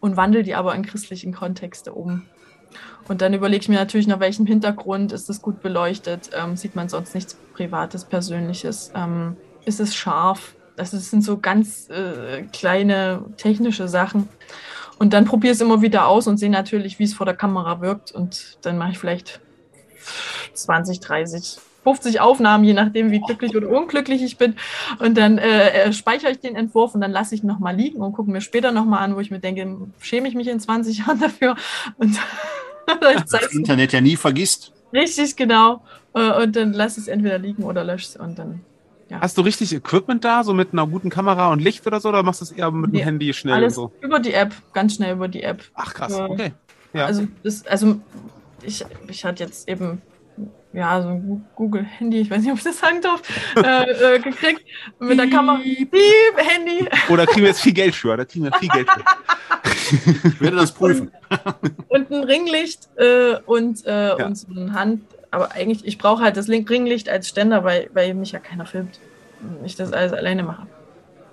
und 0.00 0.16
wandle 0.16 0.42
die 0.42 0.54
aber 0.54 0.74
in 0.74 0.84
christlichen 0.84 1.32
Kontexte 1.32 1.92
um. 1.94 2.26
Und 3.08 3.22
dann 3.22 3.32
überlege 3.32 3.62
ich 3.62 3.68
mir 3.70 3.76
natürlich, 3.76 4.06
nach 4.06 4.20
welchem 4.20 4.44
Hintergrund 4.44 5.12
ist 5.12 5.30
es 5.30 5.40
gut 5.40 5.62
beleuchtet, 5.62 6.30
ähm, 6.34 6.56
sieht 6.56 6.76
man 6.76 6.90
sonst 6.90 7.14
nichts 7.14 7.38
Privates, 7.54 8.04
Persönliches, 8.04 8.92
ähm, 8.94 9.36
ist 9.64 9.80
es 9.80 9.94
scharf. 9.94 10.54
Das 10.76 10.90
sind 10.90 11.22
so 11.22 11.38
ganz 11.38 11.88
äh, 11.88 12.42
kleine 12.52 13.24
technische 13.38 13.88
Sachen. 13.88 14.28
Und 14.98 15.12
dann 15.12 15.24
probiere 15.24 15.52
es 15.52 15.60
immer 15.60 15.80
wieder 15.82 16.08
aus 16.08 16.26
und 16.26 16.38
sehe 16.38 16.50
natürlich, 16.50 16.98
wie 16.98 17.04
es 17.04 17.14
vor 17.14 17.26
der 17.26 17.36
Kamera 17.36 17.80
wirkt. 17.80 18.12
Und 18.12 18.58
dann 18.62 18.78
mache 18.78 18.92
ich 18.92 18.98
vielleicht 18.98 19.40
20, 20.54 21.00
30, 21.00 21.58
50 21.84 22.20
Aufnahmen, 22.20 22.64
je 22.64 22.72
nachdem, 22.72 23.10
wie 23.10 23.20
glücklich 23.20 23.56
oder 23.56 23.68
unglücklich 23.68 24.22
ich 24.22 24.36
bin. 24.36 24.56
Und 24.98 25.16
dann 25.16 25.38
äh, 25.38 25.84
äh 25.84 25.92
speichere 25.92 26.30
ich 26.30 26.40
den 26.40 26.56
Entwurf 26.56 26.94
und 26.94 27.00
dann 27.00 27.12
lasse 27.12 27.34
ich 27.34 27.42
ihn 27.42 27.46
nochmal 27.46 27.76
liegen 27.76 28.00
und 28.00 28.12
gucke 28.12 28.30
mir 28.30 28.40
später 28.40 28.72
nochmal 28.72 29.04
an, 29.04 29.16
wo 29.16 29.20
ich 29.20 29.30
mir 29.30 29.38
denke, 29.38 29.76
schäme 30.00 30.28
ich 30.28 30.34
mich 30.34 30.48
in 30.48 30.60
20 30.60 30.98
Jahren 31.06 31.20
dafür. 31.20 31.56
Und 31.96 32.18
das 33.30 33.52
Internet 33.52 33.92
ja 33.92 34.00
nie 34.00 34.16
vergisst. 34.16 34.72
Richtig, 34.92 35.36
genau. 35.36 35.82
Äh, 36.14 36.42
und 36.42 36.56
dann 36.56 36.72
lasse 36.72 37.00
ich 37.00 37.06
es 37.06 37.08
entweder 37.08 37.38
liegen 37.38 37.62
oder 37.62 37.84
lösche 37.84 38.06
es 38.06 38.16
und 38.16 38.38
dann. 38.38 38.60
Ja. 39.08 39.20
Hast 39.20 39.38
du 39.38 39.42
richtig 39.42 39.72
Equipment 39.74 40.22
da, 40.24 40.44
so 40.44 40.52
mit 40.52 40.72
einer 40.72 40.86
guten 40.86 41.08
Kamera 41.08 41.50
und 41.50 41.60
Licht 41.60 41.86
oder 41.86 41.98
so, 41.98 42.10
oder 42.10 42.22
machst 42.22 42.42
du 42.42 42.44
es 42.44 42.52
eher 42.52 42.70
mit 42.70 42.92
nee, 42.92 42.98
dem 42.98 43.04
Handy 43.04 43.32
schnell 43.32 43.54
alles 43.54 43.78
und 43.78 43.92
so? 43.92 44.06
Über 44.06 44.20
die 44.20 44.34
App, 44.34 44.54
ganz 44.74 44.96
schnell 44.96 45.14
über 45.14 45.28
die 45.28 45.42
App. 45.42 45.62
Ach 45.74 45.94
krass, 45.94 46.12
okay. 46.14 46.52
Ja. 46.92 47.06
Also, 47.06 47.26
das, 47.42 47.66
also 47.66 48.00
ich, 48.62 48.84
ich 49.08 49.24
hatte 49.24 49.44
jetzt 49.44 49.68
eben 49.68 50.02
ja, 50.72 51.00
so 51.00 51.08
ein 51.08 51.46
Google-Handy, 51.56 52.20
ich 52.20 52.30
weiß 52.30 52.42
nicht, 52.42 52.52
ob 52.52 52.58
ich 52.58 52.64
das 52.64 52.78
sagen 52.78 53.00
darf, 53.00 53.22
äh, 53.56 54.16
äh, 54.16 54.18
gekriegt 54.18 54.64
mit 54.98 55.18
der 55.18 55.28
Kamera. 55.28 55.58
Piep, 55.58 55.92
Handy. 56.36 56.86
Oder 57.08 57.26
kriegen 57.26 57.42
wir 57.42 57.48
jetzt 57.48 57.62
viel 57.62 57.72
Geld 57.72 57.94
für, 57.94 58.12
oder 58.12 58.26
kriegen 58.26 58.44
wir 58.44 58.52
viel 58.52 58.68
Geld 58.68 58.88
für. 58.90 60.28
ich 60.28 60.40
werde 60.40 60.56
das 60.56 60.72
prüfen. 60.72 61.10
Und, 61.88 62.10
ein 62.10 62.24
Ringlicht 62.24 62.88
äh, 62.96 63.36
und, 63.46 63.84
äh, 63.86 64.08
ja. 64.18 64.26
und 64.26 64.36
so 64.36 64.46
eine 64.50 64.72
Hand. 64.72 65.02
Aber 65.30 65.52
eigentlich, 65.52 65.86
ich 65.86 65.98
brauche 65.98 66.22
halt 66.22 66.36
das 66.36 66.48
Ringlicht 66.48 67.08
als 67.08 67.28
Ständer, 67.28 67.64
weil, 67.64 67.90
weil 67.92 68.14
mich 68.14 68.32
ja 68.32 68.38
keiner 68.38 68.66
filmt. 68.66 68.98
Und 69.40 69.64
ich 69.64 69.76
das 69.76 69.92
alles 69.92 70.12
alleine 70.12 70.42
mache. 70.42 70.66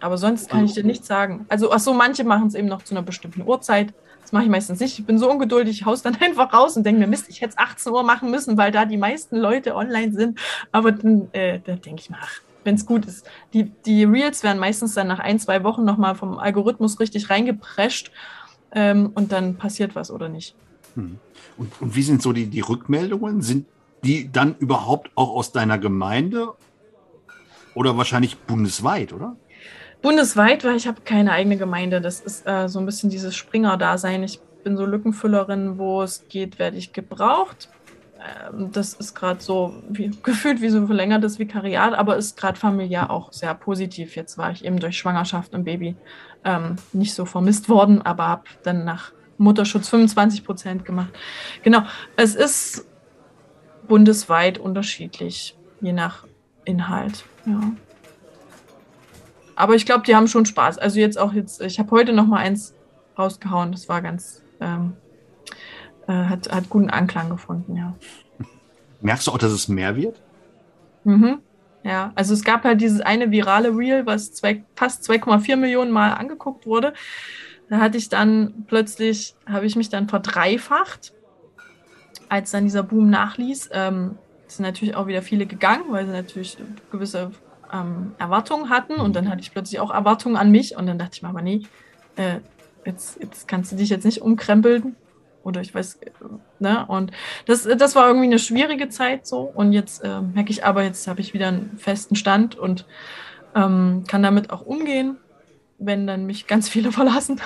Aber 0.01 0.17
sonst 0.17 0.49
kann 0.49 0.65
ich 0.65 0.73
dir 0.73 0.83
nichts 0.83 1.07
sagen. 1.07 1.45
Also, 1.49 1.71
ach 1.71 1.79
so, 1.79 1.93
manche 1.93 2.23
machen 2.23 2.47
es 2.47 2.55
eben 2.55 2.67
noch 2.67 2.83
zu 2.83 2.93
einer 2.93 3.01
bestimmten 3.01 3.41
Uhrzeit. 3.41 3.93
Das 4.21 4.31
mache 4.31 4.43
ich 4.43 4.49
meistens 4.49 4.79
nicht. 4.79 4.99
Ich 4.99 5.05
bin 5.05 5.17
so 5.17 5.29
ungeduldig, 5.29 5.79
ich 5.79 5.85
haus 5.85 6.01
dann 6.01 6.15
einfach 6.19 6.51
raus 6.53 6.75
und 6.75 6.85
denke 6.85 6.99
mir, 6.99 7.07
Mist, 7.07 7.29
ich 7.29 7.41
hätte 7.41 7.51
es 7.51 7.57
18 7.57 7.91
Uhr 7.91 8.03
machen 8.03 8.29
müssen, 8.29 8.57
weil 8.57 8.71
da 8.71 8.85
die 8.85 8.97
meisten 8.97 9.37
Leute 9.37 9.75
online 9.75 10.13
sind. 10.13 10.39
Aber 10.71 10.91
dann, 10.91 11.29
äh, 11.31 11.59
dann 11.63 11.81
denke 11.81 12.01
ich 12.01 12.09
mir, 12.09 12.17
ach, 12.21 12.41
wenn 12.63 12.75
es 12.75 12.85
gut 12.85 13.05
ist. 13.05 13.25
Die, 13.53 13.71
die 13.85 14.03
Reels 14.03 14.43
werden 14.43 14.59
meistens 14.59 14.93
dann 14.93 15.07
nach 15.07 15.19
ein, 15.19 15.39
zwei 15.39 15.63
Wochen 15.63 15.85
nochmal 15.85 16.15
vom 16.15 16.37
Algorithmus 16.37 16.99
richtig 16.99 17.29
reingeprescht 17.29 18.11
ähm, 18.71 19.11
und 19.15 19.31
dann 19.31 19.55
passiert 19.55 19.95
was 19.95 20.11
oder 20.11 20.27
nicht. 20.27 20.55
Hm. 20.95 21.19
Und, 21.57 21.81
und 21.81 21.95
wie 21.95 22.03
sind 22.03 22.21
so 22.21 22.33
die, 22.33 22.47
die 22.47 22.61
Rückmeldungen? 22.61 23.41
Sind 23.41 23.65
die 24.05 24.31
dann 24.31 24.55
überhaupt 24.57 25.11
auch 25.15 25.31
aus 25.35 25.51
deiner 25.51 25.77
Gemeinde 25.77 26.53
oder 27.73 27.97
wahrscheinlich 27.97 28.37
bundesweit, 28.37 29.13
oder? 29.13 29.35
Bundesweit, 30.01 30.63
weil 30.63 30.75
ich 30.75 30.87
habe 30.87 31.01
keine 31.03 31.31
eigene 31.31 31.57
Gemeinde. 31.57 31.99
Das 31.99 32.19
ist 32.19 32.45
äh, 32.47 32.69
so 32.69 32.79
ein 32.79 32.85
bisschen 32.85 33.09
dieses 33.09 33.35
Springer-Dasein. 33.35 34.23
Ich 34.23 34.39
bin 34.63 34.77
so 34.77 34.85
Lückenfüllerin, 34.85 35.77
wo 35.77 36.03
es 36.03 36.27
geht, 36.29 36.59
werde 36.59 36.77
ich 36.77 36.93
gebraucht. 36.93 37.69
Ähm, 38.53 38.71
das 38.71 38.93
ist 38.93 39.15
gerade 39.15 39.41
so 39.41 39.73
wie, 39.89 40.11
gefühlt 40.23 40.61
wie 40.61 40.69
so 40.69 40.77
ein 40.77 40.87
verlängertes 40.87 41.39
Vikariat, 41.39 41.93
aber 41.93 42.17
ist 42.17 42.37
gerade 42.37 42.59
familiär 42.59 43.09
auch 43.09 43.33
sehr 43.33 43.53
positiv. 43.55 44.15
Jetzt 44.15 44.37
war 44.37 44.51
ich 44.51 44.63
eben 44.63 44.79
durch 44.79 44.97
Schwangerschaft 44.97 45.53
und 45.55 45.63
Baby 45.63 45.95
ähm, 46.43 46.75
nicht 46.93 47.13
so 47.13 47.25
vermisst 47.25 47.67
worden, 47.67 48.01
aber 48.03 48.27
habe 48.27 48.43
dann 48.63 48.85
nach 48.85 49.11
Mutterschutz 49.37 49.89
25 49.89 50.45
Prozent 50.45 50.85
gemacht. 50.85 51.09
Genau, 51.63 51.81
es 52.15 52.35
ist 52.35 52.85
bundesweit 53.87 54.57
unterschiedlich, 54.57 55.57
je 55.81 55.93
nach 55.93 56.25
Inhalt. 56.65 57.25
Ja. 57.45 57.61
Aber 59.55 59.75
ich 59.75 59.85
glaube, 59.85 60.03
die 60.05 60.15
haben 60.15 60.27
schon 60.27 60.45
Spaß. 60.45 60.77
Also 60.77 60.99
jetzt 60.99 61.17
auch 61.17 61.33
jetzt, 61.33 61.61
ich 61.61 61.79
habe 61.79 61.91
heute 61.91 62.13
noch 62.13 62.25
mal 62.25 62.39
eins 62.39 62.73
rausgehauen. 63.17 63.71
Das 63.71 63.87
war 63.87 64.01
ganz, 64.01 64.43
ähm, 64.59 64.93
äh, 66.07 66.13
hat, 66.13 66.51
hat 66.51 66.69
guten 66.69 66.89
Anklang 66.89 67.29
gefunden, 67.29 67.75
ja. 67.75 67.95
Merkst 69.01 69.27
du 69.27 69.31
auch, 69.31 69.37
dass 69.37 69.51
es 69.51 69.67
mehr 69.67 69.95
wird? 69.95 70.21
Mhm. 71.03 71.39
Ja, 71.83 72.11
also 72.15 72.33
es 72.33 72.43
gab 72.43 72.63
halt 72.63 72.81
dieses 72.81 72.99
eine 73.01 73.29
virale 73.29 73.69
Reel, 73.69 74.07
was 74.07 74.33
zwei, 74.33 74.63
fast 74.75 75.07
2,4 75.07 75.55
Millionen 75.55 75.91
Mal 75.91 76.13
angeguckt 76.13 76.65
wurde. 76.65 76.93
Da 77.69 77.79
hatte 77.79 77.97
ich 77.97 78.09
dann 78.09 78.65
plötzlich, 78.67 79.35
habe 79.45 79.67
ich 79.67 79.75
mich 79.75 79.89
dann 79.89 80.09
verdreifacht, 80.09 81.13
als 82.29 82.51
dann 82.51 82.65
dieser 82.65 82.83
Boom 82.83 83.09
nachließ. 83.09 83.69
Ähm, 83.73 84.17
sind 84.47 84.63
natürlich 84.63 84.95
auch 84.95 85.07
wieder 85.07 85.21
viele 85.21 85.45
gegangen, 85.45 85.85
weil 85.89 86.05
sie 86.05 86.11
natürlich 86.11 86.57
gewisse 86.91 87.31
ähm, 87.73 88.13
Erwartungen 88.17 88.69
hatten. 88.69 88.95
Und 88.95 89.15
dann 89.15 89.29
hatte 89.29 89.41
ich 89.41 89.51
plötzlich 89.51 89.79
auch 89.79 89.91
Erwartungen 89.91 90.35
an 90.35 90.51
mich. 90.51 90.77
Und 90.77 90.87
dann 90.87 90.99
dachte 90.99 91.13
ich 91.15 91.21
mir 91.23 91.29
aber, 91.29 91.41
nee, 91.41 91.63
äh, 92.15 92.39
jetzt, 92.85 93.19
jetzt 93.21 93.47
kannst 93.47 93.71
du 93.71 93.75
dich 93.75 93.89
jetzt 93.89 94.05
nicht 94.05 94.21
umkrempeln. 94.21 94.95
Oder 95.43 95.61
ich 95.61 95.73
weiß, 95.73 95.95
äh, 95.95 96.11
ne? 96.59 96.85
Und 96.87 97.11
das, 97.45 97.63
das 97.63 97.95
war 97.95 98.07
irgendwie 98.07 98.27
eine 98.27 98.39
schwierige 98.39 98.89
Zeit 98.89 99.27
so. 99.27 99.41
Und 99.41 99.73
jetzt 99.73 100.03
äh, 100.03 100.21
merke 100.21 100.51
ich 100.51 100.65
aber, 100.65 100.83
jetzt 100.83 101.07
habe 101.07 101.21
ich 101.21 101.33
wieder 101.33 101.47
einen 101.47 101.77
festen 101.77 102.15
Stand 102.15 102.55
und 102.55 102.85
ähm, 103.55 104.03
kann 104.07 104.23
damit 104.23 104.49
auch 104.49 104.61
umgehen, 104.61 105.17
wenn 105.77 106.07
dann 106.07 106.25
mich 106.25 106.47
ganz 106.47 106.69
viele 106.69 106.91
verlassen. 106.93 107.39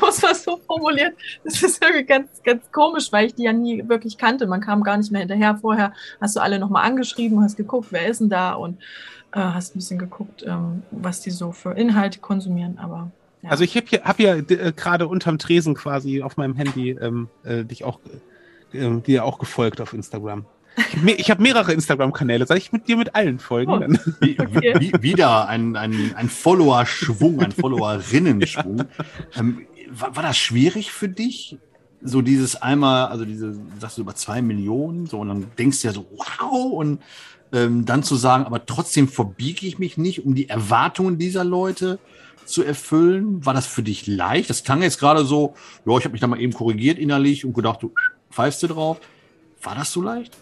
muss 0.00 0.22
man 0.22 0.34
so 0.34 0.58
formuliert. 0.66 1.14
Das 1.44 1.62
ist 1.62 1.82
irgendwie 1.82 2.04
ganz, 2.04 2.42
ganz 2.42 2.70
komisch, 2.72 3.10
weil 3.12 3.26
ich 3.26 3.34
die 3.34 3.44
ja 3.44 3.52
nie 3.52 3.88
wirklich 3.88 4.18
kannte. 4.18 4.46
Man 4.46 4.60
kam 4.60 4.82
gar 4.82 4.96
nicht 4.96 5.10
mehr 5.10 5.20
hinterher. 5.20 5.56
Vorher 5.56 5.92
hast 6.20 6.36
du 6.36 6.40
alle 6.40 6.58
nochmal 6.58 6.84
angeschrieben, 6.84 7.40
hast 7.42 7.56
geguckt, 7.56 7.88
wer 7.90 8.06
ist 8.06 8.20
denn 8.20 8.28
da 8.28 8.52
und 8.52 8.80
äh, 9.32 9.40
hast 9.40 9.74
ein 9.74 9.78
bisschen 9.78 9.98
geguckt, 9.98 10.44
ähm, 10.46 10.82
was 10.90 11.20
die 11.20 11.30
so 11.30 11.52
für 11.52 11.72
Inhalte 11.72 12.20
konsumieren. 12.20 12.78
Aber 12.78 13.10
ja. 13.42 13.50
Also 13.50 13.64
ich 13.64 13.76
habe 13.76 13.86
hier, 13.86 14.04
hab 14.04 14.16
hier 14.16 14.36
äh, 14.36 14.72
gerade 14.72 15.06
unterm 15.06 15.38
Tresen 15.38 15.74
quasi 15.74 16.22
auf 16.22 16.36
meinem 16.36 16.56
Handy 16.56 16.90
ähm, 16.90 17.28
äh, 17.44 17.64
dich 17.64 17.84
auch, 17.84 17.98
äh, 18.72 19.00
dir 19.00 19.24
auch 19.24 19.38
gefolgt 19.38 19.80
auf 19.80 19.92
Instagram. 19.92 20.46
Ich 21.06 21.30
habe 21.30 21.42
mehrere 21.42 21.72
Instagram-Kanäle. 21.72 22.46
Soll 22.46 22.56
ich 22.56 22.72
mit 22.72 22.88
dir 22.88 22.96
mit 22.96 23.14
allen 23.14 23.38
folgen? 23.38 23.70
Oh, 23.70 23.76
okay. 24.38 24.74
wie, 24.78 24.92
wieder 25.02 25.48
ein, 25.48 25.76
ein, 25.76 26.14
ein 26.16 26.28
Follower-Schwung, 26.28 27.40
ein 27.40 27.52
Followerinnen-Schwung. 27.52 28.84
Ähm, 29.36 29.66
war, 29.90 30.16
war 30.16 30.22
das 30.22 30.36
schwierig 30.36 30.90
für 30.90 31.08
dich? 31.08 31.58
So 32.02 32.20
dieses 32.20 32.56
einmal, 32.56 33.06
also 33.06 33.24
diese, 33.24 33.56
sagst 33.78 33.96
du 33.98 34.02
über 34.02 34.14
zwei 34.14 34.42
Millionen, 34.42 35.06
so 35.06 35.20
und 35.20 35.28
dann 35.28 35.46
denkst 35.56 35.80
du 35.80 35.88
ja 35.88 35.94
so, 35.94 36.06
wow, 36.10 36.72
und 36.72 37.00
ähm, 37.52 37.86
dann 37.86 38.02
zu 38.02 38.16
sagen, 38.16 38.44
aber 38.44 38.66
trotzdem 38.66 39.08
verbiege 39.08 39.66
ich 39.66 39.78
mich 39.78 39.96
nicht, 39.96 40.24
um 40.26 40.34
die 40.34 40.48
Erwartungen 40.48 41.18
dieser 41.18 41.44
Leute 41.44 41.98
zu 42.44 42.62
erfüllen. 42.62 43.46
War 43.46 43.54
das 43.54 43.66
für 43.66 43.82
dich 43.82 44.06
leicht? 44.06 44.50
Das 44.50 44.64
klang 44.64 44.82
jetzt 44.82 44.98
gerade 44.98 45.24
so, 45.24 45.54
ja, 45.86 45.96
ich 45.96 46.04
habe 46.04 46.12
mich 46.12 46.20
da 46.20 46.26
mal 46.26 46.40
eben 46.40 46.52
korrigiert 46.52 46.98
innerlich 46.98 47.44
und 47.44 47.54
gedacht, 47.54 47.82
du 47.82 47.94
pfeifst 48.30 48.62
du 48.62 48.66
drauf. 48.66 49.00
War 49.62 49.74
das 49.74 49.92
so 49.92 50.02
leicht? 50.02 50.36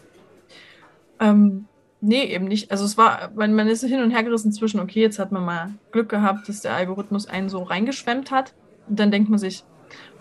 Ähm, 1.22 1.66
nee, 2.00 2.24
eben 2.24 2.46
nicht. 2.46 2.70
Also 2.70 2.84
es 2.84 2.98
war, 2.98 3.30
man, 3.34 3.54
man 3.54 3.68
ist 3.68 3.84
hin 3.84 4.02
und 4.02 4.10
her 4.10 4.24
gerissen 4.24 4.52
zwischen, 4.52 4.80
okay, 4.80 5.00
jetzt 5.00 5.18
hat 5.18 5.32
man 5.32 5.44
mal 5.44 5.70
Glück 5.92 6.08
gehabt, 6.08 6.48
dass 6.48 6.60
der 6.60 6.74
Algorithmus 6.74 7.28
einen 7.28 7.48
so 7.48 7.62
reingeschwemmt 7.62 8.30
hat. 8.30 8.52
Und 8.88 8.98
dann 8.98 9.10
denkt 9.10 9.30
man 9.30 9.38
sich, 9.38 9.64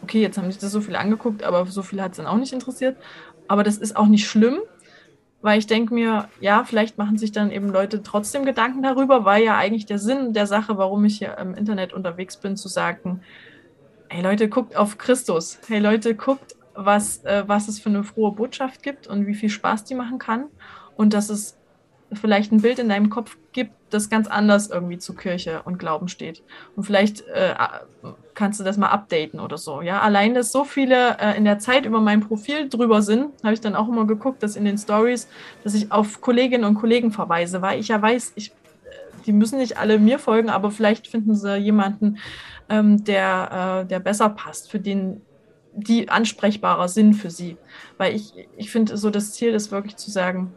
okay, 0.03 0.21
jetzt 0.21 0.37
haben 0.37 0.49
sich 0.51 0.61
das 0.61 0.71
so 0.71 0.79
viele 0.79 0.99
angeguckt, 0.99 1.43
aber 1.43 1.65
so 1.65 1.81
viele 1.81 2.03
hat 2.03 2.11
es 2.11 2.17
dann 2.17 2.27
auch 2.27 2.37
nicht 2.37 2.53
interessiert. 2.53 2.97
Aber 3.47 3.63
das 3.63 3.77
ist 3.77 3.97
auch 3.97 4.07
nicht 4.07 4.27
schlimm, 4.27 4.59
weil 5.41 5.57
ich 5.57 5.65
denke 5.65 5.93
mir, 5.93 6.29
ja, 6.39 6.63
vielleicht 6.63 6.99
machen 6.99 7.17
sich 7.17 7.31
dann 7.31 7.51
eben 7.51 7.69
Leute 7.69 8.03
trotzdem 8.03 8.45
Gedanken 8.45 8.83
darüber, 8.83 9.25
weil 9.25 9.43
ja 9.43 9.57
eigentlich 9.57 9.87
der 9.87 9.97
Sinn 9.97 10.33
der 10.33 10.45
Sache, 10.45 10.77
warum 10.77 11.03
ich 11.05 11.17
hier 11.17 11.37
im 11.39 11.55
Internet 11.55 11.93
unterwegs 11.93 12.37
bin, 12.37 12.55
zu 12.55 12.67
sagen, 12.67 13.21
hey 14.07 14.21
Leute, 14.21 14.49
guckt 14.49 14.75
auf 14.75 14.99
Christus. 14.99 15.59
Hey 15.67 15.79
Leute, 15.79 16.15
guckt, 16.15 16.55
was, 16.75 17.23
äh, 17.25 17.43
was 17.47 17.67
es 17.67 17.79
für 17.79 17.89
eine 17.89 18.03
frohe 18.03 18.31
Botschaft 18.31 18.83
gibt 18.83 19.07
und 19.07 19.25
wie 19.27 19.33
viel 19.33 19.49
Spaß 19.49 19.83
die 19.85 19.95
machen 19.95 20.19
kann. 20.19 20.45
Und 21.01 21.15
dass 21.15 21.31
es 21.31 21.57
vielleicht 22.13 22.51
ein 22.51 22.61
Bild 22.61 22.77
in 22.77 22.87
deinem 22.87 23.09
Kopf 23.09 23.35
gibt, 23.53 23.71
das 23.89 24.11
ganz 24.11 24.27
anders 24.27 24.69
irgendwie 24.69 24.99
zu 24.99 25.15
Kirche 25.15 25.63
und 25.65 25.79
Glauben 25.79 26.09
steht. 26.09 26.43
Und 26.75 26.83
vielleicht 26.83 27.21
äh, 27.29 27.55
kannst 28.35 28.59
du 28.59 28.63
das 28.63 28.77
mal 28.77 28.89
updaten 28.89 29.39
oder 29.39 29.57
so. 29.57 29.81
Ja, 29.81 30.01
allein, 30.01 30.35
dass 30.35 30.51
so 30.51 30.63
viele 30.63 31.17
äh, 31.17 31.35
in 31.35 31.43
der 31.43 31.57
Zeit 31.57 31.87
über 31.87 32.01
mein 32.01 32.19
Profil 32.19 32.69
drüber 32.69 33.01
sind, 33.01 33.31
habe 33.43 33.55
ich 33.55 33.61
dann 33.61 33.75
auch 33.75 33.87
immer 33.87 34.05
geguckt, 34.05 34.43
dass 34.43 34.55
in 34.55 34.63
den 34.63 34.77
Stories, 34.77 35.27
dass 35.63 35.73
ich 35.73 35.91
auf 35.91 36.21
Kolleginnen 36.21 36.65
und 36.65 36.75
Kollegen 36.75 37.11
verweise, 37.11 37.63
weil 37.63 37.79
ich 37.79 37.87
ja 37.87 37.99
weiß, 37.99 38.33
ich, 38.35 38.49
äh, 38.49 38.51
die 39.25 39.33
müssen 39.33 39.57
nicht 39.57 39.79
alle 39.79 39.97
mir 39.97 40.19
folgen, 40.19 40.51
aber 40.51 40.69
vielleicht 40.69 41.07
finden 41.07 41.33
sie 41.33 41.55
jemanden, 41.55 42.19
ähm, 42.69 43.03
der, 43.05 43.81
äh, 43.81 43.87
der 43.87 44.01
besser 44.01 44.29
passt, 44.29 44.69
für 44.69 44.79
den 44.79 45.23
die 45.73 46.09
ansprechbarer 46.09 46.87
sind 46.87 47.13
für 47.13 47.29
sie. 47.29 47.57
Weil 47.97 48.15
ich, 48.15 48.33
ich 48.57 48.71
finde, 48.71 48.97
so 48.97 49.09
das 49.09 49.33
Ziel 49.33 49.53
ist 49.53 49.71
wirklich 49.71 49.95
zu 49.95 50.11
sagen, 50.11 50.53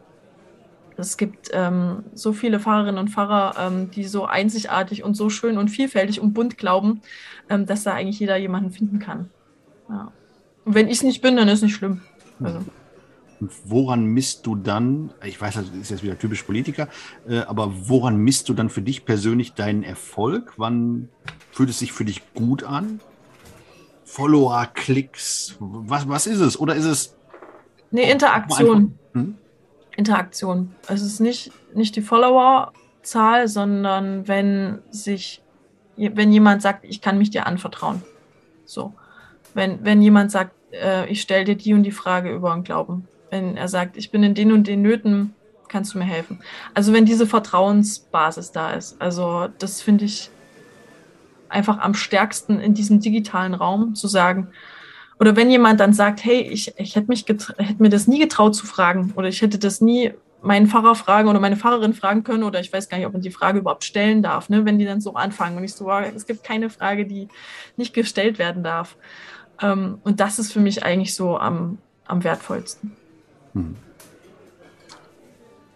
es 0.97 1.17
gibt 1.17 1.49
ähm, 1.53 2.03
so 2.13 2.33
viele 2.33 2.59
Pfarrerinnen 2.59 2.97
und 2.97 3.09
Pfarrer, 3.09 3.55
ähm, 3.59 3.91
die 3.91 4.05
so 4.05 4.25
einzigartig 4.25 5.03
und 5.03 5.15
so 5.15 5.29
schön 5.29 5.57
und 5.57 5.69
vielfältig 5.69 6.21
und 6.21 6.33
bunt 6.33 6.57
glauben, 6.57 7.01
ähm, 7.49 7.65
dass 7.65 7.83
da 7.83 7.93
eigentlich 7.93 8.19
jeder 8.19 8.37
jemanden 8.37 8.71
finden 8.71 8.99
kann. 8.99 9.29
Ja. 9.89 10.11
Und 10.63 10.73
wenn 10.73 10.87
ich 10.87 10.97
es 10.97 11.03
nicht 11.03 11.21
bin, 11.21 11.35
dann 11.35 11.47
ist 11.47 11.59
es 11.59 11.63
nicht 11.63 11.75
schlimm. 11.75 12.01
Also. 12.41 12.59
Und 13.39 13.51
woran 13.65 14.05
misst 14.05 14.45
du 14.45 14.55
dann, 14.55 15.11
ich 15.23 15.39
weiß, 15.39 15.55
das 15.55 15.69
ist 15.69 15.91
jetzt 15.91 16.03
wieder 16.03 16.17
typisch 16.17 16.43
Politiker, 16.43 16.87
äh, 17.27 17.39
aber 17.39 17.71
woran 17.87 18.17
misst 18.17 18.47
du 18.49 18.53
dann 18.53 18.69
für 18.69 18.81
dich 18.81 19.05
persönlich 19.05 19.53
deinen 19.53 19.83
Erfolg? 19.83 20.53
Wann 20.57 21.09
fühlt 21.51 21.69
es 21.69 21.79
sich 21.79 21.91
für 21.91 22.05
dich 22.05 22.21
gut 22.33 22.63
an? 22.63 23.01
Follower, 24.05 24.67
Klicks, 24.73 25.57
was, 25.59 26.07
was 26.07 26.27
ist 26.27 26.39
es? 26.39 26.59
Oder 26.59 26.75
ist 26.75 26.85
es. 26.85 27.15
Nee, 27.91 28.09
Interaktion. 28.09 28.97
Hm? 29.13 29.35
Interaktion. 29.95 30.73
Es 30.87 31.01
ist 31.01 31.19
nicht, 31.19 31.51
nicht 31.73 31.95
die 31.95 32.01
Followerzahl, 32.01 33.47
sondern 33.47 34.27
wenn 34.27 34.79
sich, 34.89 35.41
wenn 35.95 36.31
jemand 36.31 36.61
sagt, 36.61 36.85
ich 36.85 37.01
kann 37.01 37.17
mich 37.17 37.29
dir 37.29 37.47
anvertrauen. 37.47 38.01
So. 38.65 38.93
Wenn, 39.53 39.83
wenn 39.85 40.01
jemand 40.01 40.31
sagt, 40.31 40.51
äh, 40.71 41.09
ich 41.09 41.21
stelle 41.21 41.45
dir 41.45 41.55
die 41.55 41.73
und 41.73 41.83
die 41.83 41.91
Frage 41.91 42.33
über 42.33 42.53
den 42.53 42.63
Glauben. 42.63 43.07
Wenn 43.29 43.57
er 43.57 43.67
sagt, 43.67 43.97
ich 43.97 44.11
bin 44.11 44.23
in 44.23 44.35
den 44.35 44.51
und 44.51 44.67
den 44.67 44.81
Nöten, 44.81 45.33
kannst 45.67 45.93
du 45.93 45.97
mir 45.97 46.05
helfen. 46.05 46.39
Also 46.73 46.93
wenn 46.93 47.05
diese 47.05 47.25
Vertrauensbasis 47.25 48.51
da 48.51 48.71
ist. 48.71 49.01
Also 49.01 49.47
das 49.59 49.81
finde 49.81 50.05
ich 50.05 50.29
einfach 51.49 51.79
am 51.79 51.93
stärksten 51.93 52.59
in 52.59 52.73
diesem 52.73 52.99
digitalen 52.99 53.53
Raum 53.53 53.95
zu 53.95 54.07
sagen, 54.07 54.49
oder 55.19 55.35
wenn 55.35 55.49
jemand 55.49 55.79
dann 55.79 55.93
sagt, 55.93 56.23
hey, 56.25 56.41
ich, 56.41 56.73
ich 56.77 56.95
hätte, 56.95 57.07
mich 57.07 57.25
hätte 57.27 57.75
mir 57.79 57.89
das 57.89 58.07
nie 58.07 58.19
getraut 58.19 58.55
zu 58.55 58.65
fragen 58.65 59.13
oder 59.15 59.27
ich 59.27 59.41
hätte 59.41 59.57
das 59.59 59.81
nie 59.81 60.13
meinen 60.41 60.67
Pfarrer 60.67 60.95
fragen 60.95 61.27
oder 61.27 61.39
meine 61.39 61.57
Pfarrerin 61.57 61.93
fragen 61.93 62.23
können 62.23 62.43
oder 62.43 62.59
ich 62.59 62.71
weiß 62.71 62.87
gar 62.89 62.97
nicht, 62.97 63.07
ob 63.07 63.13
man 63.13 63.21
die 63.21 63.31
Frage 63.31 63.59
überhaupt 63.59 63.83
stellen 63.83 64.21
darf, 64.21 64.49
ne, 64.49 64.63
wenn 64.65 64.77
die 64.77 64.85
dann 64.85 65.01
so 65.01 65.15
anfangen 65.15 65.57
und 65.57 65.63
ich 65.63 65.73
so, 65.73 65.89
es 65.89 66.27
gibt 66.27 66.43
keine 66.43 66.69
Frage, 66.69 67.05
die 67.05 67.27
nicht 67.77 67.93
gestellt 67.93 68.37
werden 68.37 68.63
darf. 68.63 68.95
Ähm, 69.61 69.99
und 70.03 70.19
das 70.19 70.37
ist 70.37 70.53
für 70.53 70.59
mich 70.59 70.83
eigentlich 70.83 71.15
so 71.15 71.37
am, 71.37 71.79
am 72.05 72.23
wertvollsten. 72.23 72.95
Hm. 73.53 73.75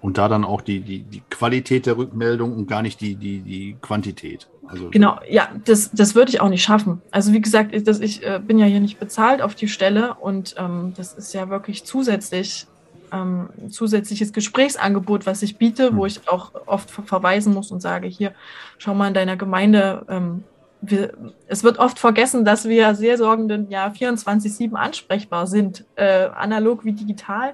Und 0.02 0.18
da 0.18 0.28
dann 0.28 0.46
auch 0.46 0.62
die, 0.62 0.80
die, 0.82 1.02
die 1.02 1.22
Qualität 1.30 1.86
der 1.86 1.98
Rückmeldung 1.98 2.56
und 2.56 2.68
gar 2.68 2.82
nicht 2.82 3.02
die, 3.02 3.16
die, 3.16 3.40
die 3.40 3.76
Quantität. 3.82 4.48
Also 4.70 4.90
genau, 4.90 5.20
ja, 5.28 5.50
das, 5.66 5.92
das 5.92 6.16
würde 6.16 6.32
ich 6.32 6.42
auch 6.42 6.50
nicht 6.50 6.64
schaffen. 6.64 7.02
Also 7.12 7.34
wie 7.34 7.42
gesagt, 7.42 7.74
ich, 7.74 7.84
das, 7.84 8.00
ich 8.00 8.26
äh, 8.26 8.40
bin 8.40 8.60
ja 8.60 8.66
hier 8.66 8.80
nicht 8.80 9.00
bezahlt 9.00 9.42
auf 9.42 9.56
die 9.56 9.68
Stelle 9.68 10.14
und 10.16 10.56
ähm, 10.58 10.94
das 10.96 11.14
ist 11.14 11.34
ja 11.34 11.50
wirklich 11.50 11.86
zusätzlich 11.86 12.68
ähm, 13.12 13.50
zusätzliches 13.70 14.34
Gesprächsangebot, 14.34 15.26
was 15.26 15.42
ich 15.42 15.58
biete, 15.58 15.96
wo 15.96 16.02
hm. 16.02 16.08
ich 16.08 16.30
auch 16.30 16.52
oft 16.68 16.92
verweisen 16.92 17.54
muss 17.54 17.72
und 17.72 17.82
sage, 17.82 18.08
hier, 18.08 18.34
schau 18.78 18.94
mal 18.94 19.08
in 19.08 19.14
deiner 19.14 19.36
Gemeinde. 19.36 20.06
Ähm, 20.08 20.44
wir, 20.82 21.14
es 21.48 21.64
wird 21.64 21.80
oft 21.80 22.00
vergessen, 22.00 22.46
dass 22.46 22.70
wir 22.70 22.96
Seelsorgenden 22.96 23.70
ja 23.70 23.88
24-7 23.88 24.76
ansprechbar 24.76 25.48
sind, 25.48 25.86
äh, 25.96 26.28
analog 26.28 26.86
wie 26.86 26.94
digital. 26.94 27.54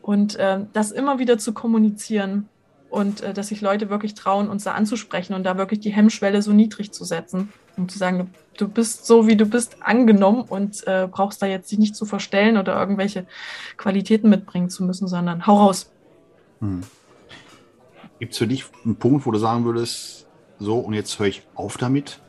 Und 0.00 0.36
äh, 0.36 0.60
das 0.72 0.90
immer 0.92 1.18
wieder 1.18 1.38
zu 1.38 1.52
kommunizieren 1.52 2.48
und 2.92 3.22
äh, 3.22 3.32
dass 3.32 3.48
sich 3.48 3.62
Leute 3.62 3.88
wirklich 3.88 4.14
trauen, 4.14 4.48
uns 4.48 4.64
da 4.64 4.72
anzusprechen 4.72 5.32
und 5.32 5.44
da 5.44 5.56
wirklich 5.56 5.80
die 5.80 5.90
Hemmschwelle 5.90 6.42
so 6.42 6.52
niedrig 6.52 6.92
zu 6.92 7.04
setzen 7.04 7.50
und 7.78 7.90
zu 7.90 7.98
sagen, 7.98 8.30
du 8.58 8.68
bist 8.68 9.06
so, 9.06 9.26
wie 9.26 9.36
du 9.36 9.46
bist, 9.46 9.78
angenommen 9.80 10.42
und 10.42 10.86
äh, 10.86 11.08
brauchst 11.10 11.40
da 11.40 11.46
jetzt 11.46 11.72
dich 11.72 11.78
nicht 11.78 11.96
zu 11.96 12.04
verstellen 12.04 12.58
oder 12.58 12.78
irgendwelche 12.78 13.26
Qualitäten 13.78 14.28
mitbringen 14.28 14.68
zu 14.68 14.84
müssen, 14.84 15.08
sondern 15.08 15.46
hau 15.46 15.56
raus. 15.56 15.90
Hm. 16.60 16.82
Gibt 18.18 18.32
es 18.32 18.38
für 18.38 18.46
dich 18.46 18.66
einen 18.84 18.96
Punkt, 18.96 19.24
wo 19.24 19.30
du 19.30 19.38
sagen 19.38 19.64
würdest, 19.64 20.26
so 20.58 20.78
und 20.78 20.92
jetzt 20.92 21.18
höre 21.18 21.26
ich 21.26 21.46
auf 21.54 21.78
damit? 21.78 22.20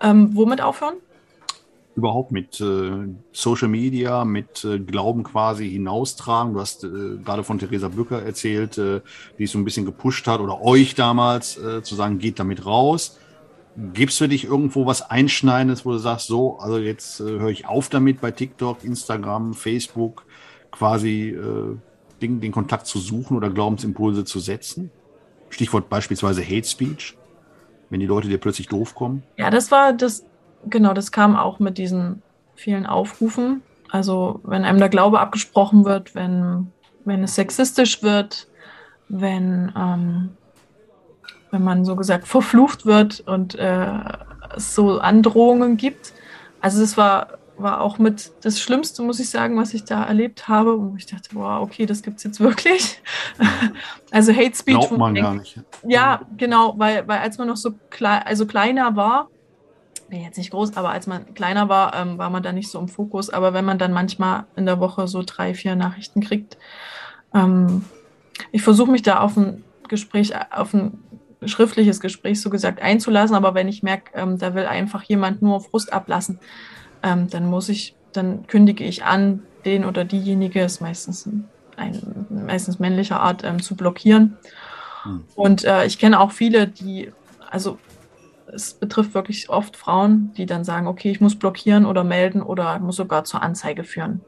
Ähm, 0.00 0.36
womit 0.36 0.60
aufhören? 0.60 0.94
Überhaupt 1.98 2.30
mit 2.32 2.60
äh, 2.60 3.08
Social 3.32 3.68
Media, 3.68 4.24
mit 4.24 4.64
äh, 4.64 4.78
Glauben 4.78 5.24
quasi 5.24 5.68
hinaustragen? 5.68 6.54
Du 6.54 6.60
hast 6.60 6.84
äh, 6.84 7.18
gerade 7.24 7.42
von 7.42 7.58
Theresa 7.58 7.88
Bücker 7.88 8.22
erzählt, 8.22 8.78
äh, 8.78 9.00
die 9.36 9.44
es 9.44 9.52
so 9.52 9.58
ein 9.58 9.64
bisschen 9.64 9.84
gepusht 9.84 10.26
hat 10.28 10.40
oder 10.40 10.62
euch 10.62 10.94
damals 10.94 11.58
äh, 11.58 11.82
zu 11.82 11.96
sagen, 11.96 12.18
geht 12.18 12.38
damit 12.38 12.64
raus. 12.64 13.18
Gibt 13.92 14.12
es 14.12 14.18
für 14.18 14.28
dich 14.28 14.44
irgendwo 14.44 14.86
was 14.86 15.10
Einschneidendes, 15.10 15.84
wo 15.84 15.90
du 15.90 15.98
sagst, 15.98 16.28
so, 16.28 16.58
also 16.58 16.78
jetzt 16.78 17.20
äh, 17.20 17.24
höre 17.24 17.50
ich 17.50 17.66
auf 17.66 17.88
damit 17.88 18.20
bei 18.20 18.30
TikTok, 18.30 18.84
Instagram, 18.84 19.54
Facebook, 19.54 20.24
quasi 20.70 21.34
den, 22.20 22.40
den 22.40 22.52
Kontakt 22.52 22.86
zu 22.86 22.98
suchen 22.98 23.36
oder 23.36 23.48
Glaubensimpulse 23.48 24.24
zu 24.24 24.38
setzen? 24.38 24.90
Stichwort 25.48 25.88
beispielsweise 25.88 26.44
Hate 26.44 26.68
Speech, 26.68 27.16
wenn 27.90 28.00
die 28.00 28.06
Leute 28.06 28.28
dir 28.28 28.38
plötzlich 28.38 28.68
doof 28.68 28.94
kommen. 28.94 29.22
Ja, 29.36 29.50
das 29.50 29.70
war 29.70 29.92
das, 29.92 30.24
Genau, 30.66 30.92
das 30.92 31.12
kam 31.12 31.36
auch 31.36 31.58
mit 31.58 31.78
diesen 31.78 32.22
vielen 32.54 32.86
Aufrufen. 32.86 33.62
Also 33.90 34.40
wenn 34.42 34.64
einem 34.64 34.78
der 34.78 34.88
Glaube 34.88 35.20
abgesprochen 35.20 35.84
wird, 35.84 36.14
wenn, 36.14 36.72
wenn 37.04 37.22
es 37.22 37.34
sexistisch 37.34 38.02
wird, 38.02 38.48
wenn, 39.08 39.72
ähm, 39.76 40.30
wenn 41.50 41.64
man 41.64 41.84
so 41.84 41.96
gesagt 41.96 42.28
verflucht 42.28 42.84
wird 42.84 43.20
und 43.20 43.54
äh, 43.54 43.88
es 44.54 44.74
so 44.74 44.98
Androhungen 44.98 45.76
gibt. 45.76 46.12
Also 46.60 46.80
das 46.80 46.96
war, 46.96 47.38
war 47.56 47.80
auch 47.80 47.98
mit 47.98 48.32
das 48.42 48.60
Schlimmste, 48.60 49.02
muss 49.02 49.20
ich 49.20 49.30
sagen, 49.30 49.56
was 49.56 49.72
ich 49.72 49.84
da 49.84 50.04
erlebt 50.04 50.48
habe. 50.48 50.74
Und 50.74 50.96
ich 50.96 51.06
dachte, 51.06 51.30
wow, 51.32 51.62
okay, 51.62 51.86
das 51.86 52.02
gibt 52.02 52.18
es 52.18 52.24
jetzt 52.24 52.40
wirklich. 52.40 53.00
also 54.10 54.32
Hate 54.32 54.54
Speech. 54.54 54.78
Glaubt 54.78 54.98
man 54.98 55.14
gar 55.14 55.34
nicht. 55.34 55.60
Ja, 55.86 56.20
genau, 56.36 56.74
weil, 56.78 57.06
weil 57.08 57.20
als 57.20 57.38
man 57.38 57.48
noch 57.48 57.56
so 57.56 57.72
klein, 57.90 58.22
also 58.24 58.46
kleiner 58.46 58.96
war, 58.96 59.28
bin 60.08 60.22
jetzt 60.22 60.38
nicht 60.38 60.50
groß, 60.50 60.76
aber 60.76 60.90
als 60.90 61.06
man 61.06 61.34
kleiner 61.34 61.68
war, 61.68 61.94
ähm, 61.94 62.18
war 62.18 62.30
man 62.30 62.42
da 62.42 62.52
nicht 62.52 62.70
so 62.70 62.78
im 62.78 62.88
Fokus. 62.88 63.30
Aber 63.30 63.52
wenn 63.52 63.64
man 63.64 63.78
dann 63.78 63.92
manchmal 63.92 64.44
in 64.56 64.66
der 64.66 64.80
Woche 64.80 65.06
so 65.08 65.22
drei, 65.24 65.54
vier 65.54 65.76
Nachrichten 65.76 66.20
kriegt, 66.20 66.58
ähm, 67.34 67.84
ich 68.52 68.62
versuche 68.62 68.90
mich 68.90 69.02
da 69.02 69.20
auf 69.20 69.36
ein 69.36 69.64
Gespräch, 69.88 70.32
auf 70.50 70.74
ein 70.74 71.02
schriftliches 71.44 72.00
Gespräch 72.00 72.40
so 72.40 72.50
gesagt 72.50 72.82
einzulassen, 72.82 73.36
aber 73.36 73.54
wenn 73.54 73.68
ich 73.68 73.82
merke, 73.82 74.10
ähm, 74.14 74.38
da 74.38 74.54
will 74.54 74.66
einfach 74.66 75.02
jemand 75.04 75.42
nur 75.42 75.60
Frust 75.60 75.92
ablassen, 75.92 76.40
ähm, 77.02 77.28
dann 77.28 77.46
muss 77.46 77.68
ich, 77.68 77.94
dann 78.12 78.46
kündige 78.46 78.84
ich 78.84 79.04
an, 79.04 79.42
den 79.64 79.84
oder 79.84 80.04
diejenige, 80.04 80.62
ist 80.62 80.80
meistens 80.80 81.28
ein, 81.76 82.26
meistens 82.28 82.78
männlicher 82.78 83.20
Art, 83.20 83.44
ähm, 83.44 83.62
zu 83.62 83.76
blockieren. 83.76 84.36
Hm. 85.02 85.24
Und 85.34 85.64
äh, 85.64 85.84
ich 85.84 85.98
kenne 85.98 86.18
auch 86.18 86.32
viele, 86.32 86.66
die, 86.66 87.12
also 87.50 87.78
es 88.52 88.74
betrifft 88.74 89.14
wirklich 89.14 89.50
oft 89.50 89.76
Frauen, 89.76 90.32
die 90.36 90.46
dann 90.46 90.64
sagen, 90.64 90.86
okay, 90.86 91.10
ich 91.10 91.20
muss 91.20 91.36
blockieren 91.36 91.86
oder 91.86 92.04
melden 92.04 92.42
oder 92.42 92.78
muss 92.78 92.96
sogar 92.96 93.24
zur 93.24 93.42
Anzeige 93.42 93.84
führen. 93.84 94.20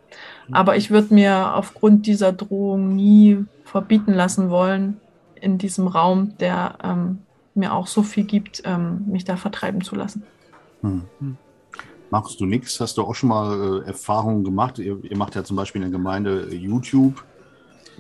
Mhm. 0.49 0.55
Aber 0.55 0.77
ich 0.77 0.91
würde 0.91 1.15
mir 1.15 1.55
aufgrund 1.55 2.07
dieser 2.07 2.33
Drohung 2.33 2.95
nie 2.95 3.45
verbieten 3.65 4.13
lassen 4.13 4.51
wollen, 4.51 5.01
in 5.41 5.59
diesem 5.59 5.87
Raum, 5.87 6.37
der 6.39 6.77
ähm, 6.83 7.21
mir 7.55 7.73
auch 7.73 7.87
so 7.87 8.03
viel 8.03 8.25
gibt, 8.25 8.63
ähm, 8.65 9.05
mich 9.07 9.25
da 9.25 9.37
vertreiben 9.37 9.81
zu 9.81 9.95
lassen. 9.95 10.23
Hm. 10.83 11.03
Machst 12.11 12.41
du 12.41 12.47
nichts? 12.47 12.81
Hast 12.81 12.99
du 12.99 13.03
auch 13.03 13.15
schon 13.15 13.29
mal 13.29 13.83
äh, 13.83 13.87
Erfahrungen 13.87 14.45
gemacht? 14.45 14.79
Ihr, 14.79 14.99
ihr, 15.03 15.17
macht 15.17 15.35
ja 15.35 15.45
zum 15.45 15.57
Beispiel 15.57 15.83
in 15.83 15.91
der 15.91 15.99
Gemeinde 15.99 16.49
äh, 16.51 16.55
YouTube. 16.55 17.25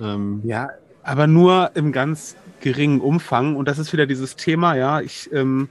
Ähm. 0.00 0.40
Ja, 0.44 0.70
aber 1.02 1.26
nur 1.26 1.70
im 1.74 1.92
ganz 1.92 2.36
geringen 2.60 3.00
Umfang. 3.00 3.56
Und 3.56 3.68
das 3.68 3.78
ist 3.78 3.92
wieder 3.92 4.06
dieses 4.06 4.36
Thema, 4.36 4.74
ja, 4.74 5.00
ich 5.00 5.32
ähm, 5.32 5.68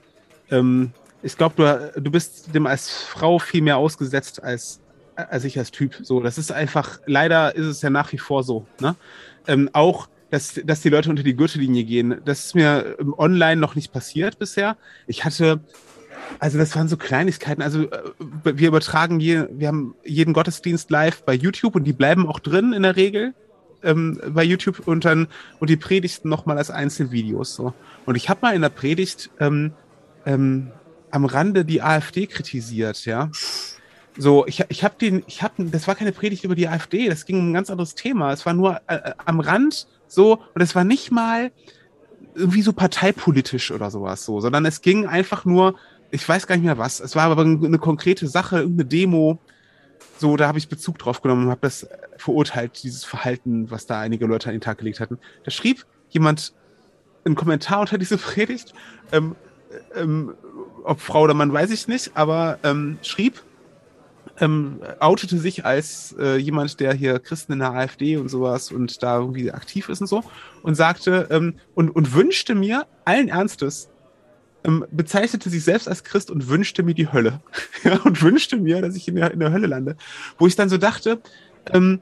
ähm, 0.51 0.91
ich 1.21 1.35
glaube, 1.37 1.91
du, 1.95 2.01
du 2.01 2.11
bist 2.11 2.53
dem 2.53 2.65
als 2.65 2.89
Frau 2.89 3.39
viel 3.39 3.61
mehr 3.61 3.77
ausgesetzt 3.77 4.41
als, 4.41 4.79
als 5.15 5.43
ich 5.43 5.57
als 5.57 5.71
Typ. 5.71 5.95
So, 6.01 6.21
das 6.21 6.37
ist 6.37 6.51
einfach, 6.51 6.99
leider 7.05 7.55
ist 7.55 7.65
es 7.65 7.81
ja 7.81 7.89
nach 7.89 8.11
wie 8.13 8.17
vor 8.17 8.43
so. 8.43 8.65
Ne? 8.79 8.95
Ähm, 9.47 9.69
auch, 9.73 10.07
dass, 10.29 10.59
dass 10.63 10.81
die 10.81 10.89
Leute 10.89 11.09
unter 11.09 11.23
die 11.23 11.35
Gürtellinie 11.35 11.83
gehen. 11.83 12.21
Das 12.25 12.45
ist 12.45 12.55
mir 12.55 12.97
online 13.17 13.59
noch 13.59 13.75
nicht 13.75 13.91
passiert 13.91 14.39
bisher. 14.39 14.77
Ich 15.07 15.25
hatte, 15.25 15.59
also 16.39 16.57
das 16.57 16.75
waren 16.75 16.87
so 16.87 16.97
Kleinigkeiten. 16.97 17.61
Also 17.61 17.83
äh, 17.83 18.01
wir 18.43 18.67
übertragen 18.67 19.19
je, 19.19 19.45
wir 19.51 19.67
haben 19.67 19.95
jeden 20.05 20.33
Gottesdienst 20.33 20.89
live 20.89 21.23
bei 21.23 21.33
YouTube 21.33 21.75
und 21.75 21.83
die 21.83 21.93
bleiben 21.93 22.27
auch 22.27 22.39
drin 22.39 22.73
in 22.73 22.83
der 22.83 22.95
Regel. 22.95 23.33
ähm, 23.83 24.19
bei 24.27 24.43
YouTube 24.43 24.87
und 24.87 25.05
dann 25.05 25.27
und 25.59 25.69
die 25.69 25.77
Predigten 25.77 26.29
nochmal 26.29 26.57
als 26.57 26.71
Einzelvideos 26.71 27.55
so. 27.55 27.73
Und 28.05 28.15
ich 28.15 28.29
habe 28.29 28.39
mal 28.41 28.55
in 28.55 28.61
der 28.61 28.69
Predigt 28.69 29.29
ähm, 29.39 29.73
ähm, 30.25 30.71
am 31.11 31.25
Rande 31.25 31.65
die 31.65 31.81
AfD 31.81 32.27
kritisiert, 32.27 33.05
ja. 33.05 33.29
So, 34.17 34.45
ich, 34.47 34.63
ich 34.69 34.83
habe 34.83 34.95
den, 34.99 35.23
ich 35.27 35.43
habe, 35.43 35.63
das 35.65 35.87
war 35.87 35.95
keine 35.95 36.11
Predigt 36.11 36.43
über 36.43 36.55
die 36.55 36.67
AfD, 36.67 37.07
das 37.07 37.25
ging 37.25 37.39
um 37.39 37.51
ein 37.51 37.53
ganz 37.53 37.69
anderes 37.69 37.95
Thema. 37.95 38.33
Es 38.33 38.45
war 38.45 38.53
nur 38.53 38.81
äh, 38.87 38.95
äh 38.95 39.13
am 39.25 39.39
Rand 39.39 39.87
so 40.07 40.41
und 40.53 40.61
es 40.61 40.75
war 40.75 40.83
nicht 40.83 41.11
mal 41.11 41.51
irgendwie 42.35 42.61
so 42.61 42.73
parteipolitisch 42.73 43.71
oder 43.71 43.91
sowas 43.91 44.25
so, 44.25 44.39
sondern 44.39 44.65
es 44.65 44.81
ging 44.81 45.05
einfach 45.05 45.45
nur, 45.45 45.75
ich 46.11 46.27
weiß 46.27 46.47
gar 46.47 46.55
nicht 46.55 46.65
mehr 46.65 46.77
was. 46.77 46.99
Es 46.99 47.15
war 47.15 47.23
aber 47.23 47.43
eine 47.43 47.79
konkrete 47.79 48.27
Sache, 48.27 48.59
irgendeine 48.59 48.89
Demo. 48.89 49.39
So, 50.17 50.35
da 50.35 50.47
habe 50.47 50.57
ich 50.57 50.67
Bezug 50.67 50.97
drauf 50.97 51.21
genommen 51.21 51.45
und 51.45 51.49
habe 51.51 51.61
das 51.61 51.87
verurteilt, 52.17 52.83
dieses 52.83 53.05
Verhalten, 53.05 53.71
was 53.71 53.85
da 53.85 53.99
einige 53.99 54.25
Leute 54.25 54.49
an 54.49 54.55
den 54.55 54.61
Tag 54.61 54.79
gelegt 54.79 54.99
hatten. 54.99 55.17
Da 55.43 55.51
schrieb 55.51 55.85
jemand 56.09 56.53
einen 57.25 57.35
Kommentar 57.35 57.81
unter 57.81 57.97
diese 57.97 58.17
Predigt, 58.17 58.73
ähm, 59.11 59.35
ähm, 59.95 60.33
ob 60.83 60.99
Frau 60.99 61.23
oder 61.23 61.33
Mann, 61.33 61.53
weiß 61.53 61.71
ich 61.71 61.87
nicht, 61.87 62.11
aber 62.15 62.59
ähm, 62.63 62.97
schrieb, 63.01 63.41
ähm, 64.39 64.79
outete 64.99 65.37
sich 65.37 65.65
als 65.65 66.15
äh, 66.19 66.37
jemand, 66.37 66.79
der 66.79 66.93
hier 66.93 67.19
Christen 67.19 67.53
in 67.53 67.59
der 67.59 67.71
AfD 67.71 68.17
und 68.17 68.29
sowas 68.29 68.71
und 68.71 69.03
da 69.03 69.19
irgendwie 69.19 69.51
aktiv 69.51 69.89
ist 69.89 70.01
und 70.01 70.07
so 70.07 70.23
und 70.63 70.75
sagte 70.75 71.27
ähm, 71.29 71.55
und, 71.75 71.89
und 71.89 72.13
wünschte 72.13 72.55
mir 72.55 72.87
allen 73.05 73.27
Ernstes, 73.27 73.89
ähm, 74.63 74.85
bezeichnete 74.91 75.49
sich 75.49 75.63
selbst 75.63 75.87
als 75.87 76.03
Christ 76.03 76.31
und 76.31 76.47
wünschte 76.49 76.83
mir 76.83 76.93
die 76.93 77.11
Hölle. 77.11 77.41
und 78.03 78.21
wünschte 78.21 78.57
mir, 78.57 78.81
dass 78.81 78.95
ich 78.95 79.07
in 79.07 79.15
der, 79.15 79.31
in 79.31 79.39
der 79.39 79.51
Hölle 79.51 79.67
lande. 79.67 79.95
Wo 80.37 80.47
ich 80.47 80.55
dann 80.55 80.69
so 80.69 80.77
dachte, 80.77 81.21
ähm, 81.71 82.01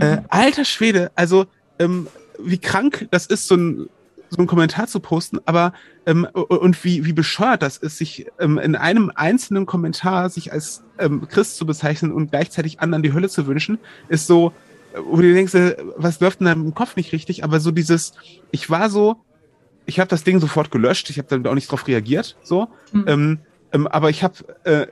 äh, 0.00 0.18
alter 0.28 0.64
Schwede, 0.64 1.10
also 1.14 1.46
ähm, 1.78 2.08
wie 2.38 2.58
krank 2.58 3.08
das 3.10 3.26
ist, 3.26 3.48
so 3.48 3.56
ein, 3.56 3.88
so 4.30 4.38
einen 4.38 4.46
Kommentar 4.46 4.86
zu 4.86 5.00
posten, 5.00 5.38
aber 5.44 5.72
ähm, 6.06 6.26
und 6.32 6.82
wie, 6.84 7.04
wie 7.04 7.12
bescheuert 7.12 7.62
das 7.62 7.76
ist, 7.76 7.98
sich 7.98 8.26
ähm, 8.38 8.58
in 8.58 8.74
einem 8.74 9.10
einzelnen 9.14 9.66
Kommentar 9.66 10.30
sich 10.30 10.52
als 10.52 10.82
ähm, 10.98 11.28
Christ 11.28 11.56
zu 11.56 11.66
bezeichnen 11.66 12.12
und 12.12 12.30
gleichzeitig 12.30 12.80
anderen 12.80 13.02
die 13.02 13.12
Hölle 13.12 13.28
zu 13.28 13.46
wünschen, 13.46 13.78
ist 14.08 14.26
so, 14.26 14.52
wo 14.96 15.16
du 15.16 15.32
denkst, 15.32 15.54
äh, 15.54 15.76
was 15.96 16.20
läuft 16.20 16.40
in 16.40 16.46
deinem 16.46 16.74
Kopf 16.74 16.96
nicht 16.96 17.12
richtig, 17.12 17.44
aber 17.44 17.60
so 17.60 17.70
dieses, 17.70 18.12
ich 18.50 18.70
war 18.70 18.90
so, 18.90 19.16
ich 19.84 20.00
habe 20.00 20.08
das 20.08 20.24
Ding 20.24 20.40
sofort 20.40 20.70
gelöscht, 20.70 21.10
ich 21.10 21.18
habe 21.18 21.28
dann 21.28 21.46
auch 21.46 21.54
nicht 21.54 21.70
drauf 21.70 21.86
reagiert, 21.86 22.36
so. 22.42 22.68
Mhm. 22.92 23.04
Ähm, 23.06 23.38
ähm, 23.72 23.86
aber 23.86 24.10
ich 24.10 24.22
habe 24.22 24.34
äh, 24.64 24.86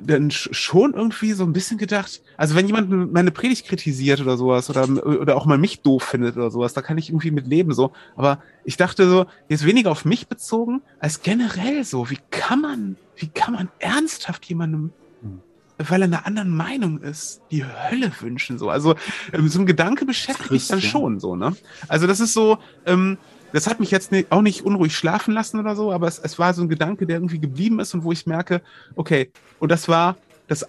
dann 0.00 0.30
schon 0.30 0.94
irgendwie 0.94 1.32
so 1.32 1.44
ein 1.44 1.52
bisschen 1.52 1.78
gedacht, 1.78 2.22
also 2.36 2.54
wenn 2.54 2.66
jemand 2.66 3.12
meine 3.12 3.30
Predigt 3.30 3.66
kritisiert 3.66 4.20
oder 4.20 4.36
sowas 4.36 4.68
oder, 4.68 4.88
oder 5.06 5.36
auch 5.36 5.46
mal 5.46 5.58
mich 5.58 5.80
doof 5.82 6.02
findet 6.02 6.36
oder 6.36 6.50
sowas, 6.50 6.74
da 6.74 6.82
kann 6.82 6.98
ich 6.98 7.10
irgendwie 7.10 7.30
mit 7.30 7.46
leben 7.46 7.72
so. 7.72 7.92
Aber 8.16 8.42
ich 8.64 8.76
dachte 8.76 9.08
so, 9.08 9.26
jetzt 9.48 9.64
weniger 9.64 9.90
auf 9.90 10.04
mich 10.04 10.26
bezogen 10.26 10.82
als 10.98 11.22
generell 11.22 11.84
so. 11.84 12.10
Wie 12.10 12.18
kann 12.30 12.60
man, 12.60 12.96
wie 13.16 13.28
kann 13.28 13.54
man 13.54 13.68
ernsthaft 13.78 14.44
jemandem 14.46 14.92
hm. 15.22 15.40
weil 15.78 16.02
er 16.02 16.06
einer 16.06 16.26
anderen 16.26 16.54
Meinung 16.54 16.98
ist, 16.98 17.42
die 17.50 17.64
Hölle 17.64 18.10
wünschen 18.20 18.58
so. 18.58 18.70
Also 18.70 18.96
ähm, 19.32 19.48
so 19.48 19.60
ein 19.60 19.66
Gedanke 19.66 20.04
beschäftigt 20.04 20.50
mich 20.50 20.66
dann 20.66 20.82
schon 20.82 21.20
so, 21.20 21.36
ne? 21.36 21.54
Also 21.86 22.06
das 22.08 22.18
ist 22.18 22.32
so, 22.32 22.58
ähm, 22.86 23.18
das 23.56 23.66
hat 23.66 23.80
mich 23.80 23.90
jetzt 23.90 24.12
auch 24.28 24.42
nicht 24.42 24.66
unruhig 24.66 24.94
schlafen 24.94 25.32
lassen 25.32 25.58
oder 25.58 25.74
so, 25.74 25.90
aber 25.90 26.06
es, 26.06 26.18
es 26.18 26.38
war 26.38 26.52
so 26.52 26.60
ein 26.60 26.68
Gedanke, 26.68 27.06
der 27.06 27.16
irgendwie 27.16 27.38
geblieben 27.38 27.80
ist 27.80 27.94
und 27.94 28.04
wo 28.04 28.12
ich 28.12 28.26
merke, 28.26 28.60
okay, 28.96 29.30
und 29.60 29.72
das 29.72 29.88
war 29.88 30.16
das, 30.46 30.66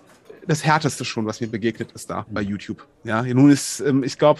das 0.47 0.63
Härteste 0.63 1.03
schon, 1.03 1.25
was 1.25 1.41
mir 1.41 1.47
begegnet 1.47 1.91
ist 1.91 2.09
da 2.09 2.25
bei 2.31 2.41
YouTube. 2.41 2.87
Ja, 3.03 3.23
nun 3.23 3.51
ist, 3.51 3.81
ähm, 3.81 4.03
ich 4.03 4.17
glaube, 4.17 4.39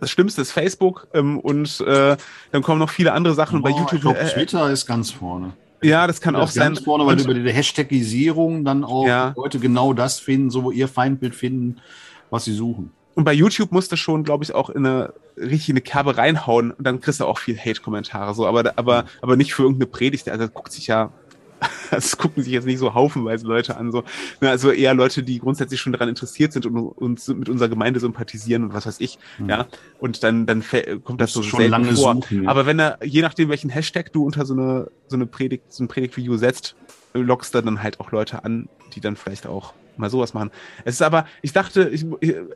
das 0.00 0.10
Schlimmste 0.10 0.42
ist 0.42 0.52
Facebook 0.52 1.08
ähm, 1.14 1.40
und 1.40 1.80
äh, 1.80 2.18
dann 2.52 2.62
kommen 2.62 2.78
noch 2.78 2.90
viele 2.90 3.12
andere 3.12 3.32
Sachen 3.32 3.62
Boah, 3.62 3.70
bei 3.70 3.78
YouTube. 3.78 3.94
Ich 3.94 4.00
glaub, 4.02 4.16
äh, 4.16 4.28
Twitter 4.28 4.70
ist 4.70 4.84
ganz 4.84 5.10
vorne. 5.10 5.54
Ja, 5.82 6.06
das 6.06 6.20
kann 6.20 6.34
das 6.34 6.42
auch 6.42 6.48
sein. 6.48 6.74
Ganz 6.74 6.80
vorne, 6.80 7.06
weil 7.06 7.14
und, 7.14 7.24
über 7.24 7.32
die 7.32 7.50
Hashtagisierung 7.50 8.66
dann 8.66 8.84
auch 8.84 9.06
ja. 9.06 9.32
Leute 9.34 9.58
genau 9.60 9.94
das 9.94 10.20
finden, 10.20 10.50
so 10.50 10.70
ihr 10.70 10.88
Feindbild 10.88 11.34
finden, 11.34 11.80
was 12.28 12.44
sie 12.44 12.52
suchen. 12.52 12.92
Und 13.14 13.24
bei 13.24 13.32
YouTube 13.32 13.72
musst 13.72 13.90
du 13.92 13.96
schon, 13.96 14.24
glaube 14.24 14.44
ich, 14.44 14.54
auch 14.54 14.70
in 14.70 14.86
eine 14.86 15.12
richtig 15.36 15.70
eine 15.70 15.80
Kerbe 15.80 16.16
reinhauen 16.16 16.70
und 16.70 16.86
dann 16.86 17.00
kriegst 17.00 17.20
du 17.20 17.26
auch 17.26 17.38
viel 17.38 17.58
Hate-Kommentare. 17.58 18.34
So, 18.34 18.46
aber, 18.46 18.72
aber, 18.76 19.04
aber 19.22 19.36
nicht 19.36 19.54
für 19.54 19.62
irgendeine 19.62 19.86
Predigt. 19.86 20.28
Also 20.28 20.44
das 20.44 20.54
guckt 20.54 20.72
sich 20.72 20.86
ja, 20.86 21.12
das 21.90 22.16
gucken 22.16 22.42
sich 22.42 22.52
jetzt 22.52 22.66
nicht 22.66 22.78
so 22.78 22.94
haufenweise 22.94 23.46
Leute 23.46 23.76
an. 23.76 23.92
So. 23.92 24.04
Also 24.40 24.70
eher 24.70 24.94
Leute, 24.94 25.22
die 25.22 25.38
grundsätzlich 25.38 25.80
schon 25.80 25.92
daran 25.92 26.08
interessiert 26.08 26.52
sind 26.52 26.66
und 26.66 26.76
uns 26.76 27.28
mit 27.28 27.48
unserer 27.48 27.68
Gemeinde 27.68 28.00
sympathisieren 28.00 28.64
und 28.64 28.74
was 28.74 28.86
weiß 28.86 29.00
ich. 29.00 29.18
Mhm. 29.38 29.48
Ja. 29.48 29.66
Und 29.98 30.22
dann, 30.22 30.46
dann 30.46 30.64
kommt 31.04 31.20
das 31.20 31.32
so 31.32 31.42
schon 31.42 31.68
lange 31.68 31.94
vor. 31.94 32.14
Suchen, 32.14 32.44
ja. 32.44 32.50
Aber 32.50 32.66
wenn 32.66 32.78
er, 32.78 32.98
je 33.04 33.22
nachdem, 33.22 33.48
welchen 33.48 33.70
Hashtag 33.70 34.12
du 34.12 34.24
unter 34.24 34.44
so 34.46 34.54
eine, 34.54 34.90
so 35.08 35.16
eine 35.16 35.26
Predigt, 35.26 35.72
so 35.72 35.84
ein 35.84 35.88
Predigtvideo 35.88 36.36
setzt, 36.36 36.76
lockst 37.12 37.54
du 37.54 37.60
dann 37.60 37.82
halt 37.82 38.00
auch 38.00 38.12
Leute 38.12 38.44
an, 38.44 38.68
die 38.94 39.00
dann 39.00 39.16
vielleicht 39.16 39.46
auch 39.46 39.74
mal 40.00 40.10
sowas 40.10 40.34
machen. 40.34 40.50
Es 40.84 40.94
ist 40.94 41.02
aber, 41.02 41.26
ich 41.42 41.52
dachte, 41.52 41.88
ich, 41.88 42.04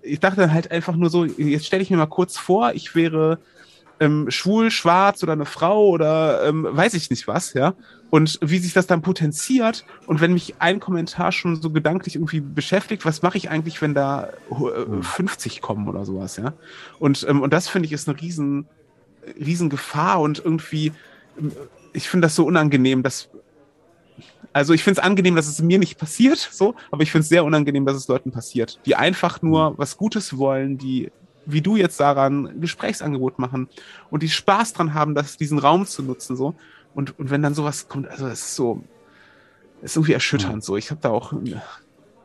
ich 0.03 0.21
dachte 0.21 0.53
halt 0.53 0.71
einfach 0.71 0.97
nur 0.97 1.11
so, 1.11 1.25
jetzt 1.25 1.67
stelle 1.67 1.83
ich 1.83 1.91
mir 1.91 1.97
mal 1.97 2.07
kurz 2.07 2.37
vor, 2.37 2.73
ich 2.75 2.95
wäre 2.95 3.39
ähm, 4.01 4.31
schwul, 4.31 4.71
schwarz 4.71 5.23
oder 5.23 5.33
eine 5.33 5.47
Frau 5.47 5.89
oder 5.89 6.47
ähm, 6.47 6.67
weiß 6.69 6.95
ich 6.95 7.11
nicht 7.11 7.29
was, 7.29 7.55
ja. 7.55 7.75
Und 8.11 8.39
wie 8.43 8.59
sich 8.59 8.73
das 8.73 8.87
dann 8.87 9.03
potenziert 9.03 9.85
und 10.07 10.21
wenn 10.21 10.35
mich 10.35 10.55
ein 10.59 10.81
Kommentar 10.81 11.33
schon 11.33 11.61
so 11.61 11.71
gedanklich 11.71 12.17
irgendwie 12.17 12.41
beschäftigt, 12.41 13.05
was 13.05 13.23
mache 13.23 13.39
ich 13.39 13.51
eigentlich, 13.51 13.83
wenn 13.83 13.95
da 13.95 14.29
äh, 14.51 15.03
50 15.03 15.61
kommen 15.61 15.89
oder 15.89 16.05
sowas, 16.05 16.37
ja. 16.37 16.55
Und, 16.99 17.27
ähm, 17.29 17.43
und 17.43 17.53
das 17.53 17.69
finde 17.69 17.87
ich 17.87 17.93
ist 17.93 18.09
eine 18.09 18.21
riesen, 18.21 18.67
riesen 19.39 19.71
Gefahr 19.71 20.21
und 20.21 20.45
irgendwie, 20.45 20.93
ähm, 21.39 21.53
ich 21.93 22.09
finde 22.09 22.27
das 22.27 22.35
so 22.35 22.45
unangenehm, 22.45 23.03
dass 23.03 23.31
also 24.55 24.73
ich 24.73 24.85
finde 24.85 25.01
es 25.01 25.05
angenehm, 25.05 25.35
dass 25.35 25.49
es 25.49 25.61
mir 25.61 25.79
nicht 25.79 25.99
passiert, 25.99 26.39
so, 26.39 26.77
aber 26.93 27.03
ich 27.03 27.11
finde 27.11 27.25
es 27.25 27.29
sehr 27.29 27.45
unangenehm, 27.45 27.85
dass 27.85 27.97
es 27.97 28.09
Leuten 28.09 28.31
passiert, 28.31 28.79
die 28.87 28.95
einfach 28.95 29.43
nur 29.43 29.73
mhm. 29.73 29.75
was 29.79 29.99
Gutes 29.99 30.39
wollen, 30.39 30.79
die 30.79 31.11
wie 31.47 31.61
du 31.61 31.77
jetzt 31.77 32.01
daran 32.01 32.47
ein 32.47 32.61
Gesprächsangebot 32.61 33.39
machen 33.39 33.69
und 34.11 34.23
die 34.23 34.31
Spaß 34.31 34.73
dran 34.73 34.95
haben, 34.95 35.15
das, 35.15 35.37
diesen 35.37 35.59
Raum 35.59 35.85
zu 35.85 36.03
nutzen, 36.03 36.37
so. 36.37 36.55
Und, 36.95 37.19
und 37.19 37.31
wenn 37.31 37.43
dann 37.43 37.55
sowas 37.55 37.89
kommt, 37.89 38.09
also 38.09 38.27
es 38.29 38.41
ist 38.41 38.55
so, 38.55 38.83
es 39.83 39.91
ist 39.91 39.97
irgendwie 39.97 40.15
erschütternd, 40.15 40.65
so. 40.65 40.79
Ich 40.79 40.91
habe 40.91 41.01
da 41.03 41.11
auch 41.11 41.35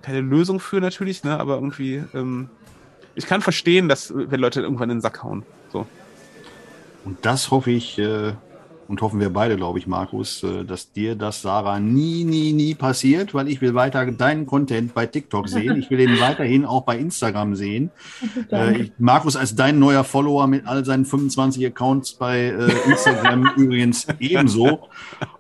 keine 0.02 0.22
Lösung 0.22 0.62
für 0.62 0.80
natürlich, 0.80 1.26
ne, 1.26 1.38
aber 1.38 1.56
irgendwie, 1.56 2.04
ähm, 2.14 2.50
ich 3.16 3.26
kann 3.26 3.42
verstehen, 3.42 3.90
dass 3.90 4.14
wenn 4.16 4.40
Leute 4.40 4.62
irgendwann 4.62 4.90
in 4.90 4.98
den 4.98 5.02
Sack 5.02 5.22
hauen, 5.24 5.44
so. 5.74 5.86
Und 7.04 7.26
das 7.26 7.52
hoffe 7.52 7.72
ich, 7.72 7.98
äh, 7.98 8.34
und 8.90 9.04
hoffen 9.04 9.20
wir 9.20 9.30
beide, 9.30 9.56
glaube 9.56 9.78
ich, 9.78 9.86
Markus, 9.86 10.42
äh, 10.42 10.66
dass 10.66 10.92
dir 10.92 11.16
das, 11.16 11.44
Sarah, 11.44 11.80
nie, 11.80 12.24
nie, 12.24 12.54
nie 12.54 12.74
passiert, 12.74 13.36
weil 13.36 13.48
ich 13.48 13.62
will 13.62 13.76
weiter 13.76 14.04
deinen 14.08 14.48
Content 14.48 14.96
bei 14.96 15.06
TikTok 15.06 15.48
sehen. 15.48 15.78
Ich 15.78 15.92
will 15.92 16.00
ihn 16.00 16.20
weiterhin 16.20 16.66
auch 16.66 16.86
bei 16.86 16.98
Instagram 16.98 17.56
sehen. 17.56 17.92
Äh, 18.50 18.86
Markus 18.98 19.36
als 19.36 19.56
dein 19.56 19.78
neuer 19.78 20.04
Follower 20.04 20.48
mit 20.48 20.66
all 20.66 20.84
seinen 20.86 21.06
25 21.06 21.68
Accounts 21.68 22.14
bei 22.14 22.46
äh, 22.46 22.90
Instagram 22.90 23.52
übrigens 23.58 24.08
ebenso. 24.20 24.90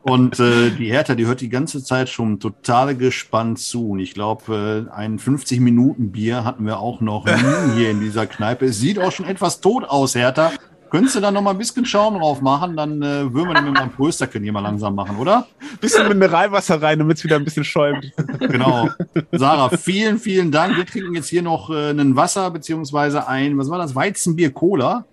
Und 0.04 0.39
äh, 0.39 0.70
die 0.70 0.91
Hertha, 0.91 1.16
die 1.16 1.26
hört 1.26 1.41
die 1.41 1.50
ganze 1.50 1.84
Zeit 1.84 2.10
schon 2.10 2.39
total 2.39 2.95
gespannt 2.95 3.58
zu. 3.58 3.89
Und 3.89 4.00
ich 4.00 4.14
glaube, 4.14 4.88
äh, 4.91 4.93
ein 4.93 5.18
50-Minuten-Bier 5.18 6.45
hatten 6.45 6.68
wir 6.68 6.80
auch 6.80 7.02
noch 7.02 7.26
nie 7.26 7.74
hier 7.76 7.89
in 7.89 8.00
dieser 8.00 8.28
Kneipe. 8.28 8.66
Es 8.66 8.80
sieht 8.80 9.00
auch 9.00 9.12
schon 9.12 9.26
etwas 9.26 9.60
tot 9.60 9.86
aus, 9.86 10.14
Hertha. 10.14 10.52
Könntest 10.90 11.16
du 11.16 11.20
da 11.20 11.32
noch 11.32 11.42
mal 11.42 11.52
ein 11.52 11.58
bisschen 11.58 11.86
Schaum 11.86 12.18
drauf 12.18 12.42
machen? 12.42 12.76
Dann 12.76 13.02
äh, 13.02 13.34
würden 13.34 13.50
wir 13.50 13.54
den 13.54 13.66
mit 13.66 13.74
meinem 13.76 13.92
Prösterchen 13.92 14.44
hier 14.44 14.52
mal 14.52 14.62
langsam 14.62 14.96
machen, 14.96 15.18
oder? 15.18 15.48
Bisschen 15.80 16.08
Mineralwasser 16.08 16.82
rein, 16.82 17.00
damit 17.00 17.18
es 17.18 17.24
wieder 17.24 17.36
ein 17.36 17.46
bisschen 17.46 17.64
schäumt. 17.64 18.12
Genau. 18.40 18.90
Sarah, 19.32 19.70
vielen, 19.70 20.18
vielen 20.18 20.52
Dank. 20.52 20.78
Wir 20.78 20.86
trinken 20.86 21.16
jetzt 21.16 21.30
hier 21.30 21.42
noch 21.42 21.70
äh, 21.70 21.92
ein 21.92 22.16
Wasser, 22.16 22.50
beziehungsweise 22.52 23.28
ein, 23.28 23.58
was 23.58 23.70
war 23.70 23.78
das? 23.78 23.94
Weizenbier 23.94 24.52
Cola. 24.52 25.06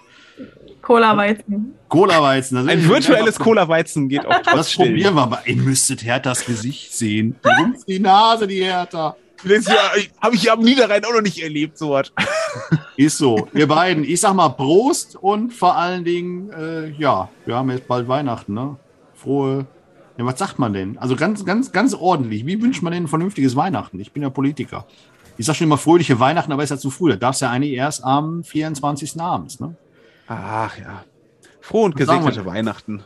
Cola-Weizen. 0.82 1.74
Cola-Weizen. 1.88 2.68
Ein 2.68 2.88
virtuelles 2.88 3.38
Cola-Weizen 3.38 4.08
geht 4.08 4.24
auch 4.24 4.40
Das 4.42 4.72
probieren 4.74 5.14
wir 5.14 5.26
mal. 5.26 5.40
Ihr 5.44 5.56
müsstet 5.56 6.04
Herthas 6.04 6.44
Gesicht 6.46 6.92
sehen. 6.92 7.34
Die 7.44 7.94
die 7.94 7.98
Nase, 7.98 8.46
die 8.46 8.62
Hertha. 8.62 9.16
Ja, 9.44 9.90
habe 10.20 10.34
ich 10.34 10.44
ja 10.44 10.54
am 10.54 10.60
Niederrhein 10.60 11.04
auch 11.04 11.12
noch 11.12 11.22
nicht 11.22 11.42
erlebt, 11.42 11.78
so 11.78 11.90
was. 11.90 12.12
Ist 12.96 13.18
so. 13.18 13.48
Ihr 13.52 13.68
beiden, 13.68 14.04
ich 14.04 14.20
sag 14.20 14.34
mal 14.34 14.48
Prost 14.48 15.16
und 15.16 15.52
vor 15.52 15.76
allen 15.76 16.04
Dingen, 16.04 16.50
äh, 16.50 16.90
ja, 16.92 17.28
wir 17.44 17.56
haben 17.56 17.70
jetzt 17.70 17.86
bald 17.86 18.08
Weihnachten, 18.08 18.54
ne? 18.54 18.76
Frohe. 19.14 19.66
Ja, 20.16 20.24
was 20.24 20.38
sagt 20.38 20.58
man 20.58 20.72
denn? 20.72 20.96
Also 20.96 21.14
ganz, 21.14 21.44
ganz, 21.44 21.72
ganz 21.72 21.92
ordentlich. 21.92 22.46
Wie 22.46 22.60
wünscht 22.62 22.82
man 22.82 22.92
denn 22.92 23.04
ein 23.04 23.08
vernünftiges 23.08 23.54
Weihnachten? 23.54 24.00
Ich 24.00 24.12
bin 24.12 24.22
ja 24.22 24.30
Politiker. 24.30 24.86
Ich 25.36 25.44
sag 25.44 25.56
schon 25.56 25.66
immer 25.66 25.76
fröhliche 25.76 26.18
Weihnachten, 26.18 26.52
aber 26.52 26.62
ist 26.62 26.70
ja 26.70 26.78
zu 26.78 26.90
früh. 26.90 27.10
Da 27.10 27.16
darfst 27.16 27.42
ja 27.42 27.50
eigentlich 27.50 27.72
erst 27.72 28.02
am 28.02 28.42
24. 28.42 29.20
abends, 29.20 29.60
ne? 29.60 29.76
Ach 30.28 30.78
ja. 30.78 31.04
Frohe 31.60 31.84
und 31.84 31.96
gesegnete 31.96 32.46
Weihnachten. 32.46 33.02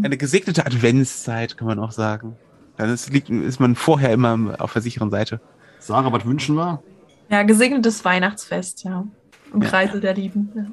Eine 0.00 0.16
gesegnete 0.16 0.64
Adventszeit, 0.64 1.56
kann 1.56 1.66
man 1.66 1.78
auch 1.78 1.92
sagen. 1.92 2.36
Dann 2.76 2.90
ist, 2.90 3.12
liegt, 3.12 3.30
ist 3.30 3.60
man 3.60 3.74
vorher 3.74 4.12
immer 4.12 4.56
auf 4.58 4.72
der 4.72 4.82
sicheren 4.82 5.10
Seite. 5.10 5.40
Sarah, 5.84 6.10
was 6.10 6.24
wünschen 6.24 6.56
wir? 6.56 6.82
Ja, 7.28 7.42
gesegnetes 7.42 8.02
Weihnachtsfest, 8.06 8.84
ja. 8.84 9.06
Im 9.52 9.60
Kreisel 9.60 10.00
der 10.00 10.14
Lieben. 10.14 10.50
Ja. 10.56 10.64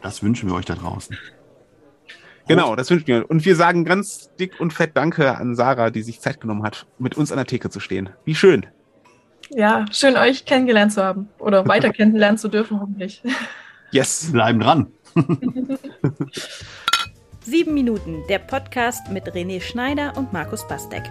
Das 0.00 0.22
wünschen 0.22 0.48
wir 0.48 0.54
euch 0.54 0.64
da 0.64 0.76
draußen. 0.76 1.18
Genau, 2.46 2.76
das 2.76 2.88
wünschen 2.88 3.08
wir. 3.08 3.28
Und 3.28 3.44
wir 3.44 3.56
sagen 3.56 3.84
ganz 3.84 4.30
dick 4.38 4.60
und 4.60 4.72
fett 4.72 4.92
Danke 4.94 5.36
an 5.36 5.56
Sarah, 5.56 5.90
die 5.90 6.02
sich 6.02 6.20
Zeit 6.20 6.40
genommen 6.40 6.62
hat, 6.62 6.86
mit 6.98 7.16
uns 7.16 7.32
an 7.32 7.36
der 7.36 7.46
Theke 7.46 7.68
zu 7.68 7.80
stehen. 7.80 8.10
Wie 8.24 8.36
schön. 8.36 8.64
Ja, 9.50 9.86
schön 9.90 10.16
euch 10.16 10.44
kennengelernt 10.44 10.92
zu 10.92 11.02
haben. 11.02 11.28
Oder 11.40 11.66
weiter 11.68 11.90
kennenlernen 11.90 12.38
zu 12.38 12.46
dürfen, 12.46 12.80
hoffentlich. 12.80 13.24
Yes. 13.90 14.30
Bleiben 14.30 14.60
dran. 14.60 14.86
Sieben 17.40 17.74
Minuten, 17.74 18.22
der 18.28 18.38
Podcast 18.38 19.10
mit 19.10 19.24
René 19.34 19.60
Schneider 19.60 20.16
und 20.16 20.32
Markus 20.32 20.66
Bastek. 20.68 21.02